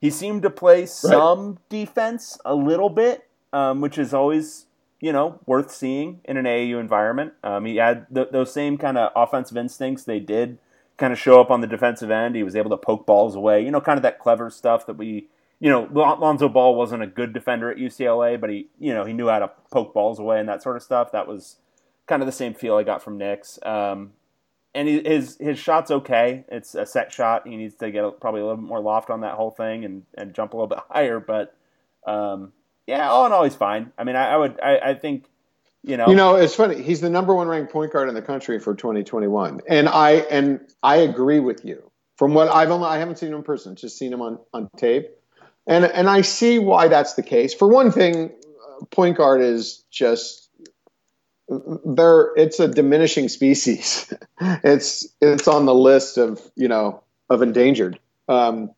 He 0.00 0.10
seemed 0.10 0.42
to 0.42 0.50
play 0.50 0.86
some 0.86 1.48
right. 1.48 1.68
defense 1.68 2.38
a 2.44 2.54
little 2.54 2.90
bit, 2.90 3.28
um, 3.52 3.80
which 3.80 3.98
is 3.98 4.14
always 4.14 4.66
you 5.00 5.12
know 5.12 5.40
worth 5.46 5.72
seeing 5.72 6.20
in 6.24 6.36
an 6.36 6.44
AAU 6.44 6.78
environment. 6.78 7.32
Um, 7.42 7.64
he 7.64 7.74
had 7.74 8.06
th- 8.14 8.28
those 8.30 8.52
same 8.52 8.78
kind 8.78 8.96
of 8.96 9.10
offensive 9.16 9.56
instincts. 9.56 10.04
They 10.04 10.20
did 10.20 10.58
kind 10.96 11.12
of 11.12 11.18
show 11.18 11.40
up 11.40 11.50
on 11.50 11.60
the 11.60 11.66
defensive 11.66 12.12
end. 12.12 12.36
He 12.36 12.44
was 12.44 12.54
able 12.54 12.70
to 12.70 12.76
poke 12.76 13.04
balls 13.04 13.34
away. 13.34 13.64
You 13.64 13.72
know, 13.72 13.80
kind 13.80 13.98
of 13.98 14.04
that 14.04 14.20
clever 14.20 14.48
stuff 14.48 14.86
that 14.86 14.96
we 14.96 15.26
you 15.60 15.70
know, 15.70 15.88
Lonzo 15.92 16.48
Ball 16.48 16.74
wasn't 16.74 17.02
a 17.02 17.06
good 17.06 17.32
defender 17.32 17.70
at 17.70 17.78
UCLA, 17.78 18.40
but 18.40 18.50
he, 18.50 18.68
you 18.78 18.94
know, 18.94 19.04
he 19.04 19.12
knew 19.12 19.28
how 19.28 19.40
to 19.40 19.50
poke 19.72 19.92
balls 19.92 20.18
away 20.18 20.38
and 20.38 20.48
that 20.48 20.62
sort 20.62 20.76
of 20.76 20.82
stuff. 20.82 21.12
That 21.12 21.26
was 21.26 21.56
kind 22.06 22.22
of 22.22 22.26
the 22.26 22.32
same 22.32 22.54
feel 22.54 22.76
I 22.76 22.84
got 22.84 23.02
from 23.02 23.18
Nix. 23.18 23.58
Um, 23.64 24.12
and 24.74 24.86
his 24.86 25.36
his 25.40 25.58
shot's 25.58 25.90
okay. 25.90 26.44
It's 26.48 26.74
a 26.74 26.86
set 26.86 27.12
shot. 27.12 27.48
He 27.48 27.56
needs 27.56 27.74
to 27.76 27.90
get 27.90 28.04
a, 28.04 28.10
probably 28.12 28.42
a 28.42 28.44
little 28.44 28.58
bit 28.58 28.68
more 28.68 28.80
loft 28.80 29.10
on 29.10 29.22
that 29.22 29.34
whole 29.34 29.50
thing 29.50 29.84
and, 29.84 30.04
and 30.16 30.34
jump 30.34 30.52
a 30.52 30.56
little 30.56 30.68
bit 30.68 30.78
higher. 30.90 31.18
But 31.18 31.56
um, 32.06 32.52
yeah, 32.86 33.08
all 33.08 33.26
in 33.26 33.32
all, 33.32 33.42
he's 33.42 33.56
fine. 33.56 33.92
I 33.98 34.04
mean, 34.04 34.14
I, 34.14 34.28
I 34.30 34.36
would, 34.36 34.60
I, 34.60 34.78
I, 34.78 34.94
think, 34.94 35.24
you 35.82 35.96
know, 35.96 36.08
you 36.08 36.14
know, 36.14 36.36
it's 36.36 36.54
funny. 36.54 36.80
He's 36.80 37.00
the 37.00 37.10
number 37.10 37.34
one 37.34 37.48
ranked 37.48 37.72
point 37.72 37.92
guard 37.92 38.08
in 38.08 38.14
the 38.14 38.22
country 38.22 38.60
for 38.60 38.74
2021, 38.74 39.62
and 39.68 39.88
I 39.88 40.12
and 40.12 40.60
I 40.82 40.96
agree 40.96 41.40
with 41.40 41.64
you. 41.64 41.90
From 42.16 42.34
what 42.34 42.48
I've 42.48 42.70
only, 42.70 42.86
I 42.86 42.98
haven't 42.98 43.18
seen 43.18 43.30
him 43.30 43.36
in 43.36 43.42
person, 43.42 43.74
just 43.74 43.98
seen 43.98 44.12
him 44.12 44.22
on 44.22 44.38
on 44.52 44.70
tape 44.76 45.17
and 45.68 45.84
and 45.84 46.08
I 46.08 46.22
see 46.22 46.58
why 46.58 46.88
that's 46.88 47.14
the 47.14 47.22
case. 47.22 47.54
For 47.54 47.68
one 47.68 47.92
thing, 47.92 48.32
point 48.90 49.16
guard 49.16 49.42
is 49.42 49.84
just 49.90 50.50
there. 51.48 52.32
It's 52.36 52.58
a 52.58 52.66
diminishing 52.66 53.28
species. 53.28 54.12
it's 54.40 55.06
it's 55.20 55.46
on 55.46 55.66
the 55.66 55.74
list 55.74 56.16
of 56.16 56.40
you 56.56 56.68
know 56.68 57.02
of 57.28 57.42
endangered. 57.42 58.00
Um, 58.28 58.70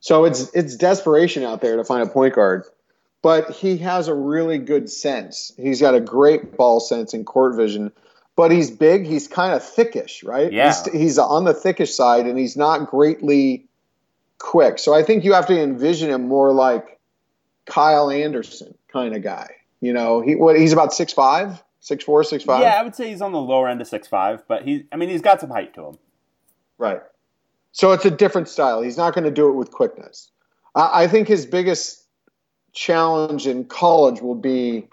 so 0.00 0.24
it's 0.24 0.50
it's 0.54 0.76
desperation 0.76 1.44
out 1.44 1.60
there 1.60 1.76
to 1.76 1.84
find 1.84 2.02
a 2.08 2.10
point 2.10 2.34
guard. 2.34 2.64
But 3.22 3.50
he 3.50 3.76
has 3.78 4.08
a 4.08 4.14
really 4.14 4.56
good 4.56 4.88
sense. 4.88 5.52
He's 5.58 5.82
got 5.82 5.94
a 5.94 6.00
great 6.00 6.56
ball 6.56 6.80
sense 6.80 7.12
and 7.12 7.26
court 7.26 7.54
vision. 7.54 7.92
But 8.34 8.50
he's 8.50 8.70
big. 8.70 9.04
He's 9.04 9.28
kind 9.28 9.52
of 9.52 9.62
thickish, 9.62 10.26
right? 10.26 10.50
Yeah. 10.50 10.68
He's, 10.68 10.92
he's 10.92 11.18
on 11.18 11.44
the 11.44 11.52
thickish 11.52 11.90
side, 11.90 12.26
and 12.26 12.38
he's 12.38 12.56
not 12.56 12.88
greatly 12.88 13.68
quick. 14.40 14.80
So 14.80 14.92
I 14.92 15.04
think 15.04 15.24
you 15.24 15.32
have 15.34 15.46
to 15.46 15.60
envision 15.60 16.10
him 16.10 16.26
more 16.26 16.52
like 16.52 16.98
Kyle 17.66 18.10
Anderson 18.10 18.74
kind 18.88 19.14
of 19.14 19.22
guy. 19.22 19.54
You 19.80 19.92
know, 19.92 20.20
he 20.20 20.34
what 20.34 20.58
he's 20.58 20.72
about 20.72 20.92
six 20.92 21.12
five, 21.12 21.62
six 21.78 22.02
four, 22.02 22.24
six 22.24 22.42
five. 22.42 22.62
Yeah, 22.62 22.80
I 22.80 22.82
would 22.82 22.96
say 22.96 23.08
he's 23.08 23.22
on 23.22 23.32
the 23.32 23.40
lower 23.40 23.68
end 23.68 23.80
of 23.80 23.86
six 23.86 24.08
five, 24.08 24.42
but 24.48 24.64
he 24.64 24.86
I 24.90 24.96
mean 24.96 25.08
he's 25.08 25.22
got 25.22 25.40
some 25.40 25.50
height 25.50 25.74
to 25.74 25.86
him. 25.86 25.98
Right. 26.76 27.00
So 27.72 27.92
it's 27.92 28.04
a 28.04 28.10
different 28.10 28.48
style. 28.48 28.82
He's 28.82 28.96
not 28.96 29.14
going 29.14 29.24
to 29.24 29.30
do 29.30 29.48
it 29.48 29.52
with 29.52 29.70
quickness. 29.70 30.30
I, 30.74 31.04
I 31.04 31.08
think 31.08 31.28
his 31.28 31.46
biggest 31.46 32.04
challenge 32.72 33.46
in 33.46 33.64
college 33.64 34.20
will 34.20 34.34
be 34.34 34.88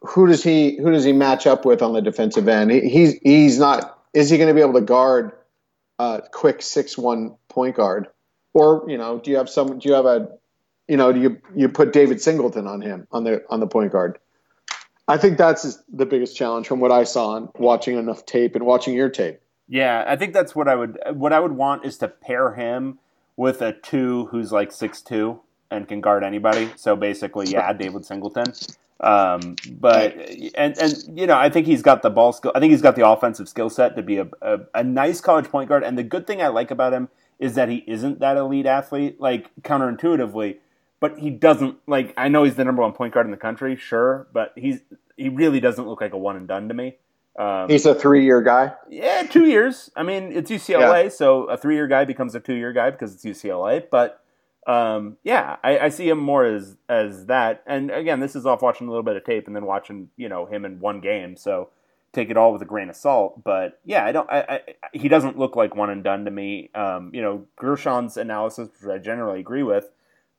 who 0.00 0.26
does 0.26 0.42
he 0.42 0.76
who 0.76 0.90
does 0.90 1.04
he 1.04 1.12
match 1.12 1.46
up 1.46 1.64
with 1.64 1.82
on 1.82 1.92
the 1.92 2.00
defensive 2.00 2.48
end? 2.48 2.70
He, 2.70 2.88
he's 2.88 3.14
he's 3.22 3.58
not. 3.58 3.98
Is 4.14 4.30
he 4.30 4.38
going 4.38 4.48
to 4.48 4.54
be 4.54 4.60
able 4.60 4.74
to 4.74 4.80
guard 4.80 5.32
a 5.98 6.22
quick 6.32 6.62
six 6.62 6.96
one 6.96 7.36
point 7.48 7.76
guard? 7.76 8.08
Or 8.54 8.84
you 8.88 8.96
know, 8.96 9.18
do 9.18 9.30
you 9.30 9.36
have 9.36 9.50
some? 9.50 9.78
Do 9.78 9.88
you 9.88 9.94
have 9.94 10.06
a, 10.06 10.28
you 10.88 10.96
know, 10.96 11.12
do 11.12 11.20
you 11.20 11.40
you 11.54 11.68
put 11.68 11.92
David 11.92 12.22
Singleton 12.22 12.66
on 12.66 12.80
him 12.80 13.06
on 13.12 13.24
the 13.24 13.44
on 13.50 13.60
the 13.60 13.66
point 13.66 13.92
guard? 13.92 14.18
I 15.06 15.18
think 15.18 15.36
that's 15.36 15.76
the 15.92 16.06
biggest 16.06 16.36
challenge 16.36 16.66
from 16.66 16.80
what 16.80 16.90
I 16.90 17.04
saw 17.04 17.30
on 17.34 17.50
watching 17.56 17.98
enough 17.98 18.24
tape 18.24 18.54
and 18.54 18.64
watching 18.64 18.94
your 18.94 19.10
tape. 19.10 19.40
Yeah, 19.68 20.04
I 20.06 20.16
think 20.16 20.32
that's 20.32 20.54
what 20.54 20.68
I 20.68 20.76
would 20.76 20.98
what 21.12 21.32
I 21.32 21.40
would 21.40 21.52
want 21.52 21.84
is 21.84 21.98
to 21.98 22.08
pair 22.08 22.54
him 22.54 22.98
with 23.36 23.60
a 23.60 23.72
two 23.72 24.26
who's 24.26 24.52
like 24.52 24.72
six 24.72 25.02
two 25.02 25.40
and 25.70 25.88
can 25.88 26.00
guard 26.00 26.22
anybody. 26.24 26.70
So 26.76 26.96
basically, 26.96 27.50
yeah, 27.50 27.72
David 27.72 28.04
Singleton. 28.04 28.52
Um, 29.00 29.56
but 29.72 30.16
and 30.54 30.78
and 30.78 31.18
you 31.18 31.26
know, 31.26 31.36
I 31.36 31.50
think 31.50 31.66
he's 31.66 31.82
got 31.82 32.02
the 32.02 32.10
ball 32.10 32.32
skill. 32.32 32.52
I 32.54 32.60
think 32.60 32.70
he's 32.70 32.82
got 32.82 32.96
the 32.96 33.06
offensive 33.06 33.48
skill 33.48 33.68
set 33.68 33.96
to 33.96 34.02
be 34.02 34.18
a, 34.18 34.28
a, 34.40 34.60
a 34.74 34.84
nice 34.84 35.20
college 35.20 35.46
point 35.46 35.68
guard. 35.68 35.82
And 35.82 35.98
the 35.98 36.04
good 36.04 36.26
thing 36.26 36.40
I 36.40 36.48
like 36.48 36.70
about 36.70 36.92
him 36.92 37.08
is 37.38 37.54
that 37.54 37.68
he 37.68 37.84
isn't 37.86 38.20
that 38.20 38.36
elite 38.36 38.66
athlete, 38.66 39.20
like 39.20 39.50
counterintuitively, 39.62 40.58
but 41.00 41.18
he 41.18 41.30
doesn't 41.30 41.76
like 41.86 42.14
I 42.16 42.28
know 42.28 42.44
he's 42.44 42.54
the 42.54 42.64
number 42.64 42.82
one 42.82 42.92
point 42.92 43.14
guard 43.14 43.26
in 43.26 43.30
the 43.30 43.36
country, 43.36 43.76
sure, 43.76 44.26
but 44.32 44.52
he's 44.56 44.80
he 45.16 45.28
really 45.28 45.60
doesn't 45.60 45.86
look 45.86 46.00
like 46.00 46.12
a 46.12 46.18
one 46.18 46.36
and 46.36 46.48
done 46.48 46.68
to 46.68 46.74
me. 46.74 46.96
Um, 47.38 47.68
he's 47.68 47.84
a 47.84 47.94
three 47.94 48.24
year 48.24 48.40
guy. 48.42 48.74
Yeah, 48.88 49.24
two 49.24 49.46
years. 49.46 49.90
I 49.96 50.02
mean, 50.02 50.32
it's 50.32 50.50
UCLA, 50.50 51.04
yeah. 51.04 51.08
so 51.08 51.44
a 51.44 51.56
three 51.56 51.74
year 51.74 51.88
guy 51.88 52.04
becomes 52.04 52.34
a 52.34 52.40
two 52.40 52.54
year 52.54 52.72
guy 52.72 52.90
because 52.90 53.14
it's 53.14 53.24
UCLA. 53.24 53.84
But 53.90 54.20
um, 54.66 55.18
yeah, 55.24 55.56
I, 55.62 55.78
I, 55.78 55.88
see 55.90 56.08
him 56.08 56.18
more 56.18 56.44
as 56.44 56.76
as 56.88 57.26
that. 57.26 57.62
And 57.66 57.90
again, 57.90 58.20
this 58.20 58.34
is 58.34 58.46
off 58.46 58.62
watching 58.62 58.86
a 58.86 58.90
little 58.90 59.02
bit 59.02 59.16
of 59.16 59.24
tape 59.24 59.46
and 59.46 59.54
then 59.54 59.66
watching 59.66 60.08
you 60.16 60.28
know 60.28 60.46
him 60.46 60.64
in 60.64 60.80
one 60.80 61.00
game. 61.00 61.36
So 61.36 61.68
take 62.14 62.30
it 62.30 62.36
all 62.36 62.52
with 62.52 62.62
a 62.62 62.66
grain 62.66 62.88
of 62.88 62.96
salt. 62.96 63.42
But 63.42 63.80
yeah, 63.84 64.04
I 64.04 64.12
don't. 64.12 64.30
I, 64.30 64.40
I, 64.40 64.60
he 64.92 65.08
doesn't 65.08 65.38
look 65.38 65.56
like 65.56 65.74
one 65.74 65.90
and 65.90 66.04
done 66.04 66.24
to 66.24 66.30
me. 66.30 66.70
Um, 66.74 67.10
you 67.12 67.22
know, 67.22 67.46
Gershon's 67.56 68.16
analysis, 68.16 68.68
which 68.80 68.90
I 68.90 68.98
generally 68.98 69.40
agree 69.40 69.62
with. 69.62 69.90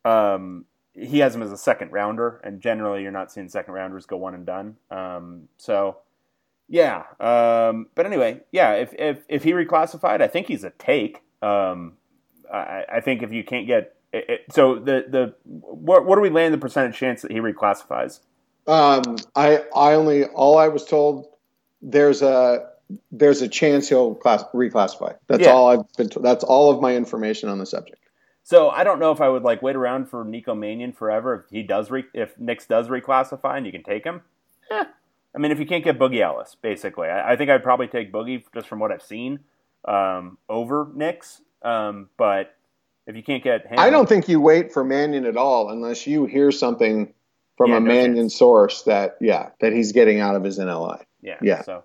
Um, 0.03 0.65
he 0.93 1.19
has 1.19 1.35
him 1.35 1.41
as 1.41 1.51
a 1.51 1.57
second 1.57 1.91
rounder, 1.91 2.39
and 2.43 2.61
generally, 2.61 3.01
you're 3.01 3.11
not 3.11 3.31
seeing 3.31 3.49
second 3.49 3.73
rounders 3.73 4.05
go 4.05 4.17
one 4.17 4.33
and 4.33 4.45
done. 4.45 4.77
Um, 4.89 5.49
so, 5.57 5.97
yeah. 6.69 7.03
Um, 7.19 7.87
but 7.95 8.05
anyway, 8.05 8.41
yeah. 8.51 8.73
If, 8.73 8.93
if 8.97 9.23
if 9.27 9.43
he 9.43 9.51
reclassified, 9.51 10.21
I 10.21 10.27
think 10.27 10.47
he's 10.47 10.63
a 10.63 10.69
take. 10.71 11.21
Um, 11.41 11.93
I, 12.51 12.85
I 12.93 13.01
think 13.01 13.23
if 13.23 13.31
you 13.33 13.43
can't 13.43 13.67
get 13.67 13.95
it, 14.13 14.29
it, 14.29 14.41
so 14.51 14.75
the 14.75 15.05
the 15.09 15.35
what 15.43 16.05
what 16.05 16.17
are 16.17 16.21
we 16.21 16.29
land 16.29 16.53
the 16.53 16.57
percentage 16.57 16.97
chance 16.97 17.21
that 17.21 17.31
he 17.31 17.39
reclassifies? 17.39 18.21
Um, 18.67 19.17
I 19.35 19.65
I 19.75 19.93
only 19.93 20.25
all 20.25 20.57
I 20.57 20.69
was 20.69 20.85
told 20.85 21.27
there's 21.85 22.21
a 22.21 22.67
there's 23.11 23.41
a 23.41 23.47
chance 23.47 23.87
he'll 23.87 24.15
class, 24.15 24.43
reclassify. 24.53 25.15
That's 25.27 25.43
yeah. 25.43 25.51
all 25.51 25.69
I've 25.69 25.93
been. 25.97 26.09
that's 26.21 26.43
all 26.43 26.71
of 26.71 26.81
my 26.81 26.95
information 26.95 27.47
on 27.49 27.59
the 27.59 27.65
subject. 27.65 28.01
So 28.43 28.69
I 28.69 28.83
don't 28.83 28.99
know 28.99 29.11
if 29.11 29.21
I 29.21 29.29
would 29.29 29.43
like 29.43 29.61
wait 29.61 29.75
around 29.75 30.09
for 30.09 30.23
Nico 30.23 30.53
Mannion 30.53 30.91
forever 30.93 31.35
if 31.35 31.51
he 31.51 31.63
does 31.63 31.89
re- 31.89 32.05
if 32.13 32.37
Nix 32.39 32.65
does 32.67 32.87
reclassify 32.87 33.57
and 33.57 33.65
you 33.65 33.71
can 33.71 33.83
take 33.83 34.03
him. 34.03 34.21
Eh. 34.69 34.83
I 35.35 35.37
mean, 35.37 35.51
if 35.51 35.59
you 35.59 35.65
can't 35.65 35.83
get 35.83 35.99
Boogie 35.99 36.21
Ellis, 36.21 36.55
basically, 36.61 37.07
I, 37.07 37.33
I 37.33 37.35
think 37.35 37.49
I'd 37.49 37.63
probably 37.63 37.87
take 37.87 38.11
Boogie 38.11 38.43
just 38.53 38.67
from 38.67 38.79
what 38.79 38.91
I've 38.91 39.01
seen 39.01 39.39
um, 39.85 40.37
over 40.47 40.89
Nix. 40.93 41.41
Um, 41.61 42.09
but 42.17 42.55
if 43.05 43.15
you 43.15 43.23
can't 43.23 43.43
get 43.43 43.67
him, 43.67 43.79
I 43.79 43.89
don't 43.89 44.07
think 44.07 44.27
you 44.29 44.39
wait 44.39 44.71
for 44.71 44.83
Mannion 44.83 45.25
at 45.25 45.37
all 45.37 45.69
unless 45.69 46.07
you 46.07 46.25
hear 46.25 46.51
something 46.51 47.13
from 47.57 47.71
yeah, 47.71 47.77
a 47.77 47.79
no 47.79 47.87
Mannion 47.87 48.25
chance. 48.25 48.35
source 48.35 48.83
that 48.83 49.17
yeah 49.19 49.49
that 49.59 49.73
he's 49.73 49.91
getting 49.91 50.19
out 50.19 50.35
of 50.35 50.43
his 50.43 50.59
NLI. 50.59 51.03
Yeah. 51.25 51.37
Yeah. 51.41 51.61
So 51.63 51.83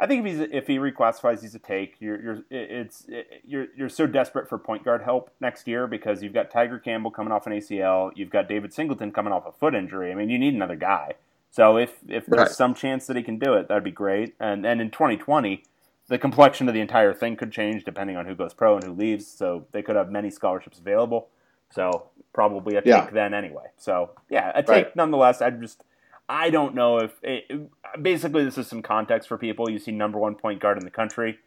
I 0.00 0.06
think 0.06 0.26
if 0.26 0.32
he's 0.32 0.48
if 0.50 0.66
he 0.66 0.78
reclassifies, 0.78 1.42
he's 1.42 1.54
a 1.54 1.58
take. 1.58 1.96
You're 2.00 2.22
you're 2.22 2.38
it's 2.50 3.04
it, 3.08 3.42
you're 3.44 3.66
you're 3.76 3.90
so 3.90 4.06
desperate 4.06 4.48
for 4.48 4.56
point 4.56 4.82
guard 4.82 5.02
help 5.02 5.30
next 5.40 5.68
year 5.68 5.86
because 5.86 6.22
you've 6.22 6.32
got 6.32 6.50
Tiger 6.50 6.78
Campbell 6.78 7.10
coming 7.10 7.32
off 7.32 7.46
an 7.46 7.52
ACL, 7.52 8.10
you've 8.14 8.30
got 8.30 8.48
David 8.48 8.72
Singleton 8.72 9.12
coming 9.12 9.32
off 9.32 9.44
a 9.46 9.52
foot 9.52 9.74
injury. 9.74 10.10
I 10.10 10.14
mean, 10.14 10.30
you 10.30 10.38
need 10.38 10.54
another 10.54 10.76
guy. 10.76 11.14
So 11.50 11.76
if 11.76 11.96
if 12.08 12.24
there's 12.24 12.38
right. 12.38 12.50
some 12.50 12.74
chance 12.74 13.06
that 13.08 13.16
he 13.16 13.22
can 13.22 13.38
do 13.38 13.52
it, 13.54 13.68
that'd 13.68 13.84
be 13.84 13.90
great. 13.90 14.34
And 14.40 14.64
and 14.64 14.80
in 14.80 14.90
2020, 14.90 15.64
the 16.08 16.18
complexion 16.18 16.66
of 16.66 16.72
the 16.72 16.80
entire 16.80 17.12
thing 17.12 17.36
could 17.36 17.52
change 17.52 17.84
depending 17.84 18.16
on 18.16 18.24
who 18.24 18.34
goes 18.34 18.54
pro 18.54 18.76
and 18.76 18.84
who 18.84 18.92
leaves. 18.92 19.26
So 19.26 19.66
they 19.72 19.82
could 19.82 19.96
have 19.96 20.10
many 20.10 20.30
scholarships 20.30 20.78
available. 20.78 21.28
So 21.70 22.06
probably 22.32 22.76
a 22.76 22.80
take 22.80 22.86
yeah. 22.86 23.10
then 23.10 23.34
anyway. 23.34 23.66
So 23.76 24.12
yeah, 24.30 24.50
a 24.54 24.62
take 24.62 24.86
right. 24.86 24.96
nonetheless. 24.96 25.42
I'd 25.42 25.60
just 25.60 25.84
I 26.30 26.50
don't 26.50 26.76
know 26.76 26.98
if 26.98 27.12
it, 27.24 27.68
basically 28.00 28.44
this 28.44 28.56
is 28.56 28.68
some 28.68 28.82
context 28.82 29.26
for 29.26 29.36
people. 29.36 29.68
You 29.68 29.80
see 29.80 29.90
number 29.90 30.16
one 30.16 30.36
point 30.36 30.60
guard 30.60 30.78
in 30.78 30.84
the 30.84 30.90
country. 30.90 31.40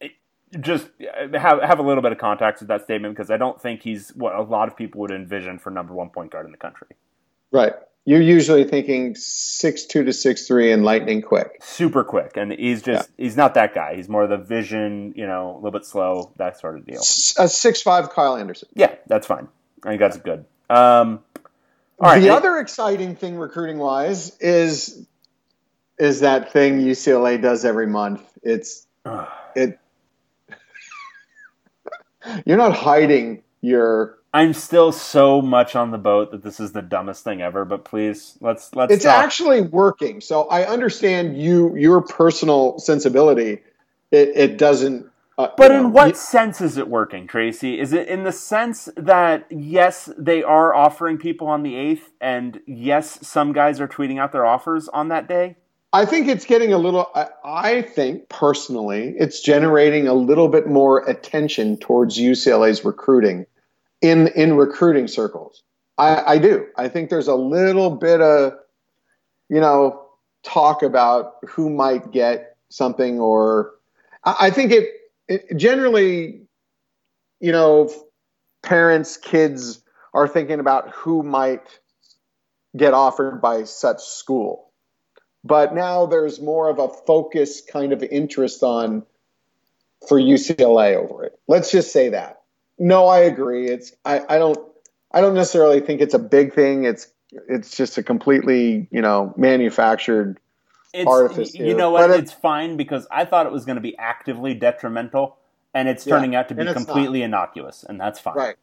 It, 0.00 0.12
just 0.60 0.86
have 1.34 1.60
have 1.60 1.80
a 1.80 1.82
little 1.82 2.02
bit 2.02 2.12
of 2.12 2.18
context 2.18 2.62
with 2.62 2.68
that 2.68 2.84
statement 2.84 3.16
because 3.16 3.28
I 3.28 3.36
don't 3.38 3.60
think 3.60 3.82
he's 3.82 4.10
what 4.10 4.36
a 4.36 4.42
lot 4.42 4.68
of 4.68 4.76
people 4.76 5.00
would 5.00 5.10
envision 5.10 5.58
for 5.58 5.70
number 5.70 5.92
one 5.92 6.10
point 6.10 6.30
guard 6.30 6.46
in 6.46 6.52
the 6.52 6.58
country. 6.58 6.86
Right. 7.50 7.72
You're 8.04 8.20
usually 8.20 8.62
thinking 8.64 9.16
six 9.16 9.84
two 9.84 10.04
to 10.04 10.12
six 10.12 10.46
three 10.46 10.70
and 10.70 10.84
lightning 10.84 11.20
quick. 11.20 11.58
Super 11.60 12.04
quick, 12.04 12.36
and 12.36 12.52
he's 12.52 12.82
just 12.82 13.10
yeah. 13.18 13.24
he's 13.24 13.36
not 13.36 13.54
that 13.54 13.74
guy. 13.74 13.96
He's 13.96 14.08
more 14.08 14.22
of 14.22 14.30
the 14.30 14.38
vision, 14.38 15.12
you 15.16 15.26
know, 15.26 15.54
a 15.54 15.56
little 15.56 15.72
bit 15.72 15.84
slow, 15.84 16.32
that 16.36 16.58
sort 16.58 16.76
of 16.76 16.86
deal. 16.86 17.00
A 17.00 17.48
six 17.48 17.82
five 17.82 18.10
Kyle 18.10 18.36
Anderson. 18.36 18.68
Yeah, 18.74 18.94
that's 19.08 19.26
fine. 19.26 19.48
I 19.84 19.88
think 19.88 20.00
that's 20.00 20.18
good. 20.18 20.44
Um, 20.70 21.20
all 21.98 22.10
right. 22.10 22.20
The 22.20 22.30
other 22.30 22.58
exciting 22.58 23.16
thing 23.16 23.36
recruiting 23.36 23.78
wise 23.78 24.36
is 24.40 25.06
is 25.98 26.20
that 26.20 26.52
thing 26.52 26.80
UCLA 26.80 27.40
does 27.40 27.64
every 27.64 27.86
month. 27.86 28.22
It's 28.42 28.86
it. 29.54 29.78
You're 32.46 32.56
not 32.56 32.74
hiding 32.74 33.42
your. 33.60 34.18
I'm 34.34 34.54
still 34.54 34.92
so 34.92 35.42
much 35.42 35.76
on 35.76 35.90
the 35.90 35.98
boat 35.98 36.30
that 36.30 36.42
this 36.42 36.58
is 36.58 36.72
the 36.72 36.80
dumbest 36.80 37.22
thing 37.22 37.42
ever. 37.42 37.64
But 37.64 37.84
please, 37.84 38.36
let's 38.40 38.74
let's. 38.74 38.92
It's 38.92 39.04
stop. 39.04 39.22
actually 39.22 39.60
working. 39.60 40.20
So 40.20 40.44
I 40.44 40.64
understand 40.64 41.40
you 41.40 41.76
your 41.76 42.00
personal 42.00 42.78
sensibility. 42.78 43.60
It, 44.10 44.32
it 44.34 44.58
doesn't 44.58 45.11
uh, 45.38 45.48
but 45.56 45.70
in 45.70 45.84
know, 45.84 45.88
what 45.88 46.08
you, 46.08 46.14
sense 46.14 46.60
is 46.60 46.76
it 46.76 46.88
working, 46.88 47.26
Tracy? 47.26 47.80
Is 47.80 47.92
it 47.92 48.08
in 48.08 48.24
the 48.24 48.32
sense 48.32 48.88
that 48.96 49.46
yes, 49.50 50.10
they 50.18 50.42
are 50.42 50.74
offering 50.74 51.18
people 51.18 51.46
on 51.46 51.62
the 51.62 51.74
eighth, 51.74 52.10
and 52.20 52.60
yes, 52.66 53.26
some 53.26 53.52
guys 53.52 53.80
are 53.80 53.88
tweeting 53.88 54.18
out 54.18 54.32
their 54.32 54.44
offers 54.44 54.88
on 54.88 55.08
that 55.08 55.28
day? 55.28 55.56
I 55.94 56.06
think 56.06 56.28
it's 56.28 56.46
getting 56.46 56.72
a 56.72 56.78
little. 56.78 57.10
I, 57.14 57.26
I 57.44 57.82
think 57.82 58.28
personally, 58.28 59.14
it's 59.18 59.40
generating 59.40 60.06
a 60.06 60.14
little 60.14 60.48
bit 60.48 60.66
more 60.66 61.08
attention 61.08 61.76
towards 61.78 62.18
UCLA's 62.18 62.84
recruiting 62.84 63.46
in 64.00 64.28
in 64.28 64.56
recruiting 64.56 65.08
circles. 65.08 65.62
I, 65.98 66.34
I 66.34 66.38
do. 66.38 66.66
I 66.76 66.88
think 66.88 67.10
there's 67.10 67.28
a 67.28 67.34
little 67.34 67.90
bit 67.90 68.20
of, 68.20 68.54
you 69.48 69.60
know, 69.60 70.06
talk 70.42 70.82
about 70.82 71.34
who 71.48 71.70
might 71.70 72.10
get 72.10 72.56
something, 72.70 73.20
or 73.20 73.72
I, 74.24 74.36
I 74.40 74.50
think 74.50 74.72
it 74.72 74.88
generally, 75.56 76.42
you 77.40 77.52
know, 77.52 77.90
parents, 78.62 79.16
kids 79.16 79.82
are 80.14 80.28
thinking 80.28 80.60
about 80.60 80.90
who 80.90 81.22
might 81.22 81.66
get 82.76 82.94
offered 82.94 83.40
by 83.40 83.64
such 83.64 84.00
school. 84.02 84.70
But 85.44 85.74
now 85.74 86.06
there's 86.06 86.40
more 86.40 86.70
of 86.70 86.78
a 86.78 86.88
focus 86.88 87.60
kind 87.60 87.92
of 87.92 88.02
interest 88.02 88.62
on 88.62 89.04
for 90.08 90.18
UCLA 90.18 90.96
over 90.96 91.24
it. 91.24 91.38
Let's 91.48 91.70
just 91.70 91.92
say 91.92 92.10
that. 92.10 92.42
No, 92.78 93.06
I 93.06 93.20
agree. 93.20 93.68
It's 93.68 93.92
I, 94.04 94.22
I 94.28 94.38
don't 94.38 94.58
I 95.12 95.20
don't 95.20 95.34
necessarily 95.34 95.80
think 95.80 96.00
it's 96.00 96.14
a 96.14 96.18
big 96.18 96.54
thing. 96.54 96.84
It's 96.84 97.08
it's 97.48 97.76
just 97.76 97.98
a 97.98 98.02
completely, 98.02 98.88
you 98.90 99.02
know, 99.02 99.34
manufactured 99.36 100.38
it's, 100.92 101.08
artifice. 101.08 101.54
You 101.54 101.74
know 101.74 101.90
what? 101.90 102.10
it's 102.10 102.32
fine 102.32 102.76
because 102.76 103.06
I 103.10 103.24
thought 103.24 103.46
it 103.46 103.52
was 103.52 103.64
going 103.64 103.76
to 103.76 103.82
be 103.82 103.96
actively 103.98 104.54
detrimental, 104.54 105.36
and 105.74 105.88
it's 105.88 106.04
turning 106.04 106.32
yeah, 106.32 106.40
out 106.40 106.48
to 106.48 106.54
be 106.54 106.64
completely 106.72 107.20
not. 107.20 107.26
innocuous, 107.26 107.84
and 107.88 108.00
that's 108.00 108.20
fine. 108.20 108.34
Right. 108.34 108.56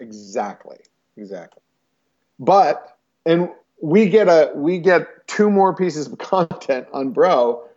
Exactly. 0.00 0.78
Exactly. 1.16 1.62
But 2.38 2.96
and 3.24 3.50
we 3.80 4.08
get 4.08 4.28
a 4.28 4.52
we 4.54 4.78
get 4.78 5.26
two 5.26 5.50
more 5.50 5.74
pieces 5.74 6.06
of 6.06 6.18
content 6.18 6.86
on 6.92 7.10
Bro 7.10 7.68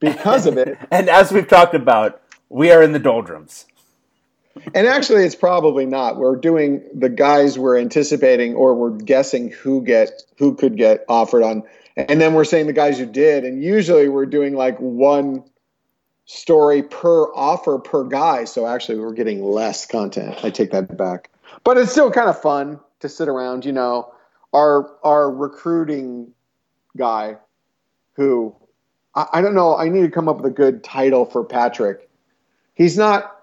because 0.00 0.46
of 0.46 0.56
it. 0.58 0.78
and 0.90 1.08
as 1.08 1.32
we've 1.32 1.48
talked 1.48 1.74
about, 1.74 2.20
we 2.48 2.70
are 2.70 2.82
in 2.82 2.92
the 2.92 2.98
doldrums. 2.98 3.66
And 4.74 4.86
actually, 4.86 5.24
it's 5.24 5.34
probably 5.34 5.86
not. 5.86 6.16
We're 6.16 6.36
doing 6.36 6.82
the 6.94 7.08
guys 7.08 7.58
we're 7.58 7.78
anticipating, 7.78 8.54
or 8.54 8.74
we're 8.74 8.96
guessing 8.96 9.50
who 9.50 9.82
get 9.82 10.22
who 10.38 10.54
could 10.54 10.76
get 10.76 11.04
offered 11.08 11.42
on. 11.42 11.64
And 11.96 12.20
then 12.20 12.34
we're 12.34 12.44
saying 12.44 12.66
the 12.66 12.72
guys 12.72 12.98
who 12.98 13.06
did. 13.06 13.44
And 13.44 13.62
usually 13.62 14.08
we're 14.08 14.26
doing 14.26 14.54
like 14.54 14.78
one 14.78 15.44
story 16.26 16.82
per 16.82 17.24
offer 17.34 17.78
per 17.78 18.04
guy. 18.04 18.44
So 18.44 18.66
actually 18.66 18.98
we're 18.98 19.12
getting 19.12 19.44
less 19.44 19.86
content. 19.86 20.44
I 20.44 20.50
take 20.50 20.70
that 20.72 20.96
back. 20.96 21.30
But 21.62 21.78
it's 21.78 21.92
still 21.92 22.10
kind 22.10 22.28
of 22.28 22.40
fun 22.40 22.80
to 23.00 23.08
sit 23.08 23.28
around 23.28 23.64
you 23.64 23.72
know 23.72 24.12
our 24.52 24.90
our 25.02 25.30
recruiting 25.30 26.32
guy 26.96 27.36
who 28.14 28.54
I, 29.14 29.26
I 29.34 29.42
don't 29.42 29.54
know. 29.54 29.76
I 29.76 29.88
need 29.88 30.02
to 30.02 30.10
come 30.10 30.28
up 30.28 30.36
with 30.36 30.46
a 30.46 30.54
good 30.54 30.82
title 30.82 31.24
for 31.24 31.44
patrick. 31.44 32.08
He's 32.74 32.96
not 32.96 33.33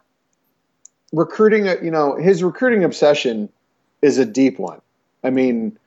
recruiting 1.11 1.65
you 1.83 1.91
know 1.91 2.15
his 2.15 2.43
recruiting 2.43 2.83
obsession 2.83 3.49
is 4.01 4.17
a 4.17 4.25
deep 4.25 4.59
one 4.59 4.81
i 5.23 5.29
mean 5.29 5.77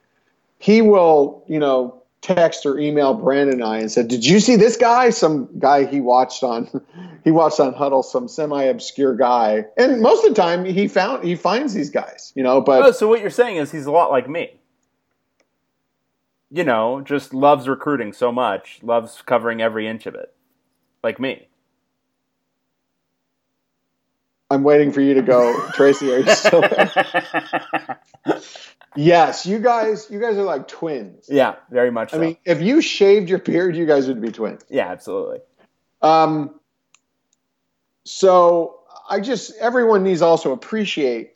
he 0.58 0.82
will 0.82 1.44
you 1.48 1.58
know 1.58 2.02
text 2.24 2.64
or 2.64 2.78
email 2.78 3.12
Brandon 3.12 3.60
and 3.60 3.64
I 3.64 3.78
and 3.78 3.92
said, 3.92 4.08
"Did 4.08 4.24
you 4.24 4.40
see 4.40 4.56
this 4.56 4.78
guy? 4.78 5.10
Some 5.10 5.46
guy 5.58 5.84
he 5.84 6.00
watched 6.00 6.42
on 6.42 6.68
he 7.24 7.30
watched 7.30 7.60
on 7.60 7.74
Hudl, 7.74 8.02
some 8.02 8.26
semi 8.26 8.62
obscure 8.62 9.14
guy." 9.14 9.66
And 9.76 10.00
most 10.00 10.24
of 10.24 10.34
the 10.34 10.40
time, 10.40 10.64
he 10.64 10.88
found 10.88 11.22
he 11.22 11.36
finds 11.36 11.74
these 11.74 11.90
guys, 11.90 12.32
you 12.34 12.42
know. 12.42 12.60
But 12.60 12.82
oh, 12.82 12.92
so 12.92 13.06
what 13.06 13.20
you're 13.20 13.30
saying 13.30 13.56
is 13.56 13.70
he's 13.70 13.86
a 13.86 13.92
lot 13.92 14.10
like 14.10 14.28
me. 14.28 14.58
You 16.50 16.64
know, 16.64 17.02
just 17.02 17.34
loves 17.34 17.68
recruiting 17.68 18.12
so 18.12 18.32
much, 18.32 18.78
loves 18.82 19.22
covering 19.26 19.60
every 19.60 19.86
inch 19.86 20.06
of 20.06 20.14
it, 20.14 20.32
like 21.02 21.20
me. 21.20 21.48
I'm 24.54 24.62
waiting 24.62 24.92
for 24.92 25.00
you 25.00 25.14
to 25.14 25.22
go, 25.22 25.68
Tracy. 25.74 26.12
Are 26.12 26.18
you 26.18 26.30
still 26.34 26.60
there? 26.60 27.98
Yes, 28.96 29.44
you 29.44 29.58
guys, 29.58 30.08
you 30.08 30.20
guys 30.20 30.36
are 30.36 30.44
like 30.44 30.68
twins. 30.68 31.26
Yeah, 31.28 31.56
very 31.70 31.90
much. 31.90 32.12
I 32.12 32.16
so. 32.16 32.20
mean, 32.20 32.36
if 32.44 32.62
you 32.62 32.80
shaved 32.80 33.28
your 33.28 33.40
beard, 33.40 33.76
you 33.76 33.86
guys 33.86 34.06
would 34.06 34.20
be 34.20 34.30
twins. 34.30 34.64
Yeah, 34.68 34.88
absolutely. 34.88 35.40
Um, 36.00 36.60
so 38.04 38.80
I 39.08 39.20
just 39.20 39.52
everyone 39.60 40.04
needs 40.04 40.22
also 40.22 40.52
appreciate 40.52 41.34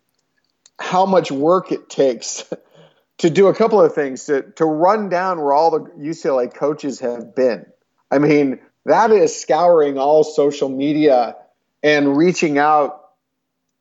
how 0.79 1.05
much 1.07 1.33
work 1.33 1.73
it 1.73 1.89
takes 1.89 2.45
to 3.19 3.31
do 3.31 3.49
a 3.49 3.55
couple 3.55 3.83
of 3.83 3.95
things 3.95 4.27
to 4.27 4.43
to 4.53 4.65
run 4.65 5.09
down 5.09 5.41
where 5.41 5.53
all 5.53 5.71
the 5.73 5.81
UCLA 5.99 6.55
coaches 6.55 7.01
have 7.01 7.35
been. 7.35 7.67
I 8.11 8.19
mean, 8.19 8.61
that 8.85 9.11
is 9.11 9.35
scouring 9.35 9.99
all 9.99 10.23
social 10.23 10.69
media 10.69 11.37
and 11.83 12.17
reaching 12.17 12.59
out 12.59 13.08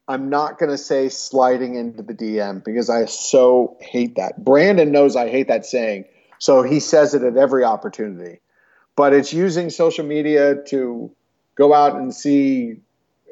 I'm 0.07 0.29
not 0.29 0.57
going 0.57 0.71
to 0.71 0.77
say 0.77 1.09
sliding 1.09 1.75
into 1.75 2.01
the 2.01 2.13
DM 2.13 2.63
because 2.63 2.89
I 2.89 3.05
so 3.05 3.77
hate 3.81 4.15
that. 4.15 4.43
Brandon 4.43 4.91
knows 4.91 5.15
I 5.15 5.29
hate 5.29 5.49
that 5.49 5.65
saying, 5.65 6.05
so 6.39 6.63
he 6.63 6.79
says 6.79 7.13
it 7.13 7.23
at 7.23 7.35
every 7.35 7.63
opportunity. 7.63 8.39
But 8.95 9.13
it's 9.13 9.33
using 9.33 9.69
social 9.69 10.05
media 10.05 10.63
to 10.67 11.11
go 11.55 11.73
out 11.73 11.95
and 11.95 12.13
see 12.13 12.77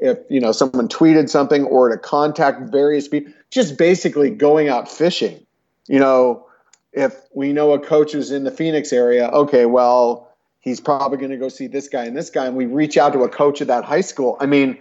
if 0.02 0.20
you 0.30 0.42
know 0.42 0.52
someone 0.52 0.90
tweeted 0.90 1.30
something 1.30 1.64
or 1.64 1.90
to 1.90 1.98
contact 1.98 2.72
various 2.72 3.08
people. 3.08 3.32
Just 3.52 3.78
basically 3.78 4.30
going 4.30 4.68
out 4.68 4.92
fishing. 4.92 5.46
You 5.88 6.00
know, 6.00 6.48
if 6.92 7.16
we 7.34 7.54
know 7.54 7.72
a 7.72 7.80
coach 7.80 8.14
is 8.14 8.32
in 8.32 8.44
the 8.44 8.52
Phoenix 8.52 8.92
area, 8.92 9.30
okay, 9.30 9.66
well, 9.66 10.36
he's 10.60 10.82
probably 10.82 11.18
going 11.18 11.32
to 11.32 11.38
go 11.38 11.48
see 11.48 11.68
this 11.68 11.88
guy 11.88 12.04
and 12.06 12.18
this 12.18 12.30
guy, 12.30 12.48
and 12.48 12.56
we 12.56 12.66
reach 12.66 12.98
out 12.98 13.14
to 13.14 13.24
a 13.24 13.30
coach 13.30 13.62
at 13.62 13.68
that 13.68 13.86
high 13.86 14.02
school. 14.02 14.38
I 14.42 14.46
mean 14.46 14.78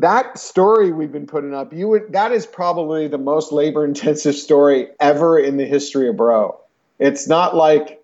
that 0.00 0.38
story 0.38 0.92
we've 0.92 1.12
been 1.12 1.26
putting 1.26 1.54
up, 1.54 1.72
you 1.72 1.88
would 1.88 2.12
that 2.12 2.32
is 2.32 2.46
probably 2.46 3.08
the 3.08 3.18
most 3.18 3.52
labor 3.52 3.84
intensive 3.84 4.34
story 4.34 4.88
ever 5.00 5.38
in 5.38 5.56
the 5.56 5.64
history 5.64 6.08
of 6.08 6.16
bro. 6.16 6.58
It's 6.98 7.28
not 7.28 7.56
like 7.56 8.02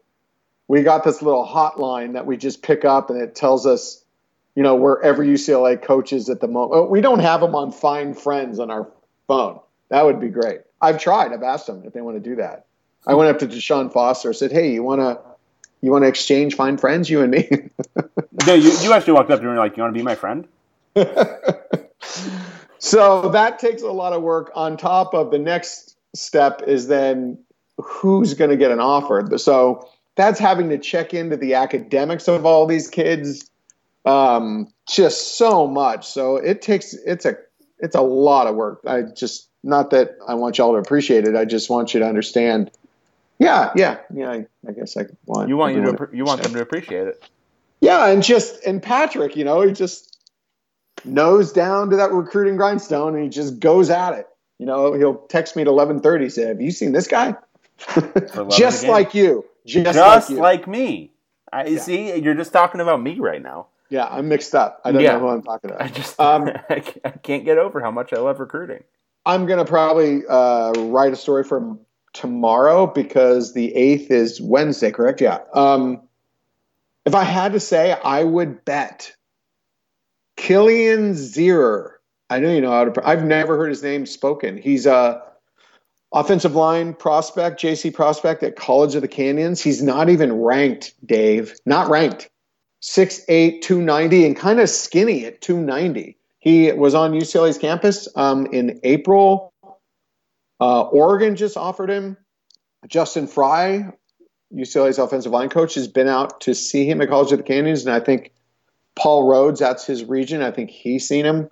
we 0.68 0.82
got 0.82 1.04
this 1.04 1.20
little 1.20 1.46
hotline 1.46 2.12
that 2.12 2.26
we 2.26 2.36
just 2.36 2.62
pick 2.62 2.84
up 2.84 3.10
and 3.10 3.20
it 3.20 3.34
tells 3.34 3.66
us, 3.66 4.04
you 4.54 4.62
know, 4.62 4.76
where 4.76 5.02
every 5.02 5.28
UCLA 5.28 5.80
coach 5.80 6.12
is 6.12 6.28
at 6.28 6.40
the 6.40 6.48
moment. 6.48 6.72
Oh, 6.74 6.86
we 6.86 7.00
don't 7.00 7.18
have 7.20 7.40
them 7.40 7.54
on 7.54 7.72
Find 7.72 8.16
Friends 8.16 8.58
on 8.58 8.70
our 8.70 8.88
phone. 9.26 9.60
That 9.88 10.04
would 10.04 10.20
be 10.20 10.28
great. 10.28 10.60
I've 10.80 11.00
tried. 11.00 11.32
I've 11.32 11.42
asked 11.42 11.66
them 11.66 11.82
if 11.84 11.92
they 11.92 12.00
want 12.00 12.22
to 12.22 12.30
do 12.30 12.36
that. 12.36 12.66
I 13.06 13.14
went 13.14 13.30
up 13.30 13.38
to 13.40 13.48
Deshaun 13.48 13.92
Foster, 13.92 14.32
said, 14.32 14.52
"Hey, 14.52 14.72
you 14.72 14.82
want 14.82 15.00
to 15.00 15.18
you 15.80 15.90
want 15.90 16.04
to 16.04 16.08
exchange 16.08 16.54
Find 16.54 16.80
Friends, 16.80 17.10
you 17.10 17.22
and 17.22 17.30
me?" 17.32 17.48
no, 18.46 18.54
you, 18.54 18.70
you 18.80 18.92
actually 18.92 19.14
walked 19.14 19.30
up 19.30 19.40
to 19.40 19.42
me 19.42 19.48
and 19.48 19.56
were 19.56 19.64
like, 19.64 19.76
"You 19.76 19.82
want 19.82 19.94
to 19.94 19.98
be 19.98 20.04
my 20.04 20.14
friend?" 20.14 20.46
so 22.78 23.28
that 23.30 23.58
takes 23.58 23.82
a 23.82 23.90
lot 23.90 24.12
of 24.12 24.22
work. 24.22 24.50
On 24.54 24.76
top 24.76 25.14
of 25.14 25.30
the 25.30 25.38
next 25.38 25.96
step 26.14 26.62
is 26.66 26.88
then 26.88 27.38
who's 27.78 28.34
going 28.34 28.50
to 28.50 28.56
get 28.56 28.70
an 28.70 28.80
offer. 28.80 29.38
So 29.38 29.88
that's 30.16 30.38
having 30.38 30.68
to 30.70 30.78
check 30.78 31.14
into 31.14 31.36
the 31.36 31.54
academics 31.54 32.28
of 32.28 32.44
all 32.44 32.66
these 32.66 32.88
kids. 32.88 33.48
Um, 34.04 34.72
just 34.88 35.36
so 35.36 35.66
much. 35.66 36.06
So 36.08 36.36
it 36.36 36.62
takes 36.62 36.94
it's 36.94 37.24
a 37.26 37.36
it's 37.78 37.94
a 37.94 38.00
lot 38.00 38.46
of 38.46 38.54
work. 38.54 38.80
I 38.86 39.02
just 39.02 39.48
not 39.62 39.90
that 39.90 40.16
I 40.26 40.34
want 40.34 40.58
y'all 40.58 40.72
to 40.72 40.78
appreciate 40.78 41.26
it. 41.26 41.36
I 41.36 41.44
just 41.44 41.70
want 41.70 41.94
you 41.94 42.00
to 42.00 42.06
understand. 42.06 42.70
Yeah, 43.38 43.72
yeah, 43.76 43.98
yeah. 44.14 44.30
I, 44.30 44.46
I 44.66 44.72
guess 44.72 44.96
I 44.96 45.06
want 45.26 45.48
you 45.48 45.56
want 45.56 45.76
you 45.76 45.82
to 45.82 46.08
you 46.12 46.24
want 46.24 46.42
them 46.42 46.52
to 46.54 46.60
appreciate 46.60 47.08
it. 47.08 47.24
Yeah, 47.80 48.06
and 48.08 48.22
just 48.22 48.64
and 48.64 48.82
Patrick, 48.82 49.36
you 49.36 49.44
know, 49.44 49.62
he 49.62 49.72
just 49.72 50.09
nose 51.04 51.52
down 51.52 51.90
to 51.90 51.96
that 51.96 52.12
recruiting 52.12 52.56
grindstone 52.56 53.14
and 53.14 53.24
he 53.24 53.30
just 53.30 53.60
goes 53.60 53.90
at 53.90 54.14
it. 54.14 54.26
You 54.58 54.66
know, 54.66 54.92
he'll 54.92 55.16
text 55.28 55.56
me 55.56 55.62
at 55.62 55.68
eleven 55.68 56.00
thirty, 56.00 56.28
say, 56.28 56.46
"Have 56.48 56.60
you 56.60 56.70
seen 56.70 56.92
this 56.92 57.06
guy?" 57.06 57.34
just 58.50 58.84
like 58.84 59.14
you, 59.14 59.46
just, 59.64 59.94
just 59.94 60.30
like, 60.30 60.30
you. 60.30 60.36
like, 60.36 60.68
me. 60.68 61.12
I 61.50 61.64
yeah. 61.64 61.80
see. 61.80 62.16
You're 62.16 62.34
just 62.34 62.52
talking 62.52 62.80
about 62.80 63.00
me 63.00 63.18
right 63.18 63.42
now. 63.42 63.68
Yeah, 63.88 64.06
I'm 64.06 64.28
mixed 64.28 64.54
up. 64.54 64.80
I 64.84 64.92
don't 64.92 65.02
yeah. 65.02 65.12
know 65.12 65.20
who 65.20 65.28
I'm 65.28 65.42
talking 65.42 65.70
about. 65.70 65.82
I 65.86 65.88
just 65.88 66.20
um, 66.20 66.50
I 66.68 66.80
can't 67.22 67.44
get 67.44 67.56
over 67.56 67.80
how 67.80 67.90
much 67.90 68.12
I 68.12 68.18
love 68.18 68.38
recruiting. 68.38 68.84
I'm 69.24 69.46
gonna 69.46 69.64
probably 69.64 70.26
uh, 70.28 70.72
write 70.72 71.12
a 71.12 71.16
story 71.16 71.44
for 71.44 71.78
tomorrow 72.12 72.86
because 72.86 73.54
the 73.54 73.74
eighth 73.74 74.10
is 74.10 74.40
Wednesday, 74.40 74.90
correct? 74.90 75.20
Yeah. 75.20 75.38
Um, 75.54 76.02
if 77.06 77.14
I 77.14 77.24
had 77.24 77.52
to 77.52 77.60
say, 77.60 77.92
I 77.92 78.24
would 78.24 78.64
bet 78.64 79.14
Kilian 80.40 81.12
Zierer. 81.12 81.92
I 82.30 82.40
know 82.40 82.50
you 82.50 82.62
know 82.62 82.70
how 82.70 82.84
to. 82.86 83.06
I've 83.08 83.24
never 83.24 83.58
heard 83.58 83.68
his 83.68 83.82
name 83.82 84.06
spoken. 84.06 84.56
He's 84.56 84.86
a 84.86 85.22
offensive 86.12 86.54
line 86.54 86.94
prospect, 86.94 87.60
JC 87.60 87.92
prospect 87.92 88.42
at 88.42 88.56
College 88.56 88.94
of 88.94 89.02
the 89.02 89.08
Canyons. 89.08 89.60
He's 89.60 89.82
not 89.82 90.08
even 90.08 90.32
ranked, 90.32 90.94
Dave. 91.04 91.54
Not 91.66 91.90
ranked. 91.90 92.30
6'8", 92.82 93.60
290, 93.60 94.24
and 94.24 94.34
kind 94.34 94.58
of 94.58 94.70
skinny 94.70 95.26
at 95.26 95.42
290. 95.42 96.16
He 96.38 96.72
was 96.72 96.94
on 96.94 97.12
UCLA's 97.12 97.58
campus 97.58 98.08
um, 98.16 98.46
in 98.46 98.80
April. 98.82 99.52
Uh, 100.58 100.82
Oregon 100.84 101.36
just 101.36 101.58
offered 101.58 101.90
him. 101.90 102.16
Justin 102.88 103.26
Frye, 103.26 103.92
UCLA's 104.54 104.98
offensive 104.98 105.32
line 105.32 105.50
coach, 105.50 105.74
has 105.74 105.86
been 105.86 106.08
out 106.08 106.40
to 106.42 106.54
see 106.54 106.86
him 106.86 107.02
at 107.02 107.10
College 107.10 107.32
of 107.32 107.38
the 107.38 107.44
Canyons, 107.44 107.84
and 107.84 107.94
I 107.94 108.00
think 108.00 108.32
Paul 108.96 109.24
Rhoads, 109.24 109.58
that's 109.58 109.86
his 109.86 110.04
region. 110.04 110.42
I 110.42 110.50
think 110.50 110.70
he's 110.70 111.06
seen 111.06 111.24
him. 111.24 111.48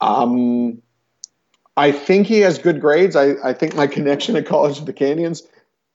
Um, 0.00 0.82
I 1.76 1.92
think 1.92 2.26
he 2.26 2.40
has 2.40 2.58
good 2.58 2.80
grades. 2.80 3.16
I, 3.16 3.34
I 3.42 3.52
think 3.52 3.74
my 3.74 3.86
connection 3.96 4.36
at 4.36 4.46
College 4.46 4.78
of 4.78 4.86
the 4.86 4.92
Canyons 4.92 5.42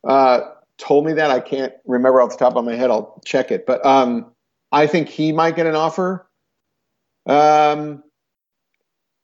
uh, 0.03 0.41
told 0.78 1.05
me 1.05 1.14
that. 1.14 1.32
I 1.32 1.39
can't 1.39 1.74
remember 1.86 2.22
off 2.22 2.32
the 2.32 2.38
top 2.38 2.55
of 2.55 2.66
my 2.66 2.76
head. 2.76 2.91
I'll 2.91 3.22
check 3.26 3.51
it. 3.51 3.66
But 3.66 3.86
um, 3.86 4.32
I 4.72 4.88
think 4.88 5.10
he 5.10 5.32
might 5.32 5.55
get 5.55 5.66
an 5.66 5.76
offer. 5.76 6.28
Um, 7.26 8.03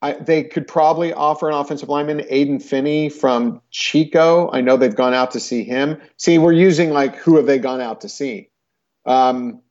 I, 0.01 0.13
they 0.13 0.43
could 0.43 0.67
probably 0.67 1.13
offer 1.13 1.49
an 1.49 1.55
offensive 1.55 1.89
lineman, 1.89 2.19
Aiden 2.19 2.61
Finney 2.61 3.09
from 3.09 3.61
Chico. 3.71 4.51
I 4.51 4.61
know 4.61 4.77
they've 4.77 4.95
gone 4.95 5.13
out 5.13 5.31
to 5.31 5.39
see 5.39 5.63
him. 5.63 5.99
See, 6.17 6.37
we're 6.37 6.53
using 6.53 6.91
like 6.91 7.15
who 7.15 7.37
have 7.37 7.47
they 7.47 7.57
gone 7.57 7.81
out 7.81 8.01
to 8.01 8.09
see? 8.09 8.49
Um, 9.05 9.61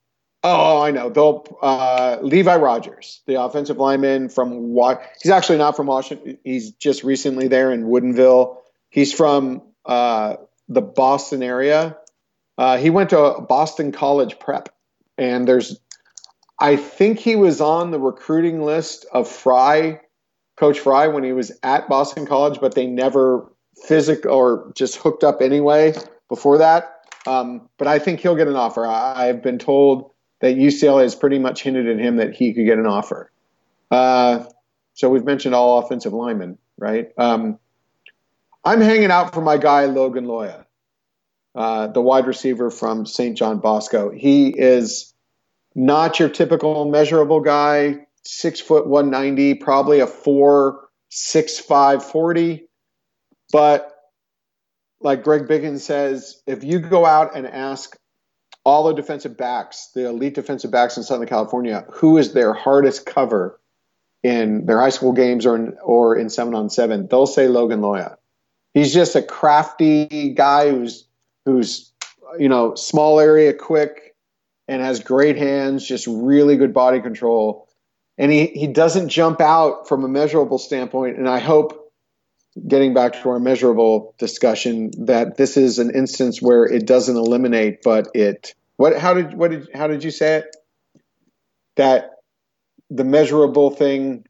oh, 0.45 0.83
I 0.83 0.91
know. 0.91 1.09
They'll 1.09 1.59
uh, 1.63 2.19
Levi 2.23 2.57
Rogers, 2.57 3.23
the 3.27 3.41
offensive 3.41 3.79
lineman 3.79 4.29
from 4.29 4.73
what? 4.73 5.03
He's 5.21 5.33
actually 5.33 5.59
not 5.59 5.75
from 5.75 5.87
Washington. 5.87 6.39
He's 6.45 6.73
just 6.73 7.03
recently 7.03 7.49
there 7.49 7.73
in 7.73 7.85
Woodinville. 7.85 8.59
He's 8.91 9.13
from 9.13 9.63
uh, 9.85 10.37
the 10.69 10.83
Boston 10.83 11.43
area. 11.43 11.97
Uh, 12.57 12.77
he 12.77 12.91
went 12.91 13.11
to 13.11 13.41
Boston 13.49 13.91
College 13.91 14.39
Prep, 14.39 14.69
and 15.19 15.49
there's 15.49 15.81
I 16.59 16.77
think 16.77 17.19
he 17.19 17.35
was 17.35 17.61
on 17.61 17.91
the 17.91 17.99
recruiting 17.99 18.63
list 18.63 19.07
of 19.13 19.29
Frye, 19.29 20.01
Coach 20.57 20.79
Frye, 20.79 21.09
when 21.09 21.25
he 21.25 21.33
was 21.33 21.51
at 21.63 21.89
Boston 21.89 22.27
College, 22.27 22.61
but 22.61 22.75
they 22.75 22.87
never 22.87 23.51
physical 23.87 24.31
or 24.31 24.73
just 24.77 24.97
hooked 24.97 25.25
up 25.25 25.43
anyway 25.43 25.95
before 26.29 26.59
that. 26.59 26.91
Um, 27.27 27.69
but 27.79 27.89
I 27.89 27.99
think 27.99 28.21
he'll 28.21 28.37
get 28.37 28.49
an 28.49 28.57
offer. 28.57 28.87
I, 28.87 29.27
have 29.27 29.43
been 29.43 29.59
told 29.59 30.11
that 30.45 30.57
UCLA 30.57 31.05
has 31.05 31.15
pretty 31.15 31.39
much 31.39 31.63
hinted 31.63 31.89
at 31.89 31.99
him 31.99 32.17
that 32.17 32.35
he 32.35 32.53
could 32.53 32.67
get 32.67 32.79
an 32.79 32.85
offer. 32.85 33.33
Uh, 33.91 34.45
so 34.93 35.09
we've 35.09 35.25
mentioned 35.25 35.55
all 35.55 35.79
offensive 35.79 36.13
linemen, 36.13 36.59
right? 36.77 37.11
Um, 37.17 37.59
I'm 38.63 38.83
hanging 38.83 39.11
out 39.11 39.33
for 39.33 39.41
my 39.41 39.57
guy 39.57 39.87
Logan 39.87 40.27
Loya, 40.27 40.67
uh, 41.55 41.87
the 41.87 42.03
wide 42.03 42.27
receiver 42.27 42.71
from 42.71 43.07
St. 43.07 43.39
John 43.39 43.59
Bosco. 43.59 44.11
He 44.11 44.49
is 44.49 45.15
not 45.75 46.21
your 46.21 46.29
typical 46.29 46.91
measurable 46.91 47.41
guy, 47.41 48.07
six 48.23 48.61
foot 48.61 48.87
190, 48.87 49.55
probably 49.55 50.01
a 50.01 50.07
four, 50.07 50.91
six, 51.09 51.59
five, 51.59 52.05
40. 52.05 52.69
But 53.51 53.91
like 55.01 55.23
Greg 55.23 55.45
Biggins 55.45 55.81
says, 55.81 56.43
if 56.47 56.65
you 56.65 56.81
go 56.81 57.07
out 57.07 57.35
and 57.35 57.47
ask 57.47 57.97
all 58.65 58.85
the 58.85 58.95
defensive 58.95 59.37
backs, 59.37 59.91
the 59.95 60.09
elite 60.09 60.35
defensive 60.35 60.71
backs 60.71 60.97
in 60.97 61.03
Southern 61.03 61.29
California, 61.29 61.87
who 61.93 62.17
is 62.19 62.33
their 62.33 62.53
hardest 62.53 63.07
cover 63.07 63.61
in 64.23 64.65
their 64.67 64.81
high 64.81 64.91
school 64.91 65.13
games 65.13 65.45
or 65.45 65.57
in, 65.57 65.77
or 65.83 66.17
in 66.17 66.31
seven 66.31 66.55
on 66.55 66.71
seven, 66.71 67.07
they'll 67.09 67.27
say 67.27 67.47
Logan 67.49 67.81
Loya. 67.81 68.17
He's 68.73 68.93
just 68.93 69.15
a 69.15 69.23
crafty 69.23 70.31
guy 70.31 70.71
who's 70.71 71.07
who's 71.45 71.93
you 72.39 72.49
know 72.49 72.75
small 72.75 73.21
area 73.21 73.53
quick, 73.53 74.15
and 74.69 74.83
has 74.83 75.01
great 75.01 75.37
hands, 75.37 75.87
just 75.87 76.07
really 76.07 76.57
good 76.57 76.73
body 76.73 77.01
control. 77.01 77.69
And 78.17 78.31
he, 78.31 78.47
he 78.47 78.67
doesn't 78.67 79.09
jump 79.09 79.41
out 79.41 79.89
from 79.89 80.05
a 80.05 80.09
measurable 80.09 80.59
standpoint. 80.59 81.19
And 81.19 81.29
I 81.29 81.41
hope, 81.41 81.84
getting 82.67 82.95
back 82.95 83.15
to 83.23 83.31
our 83.31 83.41
measurable 83.41 84.15
discussion, 84.19 84.91
that 85.07 85.37
this 85.37 85.57
is 85.57 85.79
an 85.79 85.91
instance 85.95 86.41
where 86.41 86.65
it 86.65 86.87
doesn't 86.87 87.17
eliminate, 87.17 87.83
but 87.83 88.09
it 88.15 88.55
what 88.77 88.97
how 88.99 89.15
did 89.15 89.35
what 89.35 89.51
did 89.51 89.69
how 89.75 89.87
did 89.87 90.05
you 90.05 90.11
say 90.11 90.37
it? 90.37 90.57
That 91.77 92.11
the 92.91 93.05
measurable 93.05 93.71
thing 93.71 94.25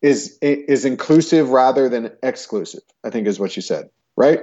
is 0.00 0.38
is 0.40 0.84
inclusive 0.84 1.50
rather 1.50 1.88
than 1.88 2.12
exclusive. 2.22 2.82
I 3.04 3.10
think 3.10 3.26
is 3.26 3.38
what 3.38 3.54
you 3.56 3.62
said, 3.62 3.90
right? 4.16 4.40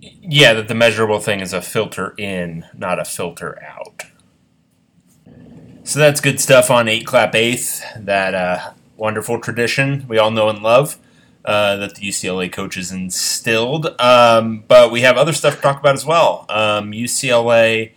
Yeah, 0.00 0.54
that 0.54 0.68
the 0.68 0.74
measurable 0.74 1.18
thing 1.18 1.40
is 1.40 1.52
a 1.52 1.60
filter 1.60 2.14
in, 2.18 2.64
not 2.74 3.00
a 3.00 3.04
filter 3.04 3.60
out. 3.62 4.04
So 5.84 5.98
that's 5.98 6.20
good 6.20 6.38
stuff 6.38 6.70
on 6.70 6.86
Eight 6.86 7.06
Clap 7.06 7.34
Eighth, 7.34 7.82
that 7.96 8.34
uh, 8.34 8.72
wonderful 8.96 9.40
tradition 9.40 10.06
we 10.08 10.18
all 10.18 10.30
know 10.30 10.48
and 10.48 10.62
love 10.62 10.98
uh, 11.44 11.76
that 11.76 11.94
the 11.94 12.08
UCLA 12.08 12.50
coaches 12.50 12.92
instilled. 12.92 13.94
Um, 14.00 14.64
but 14.68 14.90
we 14.90 15.02
have 15.02 15.16
other 15.16 15.32
stuff 15.32 15.56
to 15.56 15.60
talk 15.60 15.80
about 15.80 15.94
as 15.94 16.04
well. 16.04 16.46
Um, 16.48 16.92
UCLA 16.92 17.92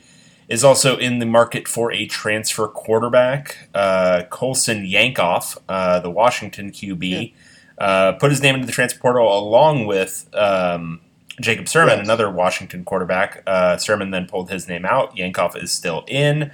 is 0.47 0.63
also 0.63 0.97
in 0.97 1.19
the 1.19 1.25
market 1.25 1.67
for 1.67 1.91
a 1.91 2.05
transfer 2.05 2.67
quarterback. 2.67 3.69
Uh, 3.73 4.23
Colson 4.29 4.85
Yankoff, 4.85 5.57
uh, 5.69 5.99
the 5.99 6.09
Washington 6.09 6.71
QB, 6.71 7.33
uh, 7.77 8.13
put 8.13 8.31
his 8.31 8.41
name 8.41 8.55
into 8.55 8.67
the 8.67 8.73
transfer 8.73 8.99
portal 8.99 9.37
along 9.37 9.85
with 9.85 10.29
um, 10.33 11.01
Jacob 11.39 11.65
Sirmon, 11.65 11.97
yes. 11.97 12.05
another 12.05 12.29
Washington 12.29 12.83
quarterback. 12.83 13.43
Uh, 13.47 13.77
Sirmon 13.77 14.11
then 14.11 14.27
pulled 14.27 14.49
his 14.49 14.67
name 14.67 14.85
out. 14.85 15.15
Yankoff 15.15 15.61
is 15.61 15.71
still 15.71 16.03
in 16.07 16.51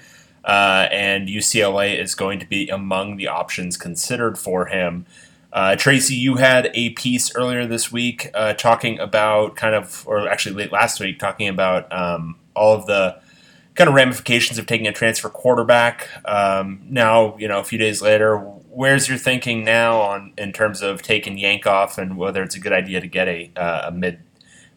uh, 0.47 0.87
and 0.91 1.27
UCLA 1.27 2.01
is 2.01 2.15
going 2.15 2.39
to 2.39 2.45
be 2.47 2.69
among 2.69 3.17
the 3.17 3.27
options 3.27 3.75
considered 3.75 4.39
for 4.39 4.67
him. 4.67 5.05
Uh, 5.57 5.75
Tracy, 5.75 6.13
you 6.13 6.35
had 6.35 6.69
a 6.75 6.91
piece 6.91 7.35
earlier 7.35 7.65
this 7.65 7.91
week 7.91 8.29
uh, 8.35 8.53
talking 8.53 8.99
about 8.99 9.55
kind 9.55 9.73
of, 9.73 10.07
or 10.07 10.29
actually 10.29 10.53
late 10.53 10.71
last 10.71 10.99
week, 10.99 11.17
talking 11.17 11.47
about 11.47 11.91
um, 11.91 12.37
all 12.55 12.75
of 12.75 12.85
the 12.85 13.19
kind 13.73 13.87
of 13.87 13.95
ramifications 13.95 14.59
of 14.59 14.67
taking 14.67 14.85
a 14.85 14.91
transfer 14.91 15.29
quarterback. 15.29 16.09
Um, 16.25 16.81
now, 16.87 17.35
you 17.37 17.47
know, 17.47 17.59
a 17.59 17.63
few 17.63 17.79
days 17.79 18.03
later, 18.03 18.37
where's 18.37 19.09
your 19.09 19.17
thinking 19.17 19.63
now 19.63 19.99
on 19.99 20.31
in 20.37 20.53
terms 20.53 20.83
of 20.83 21.01
taking 21.01 21.39
Yankoff 21.39 21.97
and 21.97 22.17
whether 22.17 22.43
it's 22.43 22.53
a 22.53 22.59
good 22.59 22.71
idea 22.71 23.01
to 23.01 23.07
get 23.07 23.27
a, 23.27 23.49
uh, 23.55 23.87
a 23.87 23.91
mid 23.91 24.19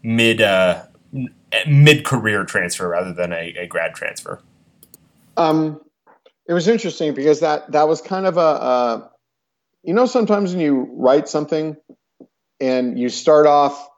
mid 0.03 0.41
uh, 0.41 0.85
mid 1.66 2.07
career 2.07 2.47
transfer 2.47 2.89
rather 2.89 3.12
than 3.12 3.35
a, 3.35 3.55
a 3.59 3.66
grad 3.66 3.95
transfer? 3.95 4.41
Um, 5.37 5.83
it 6.47 6.55
was 6.55 6.68
interesting 6.68 7.12
because 7.12 7.41
that 7.41 7.70
that 7.70 7.87
was 7.87 8.01
kind 8.01 8.24
of 8.24 8.39
a, 8.39 8.41
a, 8.41 9.11
you 9.83 9.95
know, 9.95 10.07
sometimes 10.07 10.53
when 10.53 10.61
you 10.61 10.89
write 10.93 11.28
something 11.28 11.76
and 12.61 12.99
you 12.99 13.09
start 13.09 13.47
off 13.47 13.89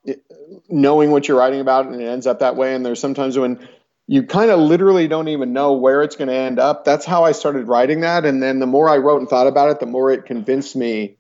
knowing 0.69 1.11
what 1.11 1.27
you're 1.27 1.39
writing 1.39 1.61
about 1.61 1.87
and 1.87 2.01
it 2.01 2.07
ends 2.07 2.27
up 2.27 2.41
that 2.41 2.57
way, 2.57 2.75
and 2.75 2.85
there's 2.85 3.01
sometimes 3.01 3.39
when 3.39 3.67
you 4.07 4.25
kind 4.25 4.51
of 4.51 4.59
literally 4.59 5.09
don't 5.09 5.29
even 5.29 5.53
know 5.53 5.75
where 5.75 6.03
it's 6.03 6.17
going 6.17 6.29
to 6.29 6.35
end 6.35 6.59
up. 6.59 6.85
That's 6.85 7.05
how 7.05 7.25
I 7.25 7.33
started 7.33 7.69
writing 7.69 8.01
that, 8.01 8.25
and 8.25 8.43
then 8.43 8.59
the 8.59 8.67
more 8.67 8.89
I 8.89 8.99
wrote 8.99 9.21
and 9.21 9.29
thought 9.29 9.47
about 9.47 9.71
it, 9.71 9.81
the 9.81 9.87
more 9.87 10.11
it 10.11 10.27
convinced 10.27 10.77
me 10.77 11.17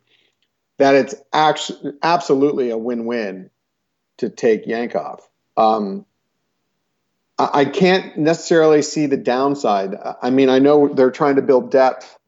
that 0.78 0.94
it's 0.94 1.14
actually 1.32 1.92
absolutely 2.02 2.70
a 2.70 2.78
win-win 2.78 3.50
to 4.18 4.28
take 4.28 4.66
Yankoff. 4.66 5.20
Um, 5.56 6.06
I 7.38 7.64
can't 7.64 8.18
necessarily 8.18 8.82
see 8.82 9.06
the 9.06 9.16
downside. 9.16 9.96
I 10.20 10.30
mean, 10.30 10.48
I 10.48 10.58
know 10.58 10.88
they're 10.92 11.10
trying 11.10 11.36
to 11.36 11.42
build 11.42 11.70
depth, 11.70 12.18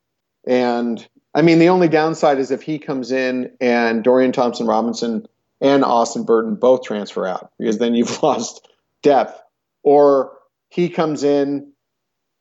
and 0.46 1.06
I 1.34 1.42
mean, 1.42 1.58
the 1.58 1.68
only 1.68 1.88
downside 1.88 2.38
is 2.38 2.50
if 2.50 2.62
he 2.62 2.78
comes 2.78 3.10
in 3.10 3.52
and 3.60 4.04
Dorian 4.04 4.32
Thompson 4.32 4.66
Robinson 4.66 5.26
and 5.60 5.84
Austin 5.84 6.24
Burton 6.24 6.54
both 6.54 6.84
transfer 6.84 7.26
out, 7.26 7.50
because 7.58 7.78
then 7.78 7.94
you've 7.94 8.22
lost 8.22 8.68
depth. 9.02 9.40
Or 9.82 10.38
he 10.68 10.88
comes 10.88 11.24
in 11.24 11.72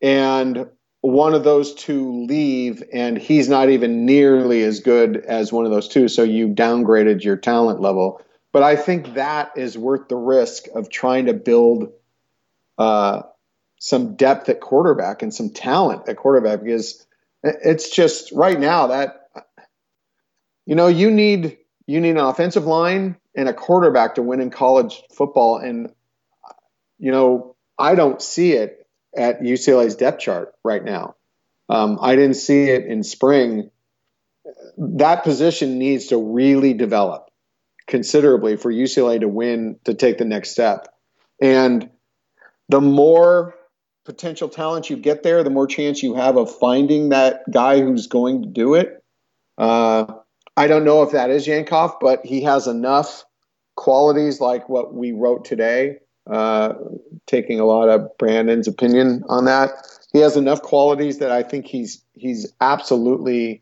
and 0.01 0.67
one 1.01 1.33
of 1.33 1.43
those 1.43 1.75
two 1.75 2.25
leave 2.25 2.81
and 2.93 3.17
he's 3.17 3.49
not 3.49 3.69
even 3.69 4.05
nearly 4.05 4.63
as 4.63 4.79
good 4.79 5.17
as 5.17 5.51
one 5.51 5.65
of 5.65 5.71
those 5.71 5.89
two 5.89 6.07
so 6.07 6.23
you 6.23 6.47
downgraded 6.47 7.23
your 7.23 7.35
talent 7.35 7.81
level 7.81 8.21
but 8.53 8.63
i 8.63 8.77
think 8.77 9.15
that 9.15 9.51
is 9.57 9.77
worth 9.77 10.07
the 10.07 10.15
risk 10.15 10.67
of 10.73 10.89
trying 10.89 11.25
to 11.25 11.33
build 11.33 11.91
uh, 12.77 13.21
some 13.79 14.15
depth 14.15 14.47
at 14.47 14.61
quarterback 14.61 15.21
and 15.21 15.33
some 15.33 15.49
talent 15.49 16.07
at 16.07 16.15
quarterback 16.15 16.63
because 16.63 17.05
it's 17.43 17.89
just 17.89 18.31
right 18.31 18.59
now 18.59 18.87
that 18.87 19.29
you 20.65 20.75
know 20.75 20.87
you 20.87 21.11
need 21.11 21.57
you 21.85 21.99
need 21.99 22.11
an 22.11 22.17
offensive 22.17 22.65
line 22.65 23.17
and 23.35 23.49
a 23.49 23.53
quarterback 23.53 24.15
to 24.15 24.21
win 24.21 24.39
in 24.39 24.49
college 24.49 25.03
football 25.13 25.57
and 25.57 25.91
you 26.99 27.11
know 27.11 27.55
i 27.77 27.95
don't 27.95 28.21
see 28.21 28.53
it 28.53 28.83
at 29.15 29.41
UCLA's 29.41 29.95
depth 29.95 30.21
chart 30.21 30.53
right 30.63 30.83
now. 30.83 31.15
Um, 31.69 31.99
I 32.01 32.15
didn't 32.15 32.35
see 32.35 32.63
it 32.63 32.85
in 32.85 33.03
spring. 33.03 33.69
That 34.77 35.23
position 35.23 35.77
needs 35.77 36.07
to 36.07 36.17
really 36.17 36.73
develop 36.73 37.29
considerably 37.87 38.57
for 38.57 38.71
UCLA 38.71 39.19
to 39.19 39.27
win 39.27 39.79
to 39.85 39.93
take 39.93 40.17
the 40.17 40.25
next 40.25 40.51
step. 40.51 40.87
And 41.41 41.89
the 42.69 42.81
more 42.81 43.55
potential 44.05 44.49
talent 44.49 44.89
you 44.89 44.97
get 44.97 45.23
there, 45.23 45.43
the 45.43 45.49
more 45.49 45.67
chance 45.67 46.03
you 46.03 46.13
have 46.15 46.37
of 46.37 46.53
finding 46.57 47.09
that 47.09 47.41
guy 47.51 47.81
who's 47.81 48.07
going 48.07 48.41
to 48.41 48.47
do 48.47 48.73
it. 48.73 49.03
Uh, 49.57 50.05
I 50.57 50.67
don't 50.67 50.83
know 50.83 51.03
if 51.03 51.11
that 51.11 51.29
is 51.29 51.47
Yankoff, 51.47 51.99
but 51.99 52.25
he 52.25 52.41
has 52.43 52.67
enough 52.67 53.23
qualities 53.75 54.39
like 54.39 54.69
what 54.69 54.93
we 54.93 55.11
wrote 55.11 55.45
today 55.45 55.97
uh, 56.29 56.73
taking 57.27 57.59
a 57.59 57.65
lot 57.65 57.89
of 57.89 58.17
Brandon's 58.17 58.67
opinion 58.67 59.23
on 59.27 59.45
that. 59.45 59.71
He 60.13 60.19
has 60.19 60.37
enough 60.37 60.61
qualities 60.61 61.17
that 61.19 61.31
I 61.31 61.43
think 61.43 61.65
he's 61.65 62.01
he's 62.13 62.53
absolutely 62.61 63.61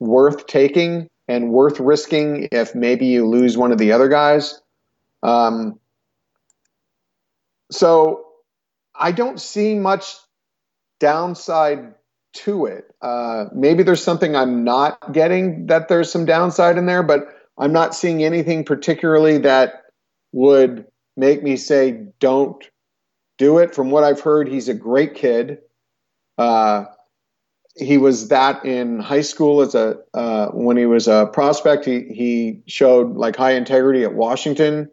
worth 0.00 0.46
taking 0.46 1.08
and 1.28 1.50
worth 1.50 1.80
risking 1.80 2.48
if 2.52 2.74
maybe 2.74 3.06
you 3.06 3.26
lose 3.26 3.56
one 3.56 3.72
of 3.72 3.78
the 3.78 3.92
other 3.92 4.08
guys. 4.08 4.60
Um, 5.22 5.78
so 7.70 8.23
I 8.94 9.12
don't 9.12 9.40
see 9.40 9.74
much 9.74 10.14
downside 11.00 11.94
to 12.34 12.66
it. 12.66 12.84
Uh, 13.00 13.46
maybe 13.54 13.82
there's 13.82 14.02
something 14.02 14.34
I'm 14.34 14.64
not 14.64 15.12
getting 15.12 15.66
that 15.66 15.88
there's 15.88 16.10
some 16.10 16.24
downside 16.24 16.78
in 16.78 16.86
there, 16.86 17.02
but 17.02 17.28
I'm 17.56 17.72
not 17.72 17.94
seeing 17.94 18.24
anything 18.24 18.64
particularly 18.64 19.38
that 19.38 19.84
would 20.32 20.86
make 21.16 21.42
me 21.42 21.56
say 21.56 22.06
don't 22.18 22.62
do 23.38 23.58
it. 23.58 23.74
From 23.74 23.90
what 23.90 24.04
I've 24.04 24.20
heard, 24.20 24.48
he's 24.48 24.68
a 24.68 24.74
great 24.74 25.14
kid. 25.14 25.58
Uh, 26.36 26.86
he 27.76 27.98
was 27.98 28.28
that 28.28 28.64
in 28.64 29.00
high 29.00 29.20
school 29.20 29.60
as 29.60 29.74
a 29.74 29.98
uh, 30.12 30.48
when 30.48 30.76
he 30.76 30.86
was 30.86 31.08
a 31.08 31.26
prospect. 31.32 31.84
He 31.84 32.02
he 32.02 32.62
showed 32.66 33.16
like 33.16 33.36
high 33.36 33.52
integrity 33.52 34.04
at 34.04 34.14
Washington. 34.14 34.90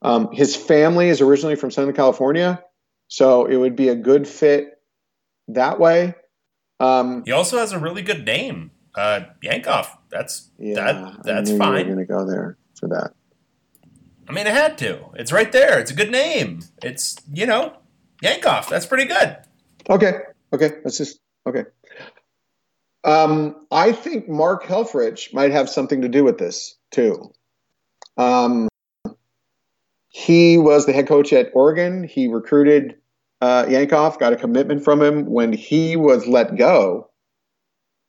Um, 0.00 0.30
his 0.32 0.54
family 0.54 1.08
is 1.08 1.20
originally 1.20 1.56
from 1.56 1.70
Southern 1.70 1.94
California, 1.94 2.62
so 3.08 3.46
it 3.46 3.56
would 3.56 3.74
be 3.74 3.88
a 3.88 3.96
good 3.96 4.28
fit 4.28 4.80
that 5.48 5.80
way. 5.80 6.14
Um, 6.80 7.24
he 7.24 7.32
also 7.32 7.58
has 7.58 7.72
a 7.72 7.78
really 7.78 8.02
good 8.02 8.24
name, 8.24 8.70
uh, 8.94 9.20
Yankoff. 9.42 9.88
That's 10.10 10.50
yeah, 10.58 10.74
that, 10.74 11.22
that's 11.24 11.50
fine. 11.50 11.74
I. 11.74 11.82
Going 11.82 11.98
to 11.98 12.04
go 12.04 12.24
there 12.24 12.56
for 12.78 12.88
that. 12.90 13.12
I 14.28 14.32
mean, 14.32 14.46
it 14.46 14.52
had 14.52 14.78
to. 14.78 15.06
It's 15.14 15.32
right 15.32 15.50
there. 15.50 15.80
It's 15.80 15.90
a 15.90 15.94
good 15.94 16.10
name. 16.10 16.60
It's 16.82 17.16
you 17.32 17.46
know, 17.46 17.76
Yankoff. 18.22 18.68
That's 18.68 18.86
pretty 18.86 19.06
good. 19.06 19.38
Okay. 19.88 20.20
Okay. 20.52 20.72
That's 20.84 20.98
just 20.98 21.18
okay. 21.46 21.64
Um, 23.04 23.66
I 23.70 23.92
think 23.92 24.28
Mark 24.28 24.64
Helfrich 24.64 25.32
might 25.32 25.52
have 25.52 25.70
something 25.70 26.02
to 26.02 26.08
do 26.08 26.24
with 26.24 26.38
this 26.38 26.76
too. 26.90 27.32
Um, 28.16 28.68
he 30.08 30.58
was 30.58 30.86
the 30.86 30.92
head 30.92 31.06
coach 31.06 31.32
at 31.32 31.50
Oregon. 31.54 32.04
He 32.04 32.28
recruited 32.28 32.96
uh, 33.40 33.64
Yankoff, 33.64 34.18
got 34.18 34.32
a 34.32 34.36
commitment 34.36 34.84
from 34.84 35.02
him 35.02 35.26
when 35.26 35.52
he 35.52 35.96
was 35.96 36.26
let 36.26 36.56
go. 36.56 37.10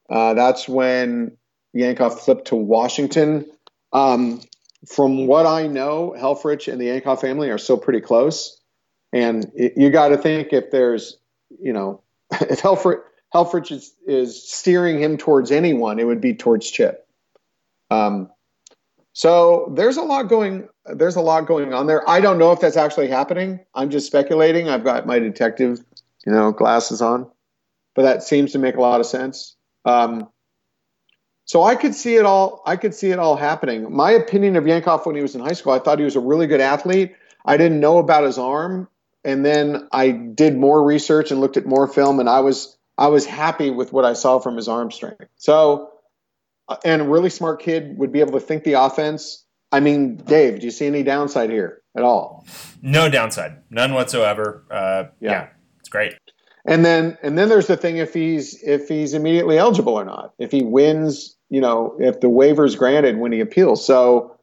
Uh, 0.10 0.34
that's 0.34 0.68
when 0.68 1.38
Yankoff 1.76 2.20
flipped 2.20 2.48
to 2.48 2.56
Washington. 2.56 3.46
Um, 3.94 4.42
from 4.88 5.28
what 5.28 5.46
I 5.46 5.68
know, 5.68 6.16
Helfrich 6.18 6.72
and 6.72 6.82
the 6.82 6.88
Yankoff 6.88 7.22
family 7.22 7.50
are 7.50 7.58
still 7.58 7.78
pretty 7.78 8.02
close. 8.02 8.60
And 9.12 9.52
it, 9.56 9.74
you 9.76 9.90
got 9.90 10.10
to 10.10 10.18
think 10.18 10.54
if 10.54 10.72
there's, 10.72 11.18
you 11.62 11.74
know, 11.74 12.02
if 12.32 12.62
Helfrich, 12.62 13.02
Helfrich 13.34 13.72
is, 13.72 13.94
is 14.08 14.50
steering 14.50 15.00
him 15.00 15.18
towards 15.18 15.52
anyone, 15.52 16.00
it 16.00 16.06
would 16.08 16.22
be 16.22 16.34
towards 16.34 16.70
Chip. 16.72 17.06
Um, 17.92 18.30
so 19.14 19.72
there's 19.76 19.98
a 19.98 20.02
lot 20.02 20.24
going 20.24 20.68
there's 20.86 21.16
a 21.16 21.22
lot 21.22 21.46
going 21.46 21.74
on 21.74 21.88
there. 21.88 22.08
I 22.10 22.20
don't 22.22 22.38
know 22.38 22.52
if 22.52 22.60
that's 22.60 22.78
actually 22.78 23.10
happening. 23.10 23.60
I'm 23.74 23.90
just 23.90 24.08
speculating. 24.08 24.70
I've 24.70 24.84
got 24.84 25.06
my 25.06 25.20
detective, 25.20 25.80
you 26.26 26.32
know, 26.32 26.52
glasses 26.52 27.02
on, 27.02 27.30
but 27.96 28.04
that 28.04 28.24
seems 28.24 28.54
to 28.54 28.60
make 28.60 28.76
a 28.76 28.82
lot 28.82 29.00
of 29.00 29.06
sense. 29.06 29.56
Um, 29.86 30.30
so 31.46 31.64
I 31.64 31.76
could 31.76 31.96
see 31.96 32.16
it 32.16 32.26
all. 32.26 32.62
I 32.66 32.76
could 32.76 32.94
see 32.94 33.10
it 33.10 33.18
all 33.20 33.36
happening. 33.36 33.92
My 33.92 34.12
opinion 34.12 34.56
of 34.56 34.66
Yankoff 34.66 35.06
when 35.06 35.16
he 35.16 35.22
was 35.22 35.34
in 35.34 35.42
high 35.42 35.54
school, 35.54 35.74
I 35.74 35.80
thought 35.80 35.98
he 35.98 36.06
was 36.06 36.16
a 36.16 36.20
really 36.20 36.46
good 36.46 36.62
athlete. 36.62 37.16
I 37.44 37.58
didn't 37.58 37.80
know 37.80 37.98
about 37.98 38.24
his 38.24 38.38
arm, 38.38 38.88
and 39.24 39.44
then 39.44 39.88
I 39.92 40.12
did 40.12 40.56
more 40.56 40.84
research 40.84 41.32
and 41.32 41.42
looked 41.42 41.58
at 41.58 41.66
more 41.66 41.88
film, 41.88 42.20
and 42.20 42.30
I 42.30 42.42
was 42.42 42.78
I 43.00 43.08
was 43.08 43.26
happy 43.26 43.72
with 43.72 43.92
what 43.92 44.06
I 44.06 44.14
saw 44.14 44.40
from 44.40 44.58
his 44.58 44.68
arm 44.68 44.92
strength. 44.92 45.26
So, 45.38 45.90
and 46.84 47.02
a 47.02 47.06
really 47.06 47.30
smart 47.30 47.62
kid 47.62 47.98
would 47.98 48.12
be 48.12 48.20
able 48.20 48.34
to 48.34 48.40
think 48.40 48.64
the 48.64 48.74
offense. 48.74 49.46
I 49.72 49.80
mean, 49.80 50.18
Dave, 50.18 50.60
do 50.60 50.66
you 50.66 50.72
see 50.72 50.88
any 50.88 51.04
downside 51.04 51.50
here 51.50 51.82
at 51.96 52.04
all? 52.04 52.46
No 52.82 53.10
downside, 53.10 53.58
none 53.70 53.94
whatsoever. 53.94 54.66
Uh, 54.70 55.04
yeah. 55.20 55.32
yeah, 55.32 55.48
it's 55.80 55.90
great. 55.90 56.16
And 56.66 56.84
then 56.84 57.18
and 57.24 57.38
then 57.38 57.50
there's 57.50 57.68
the 57.68 57.78
thing 57.78 57.98
if 57.98 58.14
he's 58.14 58.62
if 58.64 58.88
he's 58.88 59.14
immediately 59.14 59.58
eligible 59.58 59.94
or 59.94 60.06
not. 60.06 60.34
If 60.40 60.52
he 60.52 60.64
wins 60.64 61.36
you 61.50 61.62
know, 61.62 61.96
if 62.00 62.20
the 62.20 62.30
waiver 62.30 62.64
is 62.64 62.76
granted 62.76 63.18
when 63.18 63.32
he 63.32 63.40
appeals. 63.40 63.86
So, 63.86 64.38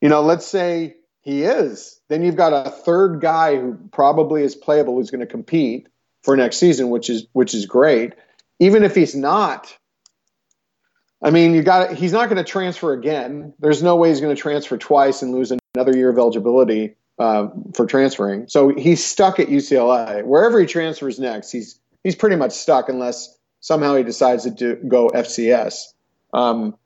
you 0.00 0.08
know, 0.08 0.22
let's 0.22 0.46
say 0.46 0.96
he 1.22 1.42
is, 1.42 2.00
then 2.08 2.22
you've 2.22 2.36
got 2.36 2.52
a 2.52 2.70
third 2.70 3.20
guy 3.20 3.56
who 3.56 3.78
probably 3.90 4.42
is 4.42 4.54
playable 4.54 4.94
who's 4.94 5.10
going 5.10 5.20
to 5.20 5.26
compete 5.26 5.88
for 6.22 6.36
next 6.36 6.58
season, 6.58 6.90
which 6.90 7.08
is 7.10 7.26
which 7.32 7.54
is 7.54 7.66
great. 7.66 8.12
Even 8.60 8.84
if 8.84 8.94
he's 8.94 9.14
not, 9.14 9.74
I 11.22 11.30
mean, 11.30 11.54
you 11.54 11.62
got 11.62 11.94
he's 11.94 12.12
not 12.12 12.28
going 12.28 12.36
to 12.36 12.44
transfer 12.44 12.92
again. 12.92 13.54
There's 13.58 13.82
no 13.82 13.96
way 13.96 14.10
he's 14.10 14.20
going 14.20 14.34
to 14.34 14.40
transfer 14.40 14.76
twice 14.76 15.22
and 15.22 15.32
lose 15.32 15.52
another 15.74 15.96
year 15.96 16.10
of 16.10 16.18
eligibility 16.18 16.96
uh, 17.18 17.48
for 17.74 17.86
transferring. 17.86 18.48
So 18.48 18.68
he's 18.68 19.04
stuck 19.04 19.40
at 19.40 19.48
UCLA. 19.48 20.24
Wherever 20.24 20.60
he 20.60 20.66
transfers 20.66 21.18
next, 21.18 21.50
he's 21.50 21.80
he's 22.04 22.14
pretty 22.14 22.36
much 22.36 22.52
stuck 22.52 22.88
unless 22.88 23.36
somehow 23.60 23.96
he 23.96 24.04
decides 24.04 24.44
to 24.44 24.50
do, 24.50 24.76
go 24.76 25.08
FCS. 25.08 25.92
Um, 26.32 26.76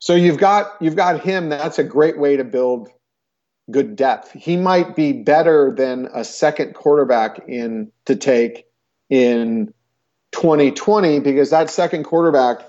so 0.00 0.14
you've 0.14 0.38
got 0.38 0.72
you've 0.80 0.96
got 0.96 1.20
him. 1.20 1.48
That's 1.48 1.78
a 1.78 1.84
great 1.84 2.18
way 2.18 2.36
to 2.36 2.44
build 2.44 2.88
good 3.70 3.96
depth. 3.96 4.32
He 4.32 4.56
might 4.56 4.96
be 4.96 5.12
better 5.12 5.72
than 5.76 6.08
a 6.12 6.24
second 6.24 6.74
quarterback 6.74 7.48
in 7.48 7.92
to 8.06 8.16
take 8.16 8.66
in 9.08 9.72
2020 10.32 11.20
because 11.20 11.50
that 11.50 11.70
second 11.70 12.04
quarterback, 12.04 12.62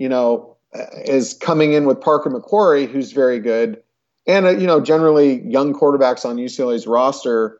you 0.00 0.08
know, 0.08 0.56
is 1.04 1.34
coming 1.34 1.74
in 1.74 1.84
with 1.84 2.00
Parker 2.00 2.30
McQuarrie, 2.30 2.90
who's 2.90 3.12
very 3.12 3.38
good, 3.38 3.82
and 4.26 4.46
uh, 4.46 4.50
you 4.50 4.66
know, 4.66 4.80
generally 4.80 5.42
young 5.42 5.74
quarterbacks 5.74 6.24
on 6.24 6.36
UCLA's 6.36 6.86
roster. 6.86 7.58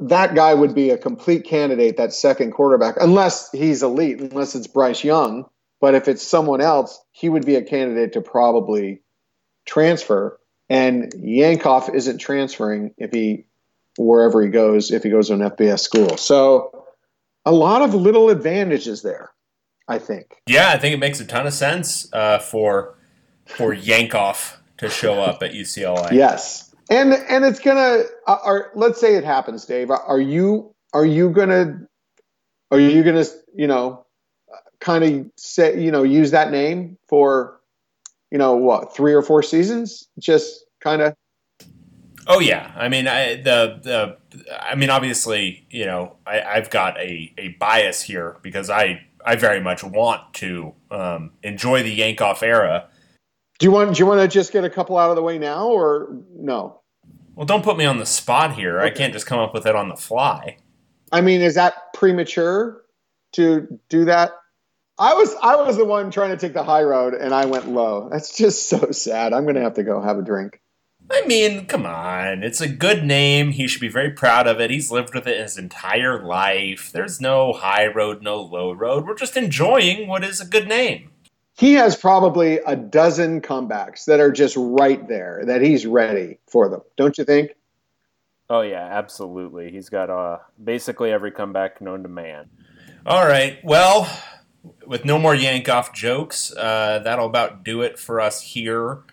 That 0.00 0.34
guy 0.34 0.52
would 0.52 0.74
be 0.74 0.90
a 0.90 0.98
complete 0.98 1.44
candidate, 1.44 1.96
that 1.98 2.12
second 2.12 2.50
quarterback, 2.50 2.96
unless 3.00 3.52
he's 3.52 3.84
elite, 3.84 4.20
unless 4.20 4.56
it's 4.56 4.66
Bryce 4.66 5.04
Young. 5.04 5.46
But 5.80 5.94
if 5.94 6.08
it's 6.08 6.26
someone 6.26 6.60
else, 6.60 7.00
he 7.12 7.28
would 7.28 7.46
be 7.46 7.54
a 7.54 7.62
candidate 7.62 8.14
to 8.14 8.20
probably 8.20 9.02
transfer. 9.64 10.40
And 10.68 11.12
Yankoff 11.12 11.94
isn't 11.94 12.18
transferring 12.18 12.94
if 12.98 13.12
he 13.12 13.46
wherever 13.96 14.42
he 14.42 14.48
goes, 14.48 14.90
if 14.90 15.04
he 15.04 15.10
goes 15.10 15.28
to 15.28 15.34
an 15.34 15.40
FBS 15.40 15.80
school. 15.80 16.16
So 16.16 16.86
a 17.44 17.52
lot 17.52 17.82
of 17.82 17.94
little 17.94 18.30
advantages 18.30 19.02
there, 19.02 19.30
I 19.88 19.98
think. 19.98 20.36
Yeah, 20.46 20.70
I 20.70 20.78
think 20.78 20.94
it 20.94 20.98
makes 20.98 21.20
a 21.20 21.26
ton 21.26 21.46
of 21.46 21.52
sense 21.52 22.12
uh, 22.12 22.38
for 22.38 22.94
for 23.46 23.74
Yankoff 23.74 24.56
to 24.78 24.88
show 24.88 25.20
up 25.20 25.42
at 25.42 25.52
UCLA. 25.52 26.12
Yes, 26.12 26.74
and 26.90 27.12
and 27.12 27.44
it's 27.44 27.60
gonna. 27.60 28.04
Uh, 28.26 28.38
are, 28.44 28.70
let's 28.74 29.00
say 29.00 29.16
it 29.16 29.24
happens, 29.24 29.64
Dave. 29.64 29.90
Are 29.90 30.20
you 30.20 30.74
are 30.92 31.06
you 31.06 31.30
gonna 31.30 31.86
are 32.70 32.80
you 32.80 33.02
gonna 33.02 33.24
you 33.54 33.66
know 33.66 34.04
kind 34.84 35.02
of 35.02 35.30
say, 35.36 35.80
you 35.80 35.90
know, 35.90 36.02
use 36.02 36.30
that 36.30 36.50
name 36.50 36.98
for, 37.08 37.60
you 38.30 38.38
know, 38.38 38.54
what, 38.54 38.94
three 38.94 39.14
or 39.14 39.22
four 39.22 39.42
seasons? 39.42 40.08
Just 40.18 40.66
kind 40.80 41.02
of. 41.02 41.14
Oh 42.26 42.40
yeah, 42.40 42.72
I 42.74 42.88
mean, 42.88 43.06
I, 43.06 43.36
the 43.36 43.78
the, 43.82 44.48
I 44.58 44.76
mean, 44.76 44.88
obviously, 44.88 45.66
you 45.68 45.84
know, 45.84 46.16
I, 46.26 46.40
I've 46.40 46.70
got 46.70 46.98
a, 46.98 47.32
a 47.36 47.48
bias 47.60 48.00
here 48.00 48.38
because 48.42 48.70
I 48.70 49.06
I 49.24 49.36
very 49.36 49.60
much 49.60 49.82
want 49.82 50.34
to 50.34 50.74
um, 50.90 51.32
enjoy 51.42 51.82
the 51.82 51.98
Yankoff 51.98 52.42
era. 52.42 52.88
Do 53.58 53.66
you 53.66 53.70
want 53.70 53.94
do 53.94 53.98
you 54.00 54.06
want 54.06 54.20
to 54.20 54.28
just 54.28 54.52
get 54.52 54.64
a 54.64 54.70
couple 54.70 54.98
out 54.98 55.10
of 55.10 55.16
the 55.16 55.22
way 55.22 55.38
now, 55.38 55.68
or 55.68 56.16
no? 56.34 56.80
Well, 57.34 57.46
don't 57.46 57.64
put 57.64 57.76
me 57.76 57.84
on 57.84 57.98
the 57.98 58.06
spot 58.06 58.54
here. 58.54 58.78
Okay. 58.78 58.86
I 58.86 58.90
can't 58.90 59.12
just 59.12 59.26
come 59.26 59.40
up 59.40 59.54
with 59.54 59.66
it 59.66 59.74
on 59.74 59.88
the 59.88 59.96
fly. 59.96 60.58
I 61.10 61.20
mean, 61.20 61.40
is 61.40 61.54
that 61.54 61.74
premature 61.94 62.82
to 63.32 63.80
do 63.88 64.06
that? 64.06 64.32
I 64.98 65.14
was 65.14 65.34
I 65.42 65.56
was 65.56 65.76
the 65.76 65.84
one 65.84 66.10
trying 66.10 66.30
to 66.30 66.36
take 66.36 66.52
the 66.52 66.62
high 66.62 66.82
road, 66.82 67.14
and 67.14 67.34
I 67.34 67.46
went 67.46 67.68
low. 67.68 68.08
That's 68.10 68.36
just 68.36 68.68
so 68.68 68.90
sad. 68.90 69.32
I'm 69.32 69.44
going 69.44 69.56
to 69.56 69.62
have 69.62 69.74
to 69.74 69.82
go 69.82 70.00
have 70.00 70.18
a 70.18 70.22
drink. 70.22 70.60
I 71.10 71.26
mean, 71.26 71.66
come 71.66 71.84
on. 71.84 72.42
It's 72.42 72.60
a 72.60 72.68
good 72.68 73.04
name. 73.04 73.50
He 73.50 73.68
should 73.68 73.80
be 73.80 73.88
very 73.88 74.10
proud 74.10 74.46
of 74.46 74.60
it. 74.60 74.70
He's 74.70 74.90
lived 74.90 75.14
with 75.14 75.26
it 75.26 75.38
his 75.38 75.58
entire 75.58 76.22
life. 76.24 76.90
There's 76.92 77.20
no 77.20 77.52
high 77.52 77.86
road, 77.86 78.22
no 78.22 78.40
low 78.40 78.72
road. 78.72 79.06
We're 79.06 79.14
just 79.14 79.36
enjoying 79.36 80.08
what 80.08 80.24
is 80.24 80.40
a 80.40 80.46
good 80.46 80.66
name. 80.66 81.10
He 81.56 81.74
has 81.74 81.94
probably 81.94 82.58
a 82.58 82.74
dozen 82.74 83.40
comebacks 83.42 84.06
that 84.06 84.18
are 84.18 84.32
just 84.32 84.56
right 84.56 85.06
there, 85.06 85.42
that 85.46 85.62
he's 85.62 85.86
ready 85.86 86.38
for 86.48 86.68
them. 86.68 86.80
Don't 86.96 87.16
you 87.16 87.24
think? 87.24 87.52
Oh, 88.50 88.62
yeah, 88.62 88.84
absolutely. 88.90 89.70
He's 89.70 89.88
got 89.88 90.10
uh, 90.10 90.38
basically 90.62 91.12
every 91.12 91.30
comeback 91.30 91.80
known 91.80 92.02
to 92.02 92.08
man. 92.08 92.48
All 93.06 93.24
right. 93.24 93.58
Well, 93.62 94.10
with 94.86 95.04
no 95.04 95.18
more 95.18 95.34
Yankoff 95.34 95.94
jokes, 95.94 96.52
uh, 96.56 97.00
that'll 97.04 97.26
about 97.26 97.62
do 97.62 97.82
it 97.82 97.98
for 97.98 98.20
us 98.20 98.40
here 98.40 99.04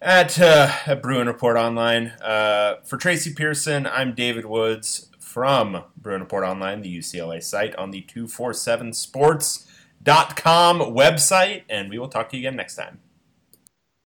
at, 0.00 0.40
uh, 0.40 0.70
at 0.86 1.02
Bruin 1.02 1.26
Report 1.26 1.56
Online. 1.56 2.12
Uh, 2.22 2.76
for 2.84 2.96
Tracy 2.96 3.34
Pierson, 3.34 3.84
I'm 3.86 4.14
David 4.14 4.44
Woods 4.44 5.08
from 5.18 5.82
Bruin 5.96 6.20
Report 6.20 6.44
Online, 6.44 6.82
the 6.82 6.98
UCLA 6.98 7.42
site 7.42 7.74
on 7.76 7.90
the 7.90 8.02
247sports.com 8.02 10.80
website, 10.80 11.62
and 11.68 11.90
we 11.90 11.98
will 11.98 12.08
talk 12.08 12.28
to 12.30 12.36
you 12.36 12.42
again 12.42 12.54
next 12.56 12.76
time. 12.76 13.00